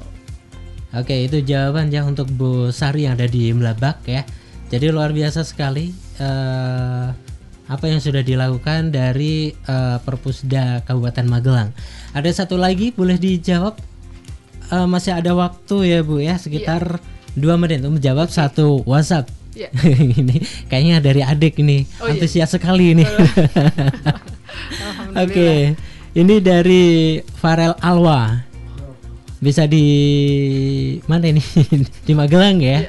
Oke, 0.90 1.30
itu 1.30 1.46
jawaban 1.46 1.94
ya 1.94 2.02
untuk 2.02 2.34
Bu 2.34 2.74
Sari 2.74 3.06
yang 3.06 3.14
ada 3.14 3.30
di 3.30 3.54
Melabak 3.54 4.02
ya. 4.10 4.26
Jadi 4.74 4.90
luar 4.90 5.14
biasa 5.14 5.46
sekali 5.46 5.94
uh, 6.18 7.14
apa 7.70 7.86
yang 7.86 8.02
sudah 8.02 8.26
dilakukan 8.26 8.90
dari 8.90 9.54
uh, 9.70 10.02
Perpusda 10.02 10.82
Kabupaten 10.82 11.30
Magelang. 11.30 11.70
Ada 12.18 12.42
satu 12.42 12.58
lagi 12.58 12.90
boleh 12.90 13.22
dijawab? 13.22 13.78
Uh, 14.70 14.90
masih 14.90 15.14
ada 15.14 15.34
waktu 15.38 15.94
ya 15.94 16.00
Bu 16.02 16.22
ya, 16.22 16.38
sekitar 16.42 16.98
yeah. 16.98 17.38
dua 17.38 17.58
menit 17.58 17.86
untuk 17.86 18.02
menjawab 18.02 18.34
satu 18.34 18.82
WhatsApp. 18.86 19.30
Yeah. 19.54 19.70
ini 20.22 20.42
kayaknya 20.70 21.02
dari 21.02 21.22
adik 21.22 21.62
ini 21.62 21.86
oh, 22.02 22.10
iya. 22.10 22.18
antusias 22.18 22.50
yeah. 22.50 22.50
sekali 22.50 22.98
ini. 22.98 23.06
Oke, 25.22 25.30
okay. 25.30 25.58
ini 26.18 26.42
dari 26.42 27.18
Farel 27.38 27.78
Alwa 27.82 28.49
bisa 29.40 29.66
di 29.66 29.86
mana 31.08 31.32
ini 31.32 31.44
di 32.08 32.14
Magelang 32.16 32.60
ya. 32.60 32.70
Yeah. 32.70 32.86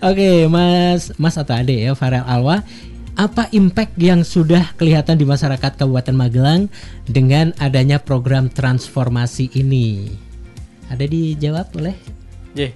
Oke, 0.00 0.16
okay, 0.16 0.36
Mas 0.48 1.12
Mas 1.20 1.36
atau 1.36 1.52
Ade 1.52 1.76
ya 1.76 1.92
Farel 1.92 2.24
Alwa, 2.24 2.64
apa 3.20 3.52
impact 3.52 4.00
yang 4.00 4.24
sudah 4.24 4.72
kelihatan 4.80 5.20
di 5.20 5.28
masyarakat 5.28 5.76
Kabupaten 5.76 6.16
Magelang 6.16 6.72
dengan 7.04 7.52
adanya 7.60 8.00
program 8.00 8.48
transformasi 8.48 9.52
ini? 9.52 10.08
Ada 10.88 11.04
dijawab 11.04 11.68
oleh? 11.76 11.96
Yeah. 12.56 12.72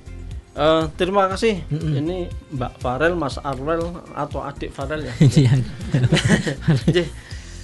Uh, 0.52 0.84
terima 1.00 1.32
kasih. 1.32 1.64
Mm 1.72 1.78
-mm. 1.80 1.92
Ini 2.04 2.18
Mbak 2.52 2.72
Farel, 2.76 3.16
Mas 3.16 3.40
Arwel 3.40 3.88
atau 4.12 4.44
adik 4.44 4.68
Farel 4.68 5.08
ya. 5.08 5.14
yeah. 5.40 7.08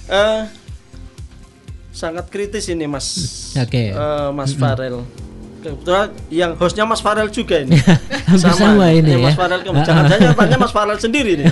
uh, 0.09 0.49
sangat 1.99 2.31
kritis 2.31 2.71
ini 2.71 2.87
Mas. 2.87 3.07
Oke. 3.59 3.67
Okay. 3.67 3.87
Uh, 3.91 4.31
Mas 4.31 4.55
mm 4.55 4.55
-hmm. 4.55 4.63
Farel. 4.63 4.95
Kebetulan 5.59 6.07
yang 6.31 6.51
hostnya 6.55 6.87
Mas 6.87 7.03
Farel 7.03 7.27
juga 7.27 7.59
ini. 7.59 7.75
sama, 8.39 8.55
sama 8.55 8.85
ini 8.95 9.19
ya. 9.19 9.27
Mas 9.27 9.35
Farel 9.35 9.59
jangan 9.67 9.83
jangan 10.07 10.35
tanya 10.39 10.55
Mas 10.55 10.71
Farel 10.71 10.95
sendiri 10.95 11.43
nih. 11.43 11.45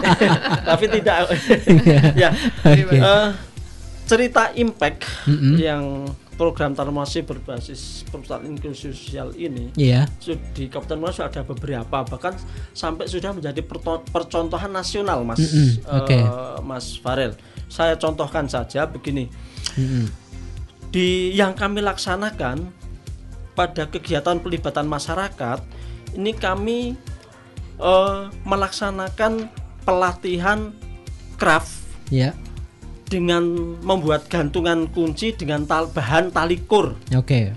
Tapi 0.68 0.84
tidak. 0.92 1.16
ya. 2.22 2.28
Okay. 2.60 2.84
Uh, 2.84 3.00
eh, 3.00 3.28
cerita 4.04 4.52
impact 4.60 5.08
mm 5.24 5.36
-hmm. 5.40 5.54
yang 5.56 5.84
program 6.38 6.70
transformasi 6.70 7.26
berbasis 7.26 8.06
perpustakaan 8.14 8.46
inklusi 8.46 8.94
sosial 8.94 9.34
ini 9.34 9.74
yeah. 9.74 10.06
di 10.54 10.70
Kabupaten 10.70 11.02
Magelang 11.02 11.34
ada 11.34 11.42
beberapa 11.42 11.98
bahkan 12.06 12.38
sampai 12.70 13.10
sudah 13.10 13.34
menjadi 13.34 13.58
percontohan 14.14 14.70
nasional 14.70 15.26
Mas 15.26 15.42
mm 15.42 15.48
-hmm. 15.50 15.98
okay. 15.98 16.22
uh, 16.22 16.62
Mas 16.62 16.94
Farel. 16.94 17.34
Saya 17.68 18.00
contohkan 18.00 18.48
saja 18.48 18.88
begini 18.88 19.28
-hmm. 19.86 20.04
Di 20.88 21.36
yang 21.36 21.52
kami 21.52 21.84
laksanakan 21.84 22.72
pada 23.52 23.84
kegiatan 23.90 24.40
pelibatan 24.40 24.88
masyarakat 24.88 25.60
ini 26.16 26.32
kami 26.32 26.96
eh, 27.78 28.20
melaksanakan 28.46 29.52
pelatihan 29.84 30.72
craft 31.38 31.84
Ya. 32.08 32.32
dengan 33.12 33.44
membuat 33.84 34.32
gantungan 34.32 34.88
kunci 34.88 35.36
dengan 35.36 35.68
tal 35.68 35.92
bahan 35.92 36.32
tali 36.32 36.56
kur. 36.64 36.96
Oke. 37.12 37.52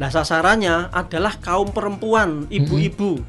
Nah 0.00 0.08
sasarannya 0.08 0.88
adalah 0.88 1.36
kaum 1.36 1.68
perempuan, 1.68 2.48
ibu-ibu. 2.48 3.20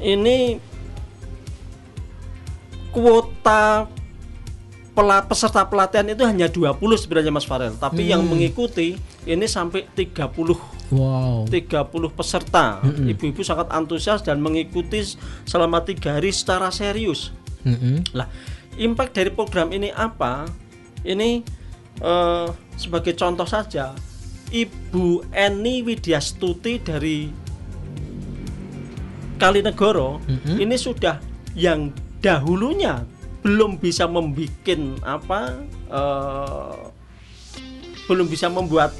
Ini 0.00 0.56
kuota 2.94 3.90
pela- 4.98 5.22
peserta 5.22 5.62
pelatihan 5.62 6.02
itu 6.04 6.26
hanya 6.26 6.50
20 6.50 6.74
sebenarnya 6.98 7.30
Mas 7.30 7.46
Farel, 7.46 7.70
tapi 7.72 8.02
yang 8.04 8.18
Hmm. 8.20 8.34
mengikuti 8.34 8.98
ini 9.22 9.46
sampai 9.46 9.86
30 9.88 10.58
Wow. 10.90 11.46
30 11.46 12.10
peserta. 12.10 12.82
Ibu-ibu 12.82 13.38
sangat 13.40 13.70
antusias 13.70 14.18
dan 14.20 14.42
mengikuti 14.42 15.06
selama 15.44 15.78
tiga 15.80 16.18
hari 16.18 16.34
secara 16.34 16.66
serius. 16.68 17.30
Mm-mm. 17.62 18.10
Lah, 18.10 18.26
impact 18.74 19.14
dari 19.14 19.30
program 19.30 19.70
ini 19.70 19.88
apa? 19.88 20.50
Ini 21.00 21.46
eh, 21.98 22.46
sebagai 22.74 23.14
contoh 23.14 23.42
saja, 23.42 23.94
Ibu 24.48 25.28
Eni 25.28 25.82
Widyastuti 25.82 26.78
dari 26.78 27.26
Kalinegoro 29.36 30.18
Mm-mm. 30.20 30.56
ini 30.58 30.74
sudah 30.74 31.18
yang 31.54 31.90
dahulunya 32.18 33.02
belum 33.38 33.78
bisa 33.78 34.04
membuat 34.04 34.50
apa 35.00 35.40
eh, 35.88 36.78
belum 38.06 38.26
bisa 38.26 38.48
membuat 38.48 38.92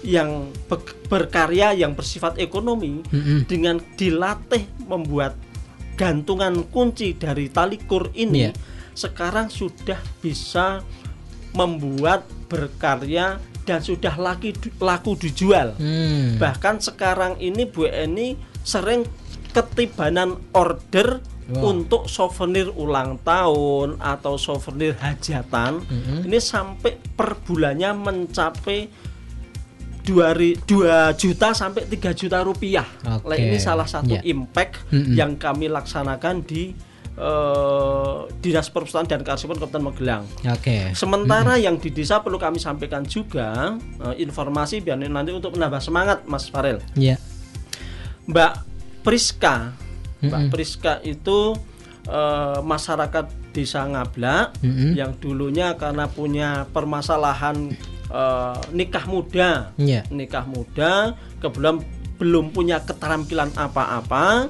yang 0.00 0.52
be- 0.68 0.84
berkarya 1.06 1.72
yang 1.72 1.96
bersifat 1.96 2.36
ekonomi 2.36 3.00
Mm-mm. 3.08 3.48
dengan 3.48 3.80
dilatih 3.96 4.68
membuat 4.84 5.32
gantungan 5.96 6.66
kunci 6.68 7.14
dari 7.14 7.48
tali 7.48 7.80
kur 7.80 8.12
ini 8.12 8.46
Iya. 8.46 8.52
sekarang 8.92 9.48
sudah 9.48 9.96
bisa 10.20 10.84
membuat 11.52 12.26
berkarya 12.46 13.38
dan 13.64 13.80
sudah 13.80 14.12
laki, 14.14 14.52
laku 14.76 15.16
dijual 15.16 15.72
Hmm. 15.80 16.36
bahkan 16.36 16.76
sekarang 16.78 17.40
ini 17.40 17.64
Bu 17.64 17.88
Eni 17.88 18.36
sering 18.60 19.08
ketibanan 19.54 20.36
order 20.52 21.22
Wow. 21.44 21.76
untuk 21.76 22.08
souvenir 22.08 22.72
ulang 22.72 23.20
tahun 23.20 24.00
atau 24.00 24.40
souvenir 24.40 24.96
hajatan 24.96 25.84
Mhm. 25.84 26.24
ini 26.24 26.40
sampai 26.40 26.96
per 26.96 27.36
bulannya 27.36 27.92
mencapai 27.92 28.88
2 30.04 30.56
juta 31.12 31.52
sampai 31.52 31.84
3 31.84 32.12
juta 32.12 32.40
rupiah. 32.40 32.84
Oke. 33.08 33.28
Nah, 33.28 33.36
ini 33.36 33.56
salah 33.56 33.84
satu 33.84 34.16
Ya. 34.16 34.24
impact 34.24 34.88
Mhm. 34.88 35.12
yang 35.12 35.32
kami 35.36 35.68
laksanakan 35.68 36.44
di 36.44 36.72
eh, 37.14 38.16
Dinas 38.42 38.74
Perpustakaan 38.74 39.06
dan 39.06 39.22
Kearsipan 39.22 39.54
Kabupaten 39.54 39.86
Magelang. 39.86 40.26
Oke. 40.50 40.90
Sementara 40.98 41.54
yang 41.54 41.78
di 41.78 41.94
desa 41.94 42.18
perlu 42.18 42.42
kami 42.42 42.58
sampaikan 42.58 43.06
juga 43.06 43.78
eh, 44.02 44.18
informasi 44.18 44.82
biar 44.82 44.98
nanti 44.98 45.30
untuk 45.30 45.54
menambah 45.54 45.78
semangat 45.78 46.26
Mas 46.26 46.50
Farel. 46.50 46.82
Ya. 46.98 47.14
Mbak 48.26 48.52
Priska, 49.06 49.78
Mbak 50.26 50.40
Mm-mm. 50.40 50.52
Priska 50.52 50.98
itu 51.00 51.54
eh, 52.04 52.58
masyarakat 52.60 53.26
desa 53.50 53.84
Ngablak 53.84 54.58
Mm-mm. 54.60 54.92
yang 54.94 55.14
dulunya 55.16 55.72
karena 55.74 56.04
punya 56.06 56.66
permasalahan 56.68 57.72
eh, 58.08 58.58
nikah 58.70 59.04
muda, 59.04 59.72
Iya. 59.76 60.04
nikah 60.08 60.44
muda, 60.44 61.14
kebetulan 61.38 61.80
belum 62.14 62.50
punya 62.50 62.78
keterampilan 62.80 63.50
apa-apa. 63.54 64.48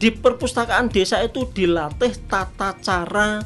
Di 0.00 0.08
perpustakaan 0.08 0.88
desa 0.88 1.20
itu 1.20 1.44
dilatih 1.46 2.16
tata 2.24 2.72
cara 2.80 3.44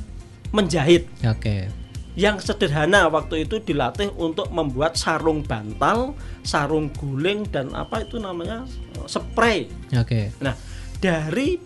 menjahit 0.54 1.10
Oke. 1.26 1.66
yang 2.14 2.38
sederhana 2.38 3.10
waktu 3.10 3.42
itu 3.42 3.58
dilatih 3.58 4.14
untuk 4.14 4.46
membuat 4.54 4.94
sarung 4.94 5.42
bantal, 5.42 6.14
sarung 6.46 6.94
guling 6.94 7.42
dan 7.50 7.74
apa 7.74 8.06
itu 8.06 8.22
namanya 8.22 8.62
eh, 8.94 9.06
spray. 9.10 9.66
Oke. 9.98 10.30
Nah, 10.38 10.54
dari 10.98 11.58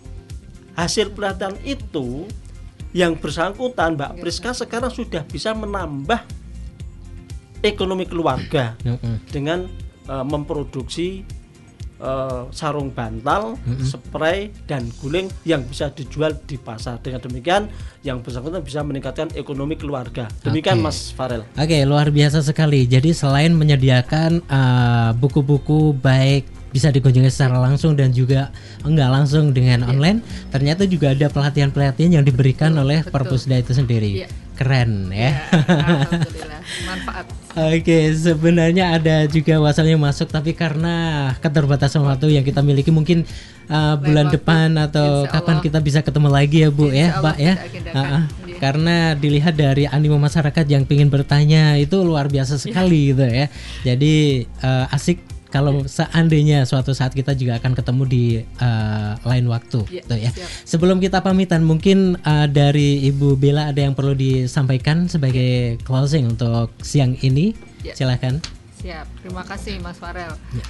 hasil 0.79 1.11
pelatihan 1.11 1.55
itu 1.67 2.23
yang 2.95 3.13
bersangkutan 3.19 3.93
Mbak 3.99 4.23
Priska 4.23 4.55
sekarang 4.55 4.89
sudah 4.89 5.21
bisa 5.27 5.53
menambah 5.53 6.25
ekonomi 7.61 8.07
keluarga 8.07 8.73
dengan 9.29 9.69
eh, 10.09 10.25
memproduksi 10.25 11.21
eh, 12.01 12.41
sarung 12.49 12.89
bantal, 12.89 13.59
spray 13.85 14.49
dan 14.65 14.89
guling 15.03 15.29
yang 15.45 15.61
bisa 15.67 15.93
dijual 15.93 16.33
di 16.49 16.57
pasar. 16.57 16.97
Dengan 17.03 17.21
demikian 17.21 17.69
yang 18.01 18.23
bersangkutan 18.25 18.63
bisa 18.65 18.81
meningkatkan 18.81 19.29
ekonomi 19.37 19.77
keluarga. 19.77 20.25
Demikian 20.41 20.81
Oke. 20.81 20.85
Mas 20.89 21.13
Farel. 21.13 21.45
Oke, 21.59 21.77
luar 21.85 22.09
biasa 22.09 22.41
sekali. 22.41 22.89
Jadi 22.89 23.13
selain 23.13 23.53
menyediakan 23.53 24.41
uh, 24.49 25.11
buku-buku 25.13 25.93
baik 25.93 26.58
bisa 26.69 26.93
dikunjungi 26.93 27.29
secara 27.29 27.57
langsung 27.57 27.97
dan 27.97 28.13
juga 28.13 28.53
enggak 28.85 29.09
langsung 29.09 29.51
dengan 29.51 29.85
online, 29.85 30.21
ternyata 30.53 30.85
juga 30.85 31.13
ada 31.13 31.27
pelatihan-pelatihan 31.29 32.21
yang 32.21 32.25
diberikan 32.25 32.73
oleh 32.77 33.01
Perpusda 33.05 33.57
itu 33.57 33.73
sendiri. 33.73 34.25
Iya. 34.25 34.29
Keren 34.59 35.07
ya. 35.07 35.39
Alhamdulillah, 35.55 36.61
manfaat. 36.83 37.25
Oke, 37.55 38.11
sebenarnya 38.11 38.99
ada 38.99 39.23
juga 39.25 39.55
wasalnya 39.57 39.95
masuk 39.95 40.29
tapi 40.29 40.51
karena 40.51 41.27
keterbatasan 41.39 42.03
waktu 42.03 42.35
yang 42.35 42.43
kita 42.43 42.59
miliki 42.59 42.91
mungkin 42.91 43.23
uh, 43.71 43.95
bulan 43.95 44.27
waktu, 44.27 44.35
depan 44.35 44.69
atau 44.75 45.23
insya 45.23 45.31
kapan 45.31 45.55
Allah. 45.57 45.65
kita 45.65 45.79
bisa 45.79 45.99
ketemu 46.03 46.29
lagi 46.29 46.57
ya 46.61 46.69
Bu 46.69 46.91
ya, 46.91 47.15
Allah 47.15 47.23
Pak 47.23 47.37
ya. 47.39 47.53
iya. 47.55 48.19
Karena 48.59 49.15
dilihat 49.15 49.55
dari 49.55 49.87
animo 49.87 50.19
masyarakat 50.19 50.67
yang 50.67 50.83
ingin 50.83 51.07
bertanya 51.07 51.79
itu 51.79 52.03
luar 52.03 52.27
biasa 52.27 52.59
sekali 52.59 53.15
gitu 53.15 53.23
ya. 53.23 53.47
Jadi 53.87 54.43
uh, 54.59 54.91
asik 54.91 55.23
kalau 55.49 55.81
seandainya 55.89 56.63
suatu 56.69 56.93
saat 56.93 57.13
kita 57.17 57.33
juga 57.33 57.57
akan 57.57 57.73
ketemu 57.73 58.03
di 58.05 58.23
uh, 58.61 59.17
lain 59.25 59.49
waktu 59.49 59.81
Iya, 59.89 60.01
gitu 60.05 60.15
ya. 60.15 60.29
siap. 60.29 60.49
Sebelum 60.65 60.97
kita 61.01 61.25
pamitan 61.25 61.65
mungkin 61.65 62.21
uh, 62.21 62.45
dari 62.45 63.01
Ibu 63.09 63.33
Bella 63.33 63.73
ada 63.73 63.81
yang 63.81 63.97
perlu 63.97 64.13
disampaikan 64.13 65.09
sebagai 65.09 65.81
closing 65.81 66.29
untuk 66.29 66.69
siang 66.85 67.17
ini. 67.25 67.57
Ya. 67.81 67.97
Silakan. 67.97 68.41
Siap, 68.79 69.09
terima 69.25 69.43
kasih 69.43 69.81
Mas 69.81 69.97
Farel. 69.97 70.31
Ya. 70.53 70.65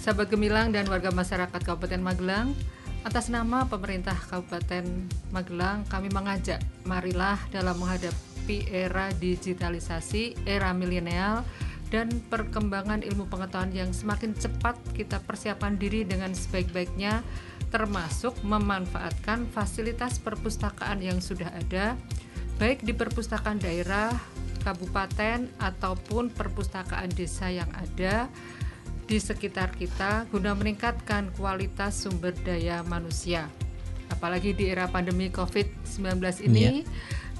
Sahabat 0.00 0.32
Gemilang 0.32 0.72
dan 0.72 0.88
warga 0.88 1.12
masyarakat 1.12 1.60
Kabupaten 1.60 2.00
Magelang, 2.00 2.56
atas 3.04 3.28
nama 3.28 3.68
pemerintah 3.68 4.16
Kabupaten 4.16 4.86
Magelang, 5.28 5.84
kami 5.92 6.08
mengajak 6.08 6.62
marilah 6.88 7.36
dalam 7.52 7.76
menghadapi 7.76 8.64
era 8.72 9.12
digitalisasi, 9.20 10.40
era 10.48 10.72
milenial, 10.72 11.44
dan 11.90 12.08
perkembangan 12.30 13.02
ilmu 13.02 13.26
pengetahuan 13.26 13.74
yang 13.74 13.90
semakin 13.90 14.32
cepat 14.32 14.78
kita 14.94 15.18
persiapkan 15.26 15.74
diri 15.74 16.06
dengan 16.06 16.30
sebaik-baiknya 16.30 17.26
termasuk 17.70 18.34
memanfaatkan 18.46 19.46
fasilitas 19.50 20.22
perpustakaan 20.22 21.02
yang 21.02 21.18
sudah 21.18 21.50
ada 21.50 21.98
baik 22.62 22.84
di 22.84 22.92
perpustakaan 22.92 23.56
daerah, 23.56 24.12
kabupaten 24.60 25.48
ataupun 25.56 26.28
perpustakaan 26.30 27.08
desa 27.10 27.48
yang 27.48 27.70
ada 27.72 28.28
di 29.08 29.18
sekitar 29.18 29.74
kita 29.74 30.28
guna 30.30 30.54
meningkatkan 30.54 31.34
kualitas 31.34 32.06
sumber 32.06 32.30
daya 32.46 32.84
manusia. 32.86 33.50
Apalagi 34.12 34.54
di 34.54 34.68
era 34.68 34.86
pandemi 34.86 35.32
Covid-19 35.32 36.20
ini 36.46 36.84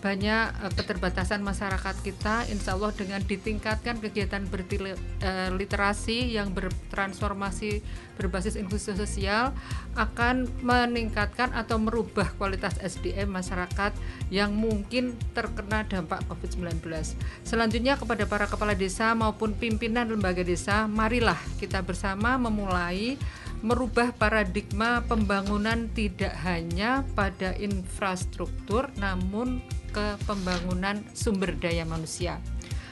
banyak 0.00 0.44
eh, 0.64 0.72
keterbatasan 0.74 1.44
masyarakat 1.44 1.96
kita 2.00 2.48
insya 2.48 2.74
Allah 2.74 2.92
dengan 2.96 3.20
ditingkatkan 3.20 4.00
kegiatan 4.00 4.42
berliterasi 4.48 6.34
yang 6.34 6.50
bertransformasi 6.56 7.84
berbasis 8.16 8.56
inklusi 8.56 8.92
sosial 8.96 9.56
akan 9.96 10.48
meningkatkan 10.60 11.52
atau 11.56 11.80
merubah 11.80 12.28
kualitas 12.36 12.76
SDM 12.80 13.32
masyarakat 13.32 13.92
yang 14.28 14.52
mungkin 14.52 15.16
terkena 15.32 15.88
dampak 15.88 16.20
COVID-19. 16.28 16.84
Selanjutnya 17.44 17.96
kepada 17.96 18.28
para 18.28 18.44
kepala 18.44 18.76
desa 18.76 19.16
maupun 19.16 19.56
pimpinan 19.56 20.08
lembaga 20.08 20.44
desa, 20.44 20.84
marilah 20.84 21.38
kita 21.56 21.80
bersama 21.80 22.36
memulai 22.36 23.16
merubah 23.60 24.12
paradigma 24.16 25.04
pembangunan 25.04 25.88
tidak 25.92 26.32
hanya 26.44 27.04
pada 27.12 27.52
infrastruktur 27.60 28.88
namun 28.96 29.60
ke 29.90 30.16
pembangunan 30.24 31.02
sumber 31.12 31.54
daya 31.58 31.84
manusia. 31.84 32.38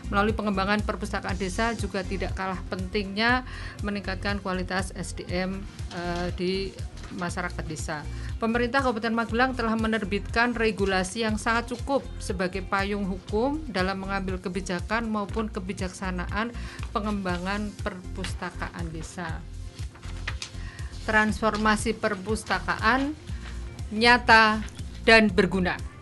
Melalui 0.09 0.33
pengembangan 0.33 0.81
perpustakaan 0.81 1.37
desa 1.37 1.77
juga 1.77 2.01
tidak 2.01 2.33
kalah 2.33 2.61
pentingnya 2.73 3.45
meningkatkan 3.85 4.41
kualitas 4.41 4.89
SDM 4.97 5.61
eh, 5.93 6.29
di 6.33 6.73
masyarakat 7.17 7.65
desa. 7.65 8.05
Pemerintah 8.39 8.85
Kabupaten 8.85 9.15
Magelang 9.17 9.53
telah 9.57 9.75
menerbitkan 9.75 10.53
regulasi 10.55 11.27
yang 11.27 11.41
sangat 11.41 11.73
cukup 11.73 12.05
sebagai 12.21 12.63
payung 12.63 13.09
hukum 13.09 13.61
dalam 13.69 14.05
mengambil 14.05 14.39
kebijakan 14.39 15.09
maupun 15.09 15.51
kebijaksanaan 15.51 16.53
pengembangan 16.93 17.73
perpustakaan 17.83 18.87
desa. 18.93 19.41
Transformasi 21.09 21.97
perpustakaan 21.97 23.17
nyata 23.91 24.61
dan 25.09 25.33
berguna. 25.33 25.98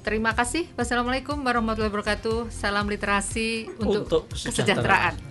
Terima 0.00 0.32
kasih. 0.32 0.64
Wassalamualaikum 0.80 1.36
warahmatullahi 1.44 1.92
wabarakatuh. 1.92 2.48
Salam 2.48 2.88
literasi 2.88 3.68
untuk, 3.76 4.08
Untuk 4.08 4.22
kesejahteraan. 4.32 5.30